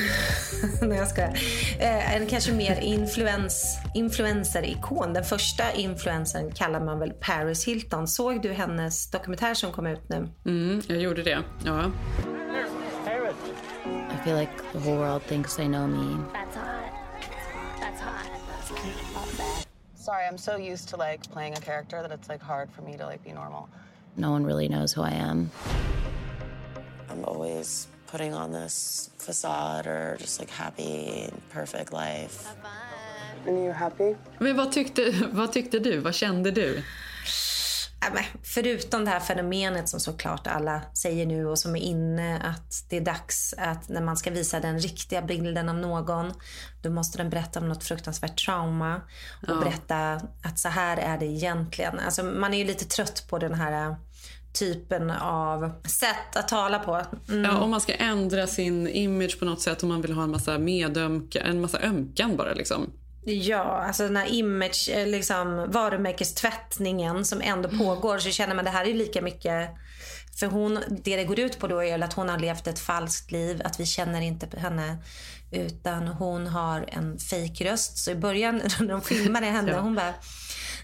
Nej, 0.81 0.97
jag 0.97 1.07
ska. 1.07 1.21
Eh, 1.21 2.15
en 2.15 2.27
kanske 2.27 2.51
mer 2.53 2.79
influens, 2.79 3.77
influencer-ikon. 3.93 5.13
Den 5.13 5.23
första 5.23 5.71
influencern 5.73 6.51
kallar 6.51 6.79
man 6.79 6.99
väl 6.99 7.11
Paris 7.11 7.65
Hilton. 7.65 8.07
Såg 8.07 8.41
du 8.41 8.53
hennes 8.53 9.11
dokumentär 9.11 9.53
som 9.53 9.71
kom 9.71 9.87
ut 9.87 10.09
nu? 10.09 10.29
Mm, 10.45 10.81
jag 10.87 10.97
gjorde 10.97 11.23
det. 11.23 11.43
Ja. 11.65 11.91
feel 14.25 14.33
like 14.33 14.71
the 14.71 14.79
whole 14.79 14.97
world 14.97 15.21
thinks 15.21 15.55
they 15.55 15.67
know 15.67 15.85
me. 15.85 16.17
That's 16.33 16.55
hot. 16.55 16.91
That's 17.79 17.99
hot. 17.99 18.25
That's 18.33 18.69
hot. 18.71 19.67
Sorry, 19.93 20.25
I'm 20.25 20.39
so 20.39 20.57
used 20.57 20.89
to 20.89 20.97
like 20.97 21.21
playing 21.29 21.53
a 21.53 21.61
character 21.61 22.01
that 22.01 22.11
it's 22.11 22.27
like 22.27 22.41
hard 22.41 22.71
for 22.71 22.81
me 22.81 22.97
to 22.97 23.05
like 23.05 23.23
be 23.23 23.31
normal. 23.31 23.69
No 24.17 24.31
one 24.31 24.43
really 24.43 24.67
knows 24.67 24.93
who 24.93 25.03
I 25.03 25.11
am. 25.11 25.51
I'm 27.11 27.23
always 27.23 27.87
putting 28.17 28.33
on 28.33 28.51
this 28.53 29.09
facade 29.17 29.87
or 29.87 30.17
just 30.19 30.39
like 30.39 30.51
happy, 30.51 31.29
perfect 31.53 31.91
life. 31.91 32.47
And 33.47 33.57
you're 33.57 33.73
happy? 33.73 34.15
Men 34.39 34.57
vad 34.57 34.71
tyckte, 34.71 35.13
vad 35.31 35.51
tyckte 35.51 35.79
du? 35.79 35.99
Vad 35.99 36.15
kände 36.15 36.51
du? 36.51 36.83
Men 38.13 38.23
Förutom 38.43 39.05
det 39.05 39.11
här 39.11 39.19
fenomenet 39.19 39.89
som 39.89 39.99
såklart 39.99 40.47
alla 40.47 40.81
säger 40.93 41.25
nu 41.25 41.45
och 41.45 41.59
som 41.59 41.75
är 41.75 41.79
inne 41.79 42.39
att 42.39 42.85
det 42.89 42.97
är 42.97 43.01
dags 43.01 43.53
att 43.57 43.89
när 43.89 44.01
man 44.01 44.17
ska 44.17 44.31
visa 44.31 44.59
den 44.59 44.79
riktiga 44.79 45.21
bilden 45.21 45.69
av 45.69 45.75
någon 45.75 46.33
då 46.81 46.89
måste 46.89 47.17
den 47.17 47.29
berätta 47.29 47.59
om 47.59 47.67
något 47.69 47.83
fruktansvärt 47.83 48.45
trauma 48.45 48.95
och 49.41 49.49
Ja. 49.49 49.55
berätta 49.55 50.21
att 50.43 50.59
så 50.59 50.69
här 50.69 50.97
är 50.97 51.17
det 51.17 51.25
egentligen. 51.25 51.99
Alltså, 51.99 52.23
man 52.23 52.53
är 52.53 52.57
ju 52.57 52.63
lite 52.63 52.85
trött 52.85 53.25
på 53.29 53.37
den 53.39 53.53
här 53.53 53.95
typen 54.55 55.11
av 55.11 55.71
sätt 55.87 56.35
att 56.35 56.47
tala 56.47 56.79
på. 56.79 57.01
Mm. 57.29 57.43
Ja, 57.43 57.57
om 57.57 57.69
man 57.69 57.81
ska 57.81 57.93
ändra 57.93 58.47
sin 58.47 58.87
image 58.87 59.39
på 59.39 59.45
något 59.45 59.61
sätt 59.61 59.83
om 59.83 59.89
man 59.89 60.01
vill 60.01 60.13
ha 60.13 60.23
en 60.23 60.31
massa 60.31 60.57
medömka, 60.57 61.41
en 61.41 61.61
massa 61.61 61.79
ömkan 61.79 62.37
bara 62.37 62.53
liksom. 62.53 62.89
Ja, 63.27 63.63
alltså 63.87 64.03
den 64.03 64.17
här 64.17 64.25
image, 64.33 64.89
eh, 64.93 65.07
liksom 65.07 65.65
varumärkestvättningen 65.71 67.25
som 67.25 67.41
ändå 67.41 67.69
pågår 67.69 68.17
så 68.19 68.29
känner 68.29 68.55
man 68.55 68.65
det 68.65 68.71
här 68.71 68.85
är 68.85 68.93
lika 68.93 69.21
mycket 69.21 69.69
för 70.39 70.47
hon, 70.47 70.79
det 70.89 71.15
det 71.15 71.23
går 71.23 71.39
ut 71.39 71.59
på 71.59 71.67
då 71.67 71.83
är 71.83 72.03
att 72.03 72.13
hon 72.13 72.29
har 72.29 72.39
levt 72.39 72.67
ett 72.67 72.79
falskt 72.79 73.31
liv, 73.31 73.61
att 73.65 73.79
vi 73.79 73.85
känner 73.85 74.21
inte 74.21 74.57
henne 74.57 74.97
utan 75.51 76.07
hon 76.07 76.47
har 76.47 76.85
en 76.87 77.19
fejkröst. 77.19 77.97
Så 77.97 78.11
i 78.11 78.15
början 78.15 78.55
när 78.79 78.87
de 78.87 79.01
filmade 79.01 79.45
henne, 79.45 79.71
Ja. 79.71 79.79
hon 79.79 79.95
bara 79.95 80.13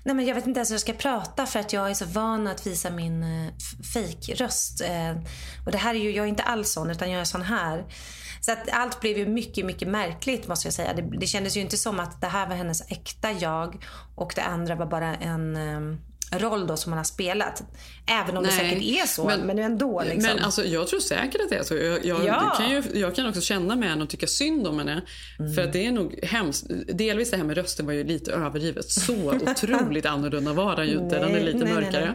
Nej 0.04 0.16
men 0.16 0.26
jag 0.26 0.36
vet 0.36 0.48
inte 0.48 0.58
ens 0.58 0.70
hur 0.70 0.74
jag 0.74 0.82
ska 0.82 0.94
prata 0.94 1.46
för 1.46 1.60
att 1.60 1.74
jag 1.74 1.90
är 1.90 1.94
så 1.94 2.06
van 2.06 2.48
att 2.48 2.68
visa 2.68 2.90
min 2.90 3.24
eh, 3.24 3.54
fejkröst. 3.94 4.82
Eh, 4.82 5.12
och 5.66 5.72
det 5.72 5.78
här 5.78 5.96
är 5.96 6.00
ju, 6.00 6.12
jag 6.12 6.26
är 6.26 6.30
inte 6.30 6.44
alls 6.44 6.72
sån 6.72 6.90
utan 6.90 7.12
jag 7.12 7.22
är 7.22 7.26
sån 7.26 7.42
här. 7.42 7.86
Så 8.42 8.52
att 8.52 8.70
allt 8.72 9.00
blev 9.00 9.18
ju 9.18 9.28
mycket, 9.28 9.66
mycket 9.66 9.88
märkligt 9.88 10.48
måste 10.48 10.68
jag 10.68 10.74
säga. 10.74 10.94
Det, 10.94 11.02
det 11.02 11.28
kändes 11.28 11.58
ju 11.58 11.62
inte 11.62 11.78
som 11.78 12.00
att 12.00 12.22
det 12.22 12.28
här 12.28 12.48
var 12.48 12.56
hennes 12.56 12.92
äkta 12.92 13.32
jag 13.32 13.86
och 14.16 14.34
det 14.36 14.42
andra 14.42 14.76
var 14.76 14.86
bara 14.86 15.16
en 15.16 15.56
eh, 15.56 15.98
roll 16.32 16.68
då 16.68 16.78
som 16.78 16.92
hon 16.92 16.98
har 16.98 17.04
spelat. 17.04 17.64
Även 18.08 18.38
om 18.38 18.44
det 18.44 18.50
Nej, 18.50 18.60
säkert 18.60 18.84
är 18.84 19.08
så, 19.08 19.32
men, 19.44 19.60
ändå 19.60 20.02
liksom. 20.04 20.36
Men 20.36 20.44
alltså, 20.46 20.66
jag 20.66 20.88
tror 20.88 21.00
säkert 21.00 21.42
att 21.42 21.50
det 21.50 21.56
är 21.56 21.64
så. 21.64 21.76
Jag, 21.76 22.06
jag, 22.06 22.26
Ja. 22.26 22.54
kan, 22.58 22.70
ju, 22.70 22.84
jag 22.94 23.16
kan 23.16 23.26
också 23.28 23.42
känna 23.42 23.76
med 23.76 23.90
henne 23.90 24.04
och 24.04 24.10
tycka 24.10 24.28
synd 24.28 24.68
om 24.68 24.78
henne. 24.78 25.02
Mm. 25.40 25.54
För 25.54 25.62
att 25.62 25.74
det 25.74 25.86
är 25.86 25.92
nog 25.92 26.20
hemskt. 26.24 26.66
Delvis 26.94 27.32
det 27.32 27.38
här 27.38 27.44
med 27.44 27.58
rösten 27.58 27.86
var 27.86 27.94
ju 27.94 28.04
lite 28.04 28.32
överdrivet. 28.32 28.86
Så 28.90 29.14
otroligt 29.52 30.06
annorlunda 30.06 30.54
var 30.54 30.76
den 30.76 30.88
ju 30.88 30.94
inte. 30.98 31.20
Den 31.20 31.36
är 31.36 31.44
lite 31.44 31.58
nej, 31.58 31.74
mörkare. 31.74 32.14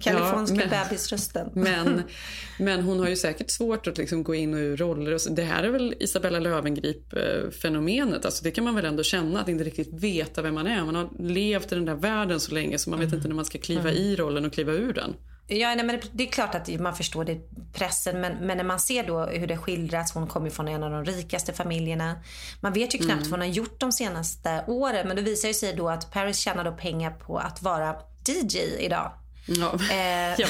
Kaliforniska 0.00 0.56
Ja, 0.56 0.66
men- 0.70 0.84
bebisrösten. 0.88 1.50
Men, 1.54 2.02
men 2.58 2.80
hon 2.82 3.00
har 3.00 3.08
ju 3.08 3.16
säkert 3.16 3.50
svårt 3.50 3.86
att 3.86 3.98
liksom 3.98 4.22
gå 4.22 4.34
in 4.34 4.54
och 4.54 4.60
ur 4.60 4.76
roller. 4.76 5.14
Och 5.14 5.20
så. 5.20 5.30
Det 5.30 5.42
här 5.42 5.62
är 5.62 5.68
väl 5.70 5.94
Isabella 6.00 6.38
Löwengrip-fenomenet. 6.40 8.24
Alltså 8.24 8.44
det 8.44 8.50
kan 8.50 8.64
man 8.64 8.74
väl 8.74 8.84
ändå 8.84 9.02
känna, 9.02 9.40
att 9.40 9.48
inte 9.48 9.64
riktigt 9.64 9.92
veta 10.02 10.42
vem 10.42 10.54
man 10.54 10.66
är. 10.66 10.84
Man 10.84 10.94
har 10.94 11.08
levt 11.28 11.72
i 11.72 11.74
den 11.74 11.84
där 11.84 11.94
världen 11.94 12.40
så 12.40 12.54
länge 12.54 12.78
så 12.78 12.90
man 12.90 13.00
vet 13.00 13.12
inte 13.12 13.23
när 13.28 13.34
man 13.36 13.44
ska 13.44 13.58
kliva 13.58 13.80
Mm. 13.90 13.94
i 13.94 14.16
rollen 14.16 14.44
och 14.44 14.52
kliva 14.52 14.72
ur 14.72 14.92
den. 14.92 15.14
Ja, 15.46 15.74
nej, 15.74 15.84
men 15.84 16.00
det 16.12 16.28
är 16.28 16.32
klart 16.32 16.54
att 16.54 16.68
man 16.80 16.96
förstår 16.96 17.24
det, 17.24 17.38
pressen. 17.72 18.20
Men, 18.20 18.32
men 18.46 18.56
när 18.56 18.64
man 18.64 18.80
ser 18.80 19.06
då 19.06 19.26
hur 19.26 19.46
det 19.46 19.56
skildras. 19.56 20.12
Hon 20.14 20.26
kommer 20.26 20.50
från 20.50 20.68
en 20.68 20.82
av 20.82 20.90
de 20.90 21.04
rikaste 21.04 21.52
familjerna. 21.52 22.16
Man 22.60 22.72
vet 22.72 22.94
ju 22.94 22.98
knappt 22.98 23.10
Mm. 23.12 23.22
vad 23.22 23.40
hon 23.40 23.48
har 23.48 23.54
gjort 23.54 23.80
de 23.80 23.92
senaste 23.92 24.64
åren. 24.66 25.08
Men 25.08 25.16
det 25.16 25.22
visar 25.22 25.48
ju 25.48 25.54
sig 25.54 25.74
då 25.76 25.88
att 25.88 26.10
Paris 26.10 26.38
tjänar 26.38 26.64
då 26.64 26.72
pengar 26.72 27.10
på 27.10 27.38
att 27.38 27.62
vara 27.62 27.96
DJ 28.26 28.58
idag. 28.78 29.12
Ja. 29.46 29.74
Eh, 29.74 30.34
Ja, 30.38 30.46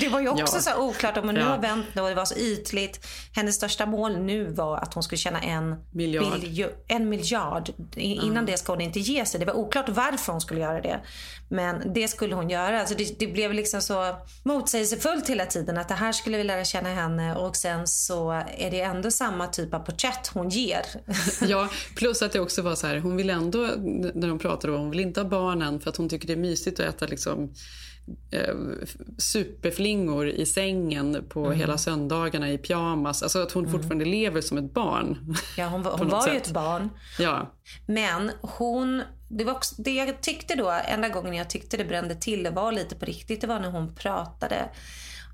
det 0.00 0.08
var 0.08 0.20
ju 0.20 0.28
också 0.28 0.56
Ja. 0.56 0.60
så 0.60 0.76
oklart 0.82 1.16
om 1.16 1.24
hon 1.24 1.34
nu 1.34 1.42
har 1.44 1.58
vänt 1.58 1.86
och 2.00 2.08
det 2.08 2.14
var 2.14 2.24
så 2.24 2.34
ytligt. 2.38 3.06
Hennes 3.32 3.54
största 3.54 3.86
mål 3.86 4.18
nu 4.18 4.52
var 4.52 4.78
att 4.78 4.94
hon 4.94 5.02
skulle 5.02 5.18
tjäna 5.18 5.40
en 5.40 5.74
Miljard. 5.90 6.24
biljo- 6.40 6.72
en 6.88 7.08
miljard. 7.08 7.68
I- 7.96 8.14
Innan 8.14 8.46
det 8.46 8.56
ska 8.58 8.72
hon 8.72 8.80
inte 8.80 9.00
ge 9.00 9.26
sig. 9.26 9.40
Det 9.40 9.46
var 9.46 9.54
oklart 9.54 9.88
varför 9.88 10.32
hon 10.32 10.40
skulle 10.40 10.60
göra 10.60 10.80
det. 10.80 11.00
Men 11.48 11.92
det 11.92 12.08
skulle 12.08 12.34
hon 12.34 12.50
göra. 12.50 12.80
Alltså 12.80 12.94
det, 12.94 13.18
det 13.18 13.26
blev 13.26 13.52
liksom 13.52 13.80
så 13.82 14.16
motsägelsefullt 14.44 15.28
hela 15.30 15.46
tiden. 15.46 15.78
Att 15.78 15.88
det 15.88 15.94
här 15.94 16.12
skulle 16.12 16.36
vi 16.36 16.44
lära 16.44 16.64
känna 16.64 16.88
henne 16.94 17.34
och 17.36 17.56
sen 17.56 17.86
så 17.86 18.30
är 18.58 18.70
det 18.70 18.80
ändå 18.80 19.10
samma 19.10 19.46
typ 19.46 19.74
av 19.74 19.78
porträtt 19.78 20.30
hon 20.34 20.48
ger. 20.48 20.82
Ja, 21.46 21.68
plus 21.96 22.22
att 22.22 22.32
det 22.32 22.40
också 22.40 22.62
var 22.62 22.74
så 22.74 22.86
här, 22.86 22.98
hon 22.98 23.16
vill 23.16 23.30
ändå, 23.30 23.58
när 24.14 24.28
de 24.28 24.38
pratar 24.38 24.68
om, 24.68 24.80
hon 24.80 24.90
vill 24.90 25.00
inte 25.00 25.20
ha 25.20 25.28
barnen 25.28 25.80
för 25.80 25.90
att 25.90 25.96
hon 25.96 26.08
tycker 26.08 26.26
det 26.26 26.32
är 26.32 26.36
mysigt 26.36 26.80
att 26.80 26.86
äta 26.86 27.06
liksom 27.06 27.54
superflingor 29.18 30.28
i 30.28 30.46
sängen 30.46 31.24
på 31.28 31.46
Mm. 31.46 31.58
hela 31.58 31.78
söndagarna 31.78 32.50
i 32.50 32.58
pyjamas. 32.58 33.22
Alltså 33.22 33.42
att 33.42 33.52
hon 33.52 33.70
fortfarande 33.70 34.04
lever 34.04 34.40
som 34.40 34.58
ett 34.58 34.74
barn. 34.74 35.36
Ja, 35.56 35.66
hon 35.66 35.84
hon 35.98 36.08
var 36.08 36.28
ju 36.28 36.36
ett 36.36 36.50
barn. 36.50 36.90
Ja. 37.18 37.52
Men 37.86 38.30
hon, 38.40 39.02
det 39.28 39.44
var 39.44 39.52
också, 39.52 39.82
det 39.82 39.94
jag 39.94 40.20
tyckte 40.20 40.54
då, 40.54 40.70
enda 40.70 41.08
gången 41.08 41.34
jag 41.34 41.50
tyckte 41.50 41.76
det 41.76 41.84
brände 41.84 42.14
till, 42.14 42.42
det 42.42 42.50
var 42.50 42.72
lite 42.72 42.94
på 42.94 43.04
riktigt, 43.04 43.40
det 43.40 43.46
var 43.46 43.60
när 43.60 43.70
hon 43.70 43.94
pratade 43.94 44.68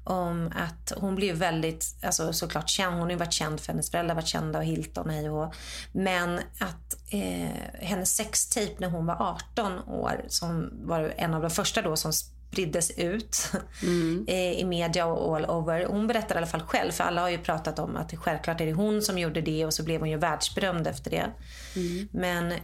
om 0.04 0.52
att 0.56 0.92
hon 0.96 1.14
blev 1.14 1.36
väldigt, 1.36 1.84
alltså 2.02 2.32
såklart 2.32 2.68
känd, 2.68 2.92
hon 2.94 3.02
har 3.02 3.10
ju 3.10 3.16
varit 3.16 3.32
känd 3.32 3.60
för 3.60 3.72
hennes 3.72 3.90
föräldrar 3.90 4.14
varit 4.14 4.26
kända 4.26 4.58
och 4.58 4.64
Hilton 4.64 5.10
hej 5.10 5.30
och. 5.30 5.54
Men 5.92 6.38
att 6.38 6.96
eh, 7.10 7.50
hennes 7.86 8.16
sextape 8.16 8.74
när 8.78 8.88
hon 8.88 9.06
var 9.06 9.36
18 9.54 9.78
år, 9.88 10.24
som 10.28 10.70
var 10.84 11.14
en 11.16 11.34
av 11.34 11.42
de 11.42 11.50
första 11.50 11.82
då 11.82 11.96
som 11.96 12.12
spriddes 12.52 12.90
ut 12.90 13.52
eh, 14.26 14.52
i 14.52 14.64
media 14.64 15.06
och 15.06 15.36
all 15.36 15.44
over. 15.44 15.84
Hon 15.84 16.06
berättar 16.06 16.34
i 16.34 16.38
alla 16.38 16.46
fall 16.46 16.62
själv, 16.62 16.92
för 16.92 17.04
alla 17.04 17.20
har 17.20 17.28
ju 17.28 17.38
pratat 17.38 17.78
om 17.78 17.96
att 17.96 18.14
självklart 18.16 18.60
är 18.60 18.66
det 18.66 18.72
hon 18.72 19.02
som 19.02 19.18
gjorde 19.18 19.40
det 19.40 19.66
och 19.66 19.74
så 19.74 19.82
blev 19.82 20.00
hon 20.00 20.10
ju 20.10 20.16
världsberömd 20.16 20.86
efter 20.86 21.10
det. 21.10 21.30
Men 22.10 22.54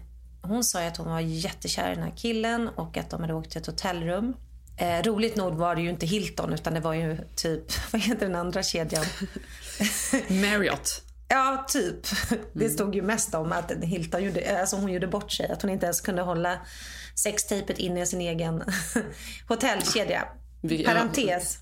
hon 0.42 0.64
sa 0.64 0.82
ju 0.82 0.88
att 0.88 0.96
hon 0.96 1.06
var 1.06 1.20
jättekär 1.20 1.92
i 1.92 1.94
den 1.94 2.04
här 2.04 2.16
killen 2.16 2.68
och 2.68 2.96
att 2.96 3.10
de 3.10 3.20
hade 3.20 3.34
åkt 3.34 3.50
till 3.50 3.60
ett 3.60 3.66
hotellrum. 3.66 4.34
Eh, 4.76 5.02
roligt 5.02 5.36
nog 5.36 5.54
var 5.54 5.74
det 5.74 5.82
ju 5.82 5.88
inte 5.88 6.06
Hilton 6.06 6.52
utan 6.52 6.74
det 6.74 6.80
var 6.80 6.94
ju 6.94 7.18
typ, 7.36 7.64
vad 7.92 8.02
heter 8.02 8.26
den 8.26 8.36
andra 8.36 8.62
kedjan? 8.62 9.04
Marriott. 10.28 11.02
Ja, 11.28 11.66
typ. 11.68 12.06
Det 12.52 12.68
stod 12.68 12.94
ju 12.94 13.02
mest 13.02 13.34
om 13.34 13.52
att 13.52 13.72
Hilton 13.82 14.24
gjorde, 14.24 14.60
alltså 14.60 14.76
hon 14.76 14.92
gjorde 14.92 15.06
bort 15.06 15.32
sig. 15.32 15.50
Att 15.50 15.62
hon 15.62 15.70
inte 15.70 15.86
ens 15.86 16.00
kunde 16.00 16.22
hålla 16.22 16.58
sextejpet 17.22 17.78
inne 17.78 18.00
i 18.02 18.06
sin 18.06 18.20
egen 18.20 18.62
hotellkedja. 19.48 20.28
Vi- 20.62 20.82
ja. 20.82 20.88
Parentes. 20.92 21.58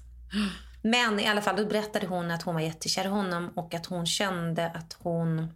Men 0.83 1.21
i 1.21 1.27
alla 1.27 1.43
fall, 1.43 1.57
då 1.57 1.67
berättade 1.67 2.07
hon 2.07 2.31
att 2.31 2.43
hon 2.43 2.55
var 2.55 2.63
jättekär 2.63 3.05
i 3.05 3.09
honom 3.09 3.49
och 3.57 3.75
att 3.75 3.87
hon 3.87 4.07
kände 4.07 4.71
att 4.71 4.97
hon 5.03 5.49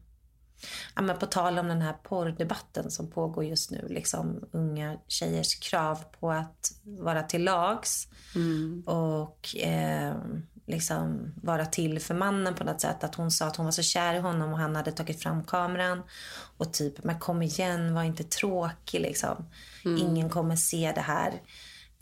Ja, 0.95 1.03
men 1.03 1.19
på 1.19 1.27
tal 1.27 1.59
om 1.59 1.69
den 1.69 1.83
här 1.83 1.93
porrdebatten 1.93 2.91
som 2.91 3.11
pågår 3.11 3.45
just 3.45 3.71
nu. 3.71 3.87
Liksom 3.89 4.45
unga 4.53 4.97
tjejers 5.09 5.55
krav 5.55 5.99
på 6.21 6.31
att 6.31 6.73
vara 6.85 7.23
till 7.23 7.45
lags 7.45 8.09
och 8.87 9.57
eh, 9.57 10.15
liksom 10.67 11.33
vara 11.43 11.67
till 11.67 12.01
för 12.01 12.15
mannen 12.15 12.55
på 12.55 12.65
något 12.65 12.81
sätt. 12.81 13.05
Att 13.05 13.15
hon 13.15 13.31
sa 13.31 13.47
att 13.47 13.57
hon 13.57 13.65
var 13.67 13.73
så 13.73 13.83
kär 13.83 14.15
i 14.15 14.19
honom 14.19 14.53
och 14.53 14.59
han 14.59 14.77
hade 14.77 14.93
tagit 14.93 15.23
fram 15.23 15.45
kameran 15.45 16.03
och 16.57 16.73
typ, 16.73 17.05
men 17.05 17.19
kom 17.19 17.43
igen, 17.43 17.95
var 17.95 18.03
inte 18.03 18.25
tråkig 18.25 19.01
liksom. 19.01 19.49
Ingen 19.85 20.31
kommer 20.31 20.57
se 20.57 20.93
det 20.95 21.01
här. 21.01 21.33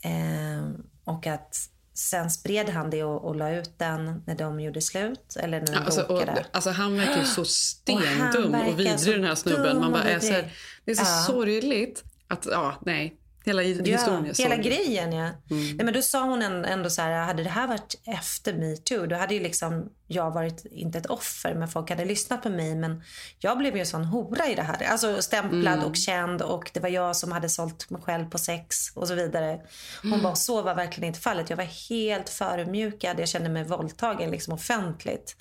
Eh, 0.03 0.69
och 1.03 1.27
att 1.27 1.55
sen 1.93 2.31
spred 2.31 2.69
han 2.69 2.89
det 2.89 3.03
och, 3.03 3.25
och 3.25 3.35
la 3.35 3.51
ut 3.55 3.79
den 3.79 4.23
när 4.27 4.35
de 4.35 4.59
gjorde 4.59 4.81
slut. 4.81 5.35
Eller 5.39 5.59
när 5.59 5.67
de 5.67 5.77
Alltså, 5.77 6.01
och, 6.01 6.07
bråkade. 6.07 6.45
alltså 6.51 6.69
han 6.69 6.97
verkar 6.97 7.17
ju 7.19 7.25
så 7.25 7.41
Och 7.41 7.47
stendum 7.47 8.51
verkar 8.51 8.73
och 8.73 8.79
vidrig 8.79 9.15
den 9.15 9.23
här 9.23 9.35
snubben. 9.35 9.79
Man 9.79 9.91
bara 9.91 10.03
och 10.03 10.09
är 10.09 10.19
så 10.19 10.31
här, 10.33 10.53
det 10.85 10.91
är 10.91 10.95
så 10.95 11.01
Ja. 11.05 11.23
sorgligt 11.27 12.03
att, 12.27 12.45
ja, 12.51 12.75
nej. 12.85 13.15
Hela 13.49 13.61
historien 13.61 14.25
är 14.25 14.43
hela 14.43 14.55
grejen 14.55 15.13
ja. 15.13 15.23
Mm. 15.49 15.75
Nej, 15.75 15.85
men 15.85 15.93
då 15.93 16.01
sa 16.01 16.23
hon 16.23 16.41
ändå 16.41 16.89
så 16.89 17.01
här, 17.01 17.11
hade 17.25 17.43
det 17.43 17.49
här 17.49 17.67
varit 17.67 18.01
efter 18.05 18.53
metoo, 18.53 19.05
då 19.05 19.15
hade 19.15 19.33
ju 19.33 19.39
liksom 19.39 19.89
jag 20.07 20.31
varit, 20.31 20.65
inte 20.71 20.97
ett 20.97 21.05
offer, 21.05 21.55
men 21.55 21.67
folk 21.67 21.89
hade 21.89 22.05
lyssnat 22.05 22.43
på 22.43 22.49
mig. 22.49 22.75
Men 22.75 23.03
jag 23.39 23.57
blev 23.57 23.73
ju 23.75 23.79
en 23.79 23.85
sån 23.85 24.05
hora 24.05 24.47
i 24.47 24.55
det 24.55 24.61
här. 24.61 24.83
Alltså 24.83 25.21
stämplad 25.21 25.73
Mm. 25.73 25.85
och 25.85 25.95
känd 25.95 26.41
och 26.41 26.71
det 26.73 26.79
var 26.79 26.89
jag 26.89 27.15
som 27.15 27.31
hade 27.31 27.49
sålt 27.49 27.89
mig 27.89 28.01
själv 28.01 28.29
på 28.29 28.37
sex 28.37 28.77
och 28.95 29.07
så 29.07 29.13
vidare. 29.15 29.59
Hon 30.01 30.11
Mm. 30.11 30.23
bara, 30.23 30.35
så 30.35 30.61
var 30.61 30.75
verkligen 30.75 31.07
inte 31.07 31.19
fallet. 31.19 31.49
Jag 31.49 31.57
var 31.57 31.89
helt 31.89 32.29
förödmjukad. 32.29 33.19
Jag 33.19 33.27
kände 33.29 33.49
mig 33.49 33.63
våldtagen 33.63 34.31
liksom 34.31 34.53
offentligt. 34.53 35.35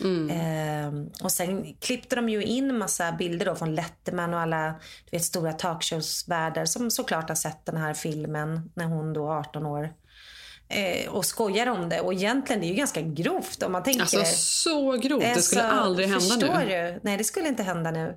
Mm. 0.00 0.30
Ehm, 0.30 1.10
och 1.22 1.32
sen 1.32 1.74
klippte 1.80 2.16
de 2.16 2.28
ju 2.28 2.42
in 2.44 2.78
massa 2.78 3.12
bilder 3.12 3.46
då 3.46 3.54
från 3.54 3.74
Letterman 3.74 4.34
och 4.34 4.40
alla 4.40 4.68
du 5.10 5.16
vet, 5.16 5.24
stora 5.24 5.52
talkshowsvärdar 5.52 6.64
som 6.64 6.90
såklart 6.90 7.28
har 7.28 7.36
sett 7.36 7.53
den 7.64 7.76
här 7.76 7.94
filmen 7.94 8.70
när 8.74 8.84
hon 8.84 9.12
då 9.12 9.30
18 9.30 9.66
år 9.66 9.92
eh, 10.68 11.08
och 11.12 11.24
skojar 11.24 11.66
om 11.66 11.88
det. 11.88 12.00
Och 12.00 12.12
egentligen 12.12 12.60
det 12.60 12.66
är 12.66 12.68
ju 12.68 12.74
ganska 12.74 13.00
grovt 13.00 13.62
om 13.62 13.72
man 13.72 13.82
tänker. 13.82 14.00
Alltså 14.02 14.24
så 14.36 14.92
grovt. 14.92 15.22
Det 15.34 15.42
skulle 15.42 15.62
Alltså, 15.62 15.78
aldrig 15.80 16.08
hända 16.08 16.20
förstår 16.20 16.58
nu. 16.58 16.92
Du? 16.92 17.00
Nej, 17.02 17.16
det 17.16 17.24
skulle 17.24 17.48
inte 17.48 17.62
hända 17.62 17.90
nu. 17.90 18.16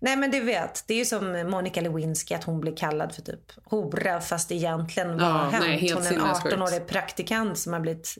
Nej, 0.00 0.16
men 0.16 0.30
du 0.30 0.40
vet. 0.40 0.84
Det 0.86 0.94
är 0.94 0.98
ju 0.98 1.04
som 1.04 1.50
Monica 1.50 1.80
Lewinsky 1.80 2.34
att 2.34 2.44
hon 2.44 2.60
blir 2.60 2.76
kallad 2.76 3.14
för 3.14 3.22
typ 3.22 3.52
hora 3.64 4.20
fast 4.20 4.52
egentligen 4.52 5.08
vad 5.18 5.20
Ja, 5.20 5.32
har 5.32 5.50
hänt? 5.50 5.64
nej, 5.66 5.92
hon 5.92 6.02
är 6.02 6.06
en 6.06 6.12
sinnessjukt. 6.12 6.56
18-årig 6.56 6.86
praktikant 6.86 7.58
som 7.58 7.72
har 7.72 7.80
blivit 7.80 8.14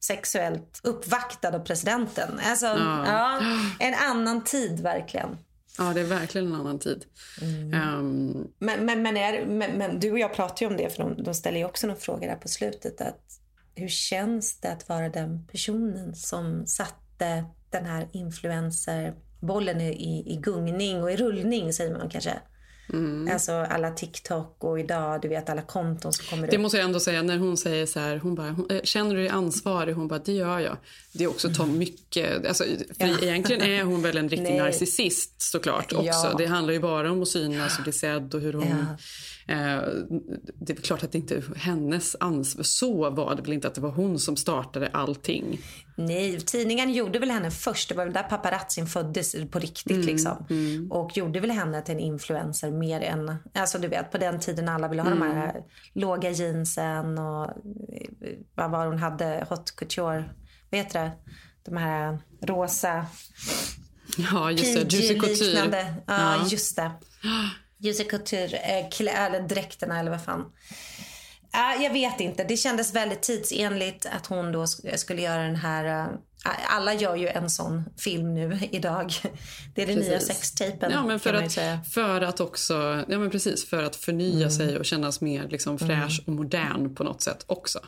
sexuellt 0.00 0.80
uppvaktad 0.82 1.48
av 1.54 1.58
presidenten. 1.58 2.40
Alltså, 2.46 2.66
ja. 2.66 3.04
Ja. 3.06 3.40
en 3.78 3.94
annan 3.94 4.44
tid 4.44 4.80
verkligen. 4.80 5.38
Ja, 5.78 5.94
det 5.94 6.00
är 6.00 6.04
verkligen 6.04 6.46
en 6.46 6.54
annan 6.54 6.78
tid. 6.78 7.04
Mm. 7.42 7.74
Ehm, 7.74 8.48
Men, 8.58 8.84
men, 8.84 9.02
men, 9.02 9.16
är, 9.16 9.46
men, 9.46 9.78
men 9.78 10.00
du 10.00 10.12
och 10.12 10.18
jag 10.18 10.34
pratar 10.34 10.66
ju 10.66 10.70
om 10.70 10.76
det, 10.76 10.90
för 10.90 11.02
de, 11.02 11.22
de 11.22 11.34
ställer 11.34 11.58
ju 11.58 11.64
också 11.64 11.86
några 11.86 12.00
frågor 12.00 12.26
där 12.26 12.36
på 12.36 12.48
slutet. 12.48 13.00
Att, 13.00 13.20
hur 13.74 13.88
känns 13.88 14.60
det 14.60 14.68
att 14.68 14.88
vara 14.88 15.08
den 15.08 15.46
personen 15.46 16.14
som 16.14 16.66
satte 16.66 17.44
den 17.70 17.84
här 17.84 18.08
influencerbollen 18.12 19.80
i, 19.80 19.88
i, 19.88 20.32
i 20.32 20.36
gungning 20.36 21.02
och 21.02 21.12
i 21.12 21.16
rullning, 21.16 21.72
säger 21.72 21.98
man 21.98 22.08
kanske. 22.08 22.32
Mm. 22.92 23.28
Alltså 23.32 23.52
alla 23.52 23.90
TikTok 23.90 24.64
och 24.64 24.80
idag, 24.80 25.20
du 25.22 25.28
vet 25.28 25.48
alla 25.50 25.62
konton 25.62 26.12
som 26.12 26.24
kommer 26.26 26.46
Det 26.48 26.56
upp. 26.56 26.62
måste 26.62 26.78
jag 26.78 26.84
ändå 26.84 27.00
säga 27.00 27.22
när 27.22 27.38
hon 27.38 27.56
säger 27.56 27.86
så 27.86 28.00
här, 28.00 28.16
hon 28.16 28.34
bara, 28.34 28.48
eh, 28.70 28.80
känner 28.84 29.14
du 29.14 29.20
dig 29.20 29.28
ansvarig? 29.28 29.94
Hon 29.94 30.08
bara, 30.08 30.18
det 30.18 30.32
gör 30.32 30.58
jag. 30.58 30.76
Det 31.12 31.24
är 31.24 31.28
också 31.28 31.48
ta 31.54 31.66
mycket, 31.66 32.46
alltså, 32.46 32.64
för 32.98 33.06
Ja. 33.06 33.18
egentligen 33.22 33.62
är 33.62 33.82
hon 33.82 34.02
väl 34.02 34.16
en 34.16 34.28
riktig 34.28 34.54
narcissist 34.58 35.42
såklart 35.42 35.92
också. 35.92 36.04
Ja. 36.04 36.34
Det 36.38 36.46
handlar 36.46 36.72
ju 36.74 36.80
bara 36.80 37.12
om 37.12 37.22
att 37.22 37.28
synas 37.28 37.76
och 37.78 37.82
bli 37.84 37.92
sedd 37.92 38.34
och 38.34 38.40
hur 38.40 38.52
hon 38.52 38.62
Eh, 38.62 38.84
det 40.60 40.72
är 40.72 40.82
klart 40.82 41.02
att 41.04 41.12
det 41.12 41.18
inte 41.18 41.36
är 41.36 41.44
hennes 41.56 42.16
ansvar. 42.20 42.62
Så 42.62 43.10
var 43.10 43.34
det 43.34 43.42
väl 43.42 43.52
inte 43.52 43.68
att 43.68 43.74
det 43.74 43.80
var 43.80 43.90
hon 43.90 44.18
som 44.18 44.36
startade 44.36 44.88
allting. 44.92 45.60
Nej, 45.96 46.40
tidningen 46.40 46.92
gjorde 46.92 47.18
väl 47.18 47.30
henne 47.30 47.50
först. 47.50 47.88
Det 47.88 47.94
var 47.94 48.04
väl 48.04 48.14
där 48.14 48.22
paparazzin 48.22 48.86
föddes 48.86 49.36
på 49.50 49.58
riktigt. 49.58 49.92
Mm, 49.92 50.06
liksom. 50.06 50.46
Och 50.90 51.16
gjorde 51.16 51.40
väl 51.40 51.50
henne 51.50 51.82
till 51.82 51.94
en 51.94 52.00
influencer 52.00 52.70
mer 52.70 53.00
än... 53.00 53.34
Alltså 53.54 53.78
du 53.78 53.88
vet, 53.88 54.12
på 54.12 54.18
den 54.18 54.40
tiden 54.40 54.68
alla 54.68 54.88
ville 54.88 55.02
ha 55.02 55.10
de 55.10 55.22
här 55.22 55.50
Mm. 55.50 55.62
låga 55.92 56.30
jeansen 56.30 57.18
och 57.18 57.44
eh, 57.44 57.52
vad 58.54 58.70
var 58.70 58.86
hon 58.86 58.98
hade? 58.98 59.46
Hot 59.50 59.76
couture. 59.76 60.24
Vad 60.70 60.78
heter 60.80 61.00
det? 61.04 61.10
De 61.64 61.76
här 61.76 62.18
rosa 62.42 63.06
Ja, 64.32 64.50
just 64.50 64.74
det. 64.74 64.84
PG-liknande. 64.98 65.94
Ja, 66.06 66.36
Ja. 66.36 66.46
just 66.50 66.76
det. 66.76 66.90
Juicy 67.80 68.04
couture, 68.04 68.56
eh, 68.56 69.26
eller 69.26 69.48
dräkterna 69.48 70.00
eller 70.00 70.10
vad 70.10 70.24
fan. 70.24 70.44
Ja, 71.52 71.74
jag 71.82 71.92
vet 71.92 72.20
inte. 72.20 72.44
Det 72.44 72.56
kändes 72.56 72.94
väldigt 72.94 73.22
tidsenligt 73.22 74.06
att 74.12 74.26
hon 74.26 74.52
då 74.52 74.64
sk- 74.64 74.96
skulle 74.96 75.22
göra 75.22 75.42
den 75.42 75.56
här... 75.56 75.84
eh, 75.84 76.06
alla 76.74 76.94
gör 76.94 77.16
ju 77.16 77.28
en 77.28 77.50
sån 77.50 77.84
film 77.98 78.34
nu 78.34 78.58
idag. 78.70 79.12
Det 79.74 79.82
är 79.82 79.86
den 79.86 79.98
nya 79.98 80.18
Precis. 80.18 80.28
sextapen 80.28 80.90
Ja, 80.92 81.06
men 81.06 81.20
för 81.20 81.34
att, 81.34 81.58
för 81.92 82.20
att 82.20 82.40
också, 82.40 83.04
ja 83.08 83.18
men 83.18 83.30
precis, 83.30 83.64
för 83.68 83.82
att 83.82 83.96
förnya 83.96 84.50
sig 84.50 84.78
och 84.78 84.84
kännas 84.84 85.20
mer 85.20 85.48
liksom 85.48 85.78
fräsch 85.78 86.22
och 86.26 86.32
modern 86.32 86.94
på 86.94 87.04
något 87.04 87.22
sätt 87.22 87.44
också. 87.46 87.78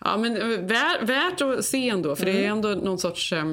Ja 0.00 0.16
men 0.16 0.36
eh, 0.36 0.46
vär, 0.46 1.04
värt 1.06 1.40
att 1.40 1.64
se 1.64 1.88
ändå, 1.88 2.16
för 2.16 2.24
det 2.26 2.44
är 2.44 2.48
ändå 2.50 2.68
någon 2.68 2.98
sorts, 2.98 3.32
eh, 3.32 3.46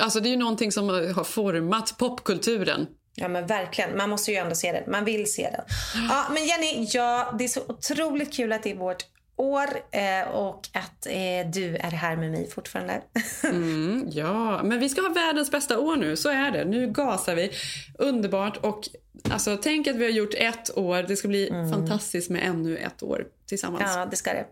alltså 0.00 0.20
det 0.20 0.28
är 0.28 0.30
ju 0.30 0.36
någonting 0.36 0.72
som 0.72 0.88
har 0.88 1.24
format 1.24 1.94
popkulturen. 1.98 2.86
Ja 3.14 3.28
men 3.28 3.46
verkligen. 3.46 3.96
Man 3.96 4.10
måste 4.10 4.30
ju 4.30 4.36
ändå 4.36 4.54
se 4.54 4.72
den. 4.72 4.82
Man 4.86 5.04
vill 5.04 5.32
se 5.32 5.42
den. 5.42 5.64
Ja 6.08 6.26
men 6.30 6.46
Jenny, 6.46 6.88
ja, 6.92 7.34
det 7.38 7.44
är 7.44 7.48
så 7.48 7.60
otroligt 7.68 8.32
kul 8.32 8.52
att 8.52 8.62
det 8.62 8.70
är 8.70 8.76
vårt 8.76 9.06
år 9.36 9.68
eh, 9.90 10.28
och 10.28 10.68
att 10.72 11.06
eh, 11.06 11.50
du 11.52 11.76
är 11.76 11.90
här 11.90 12.16
med 12.16 12.30
mig 12.30 12.50
fortfarande. 12.50 13.02
Mm, 13.44 14.08
ja, 14.10 14.62
men 14.62 14.78
vi 14.80 14.88
ska 14.88 15.00
ha 15.00 15.08
världens 15.08 15.50
bästa 15.50 15.78
år 15.78 15.96
nu, 15.96 16.16
så 16.16 16.28
är 16.28 16.50
det. 16.50 16.64
Nu 16.64 16.86
gasar 16.86 17.34
vi. 17.34 17.50
Underbart 17.98 18.56
och 18.56 18.88
alltså, 19.30 19.56
tänk 19.62 19.86
att 19.86 19.96
vi 19.96 20.04
har 20.04 20.10
gjort 20.10 20.34
ett 20.34 20.76
år. 20.78 21.04
Det 21.08 21.16
ska 21.16 21.28
bli 21.28 21.48
fantastiskt 21.72 22.30
med 22.30 22.42
ännu 22.48 22.76
ett 22.76 23.02
år 23.02 23.24
tillsammans. 23.48 23.82
Ja, 23.86 24.06
det 24.10 24.16
ska 24.16 24.32
det. 24.32 24.46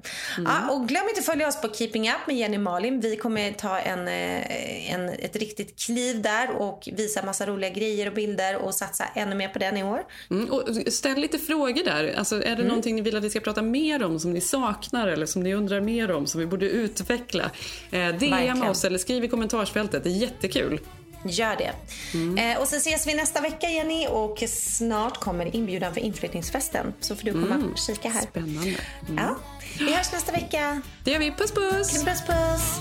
Ja, 0.45 0.71
och 0.71 0.89
glöm 0.89 1.03
inte 1.09 1.19
att 1.19 1.25
följa 1.27 1.49
oss 1.49 1.61
på 1.61 1.69
Keeping 1.69 2.09
Up 2.09 2.27
med 2.27 2.37
Jenny 2.37 2.59
Malin. 2.59 3.01
Vi 3.01 3.17
kommer 3.17 3.53
ta 3.53 3.79
en, 3.79 4.09
eh, 4.09 4.95
en, 4.95 5.09
ett 5.09 5.37
riktigt 5.37 5.81
kliv 5.85 6.23
där 6.23 6.51
och 6.51 6.89
visa 6.93 7.23
massa 7.23 7.47
roliga 7.47 7.71
grejer 7.71 8.07
och 8.07 8.13
bilder 8.15 8.57
och 8.57 8.75
satsa 8.75 9.05
ännu 9.15 9.35
mer 9.37 9.49
på 9.49 9.59
den 9.59 9.77
i 9.77 9.83
år. 9.85 10.03
Mm, 10.31 10.51
och 10.51 10.63
ställ 10.93 11.21
lite 11.21 11.39
frågor 11.39 11.85
där. 11.85 12.15
Alltså, 12.19 12.37
är 12.37 12.41
det 12.41 12.51
Mm. 12.51 12.67
någonting 12.67 12.97
ni 12.97 13.03
vill 13.03 13.17
att 13.17 13.25
vi 13.25 13.31
ska 13.31 13.41
prata 13.41 13.63
mer 13.63 14.03
om 14.03 14.21
som 14.21 14.33
ni 14.33 14.41
saknar 14.41 15.09
eller 15.09 15.27
som 15.27 15.43
ni 15.43 15.55
undrar 15.55 15.81
mer 15.81 16.11
om 16.11 16.27
som 16.27 16.41
vi 16.41 16.47
borde 16.47 16.67
utveckla? 16.71 17.51
Eh, 17.91 18.09
DM 18.09 18.31
Verkligen. 18.31 18.63
oss 18.63 18.85
eller 18.85 18.99
skriv 18.99 19.25
i 19.25 19.29
kommentarsfältet. 19.29 20.05
Det 20.05 20.11
är 20.11 20.15
jättekul. 20.15 20.81
Gör 21.25 21.57
det. 21.57 21.73
Eh, 22.43 22.59
och 22.61 22.69
så 22.69 22.77
ses 22.77 23.07
vi 23.07 23.15
nästa 23.15 23.41
vecka 23.41 23.69
Jenny 23.71 24.07
och 24.07 24.43
snart 24.49 25.21
kommer 25.21 25.57
inbjudan 25.57 25.95
för 25.95 26.01
inflyttningsfesten. 26.01 26.95
Så 27.01 27.17
får 27.17 27.25
du 27.25 27.33
komma 27.33 27.55
Mm. 27.55 27.73
och 27.73 27.79
kika 27.79 28.09
här. 28.09 28.23
Spännande. 28.23 28.61
Mm. 29.09 29.25
Ja. 29.25 29.37
Vi 29.79 29.95
hörs 29.95 30.13
nästa 30.13 30.33
vecka. 30.33 30.83
Det 31.05 31.11
gör 31.11 31.19
vi. 31.19 31.31
Puss 31.33 31.53
puss! 31.53 32.05
Puss 32.05 32.23
puss! 32.27 32.81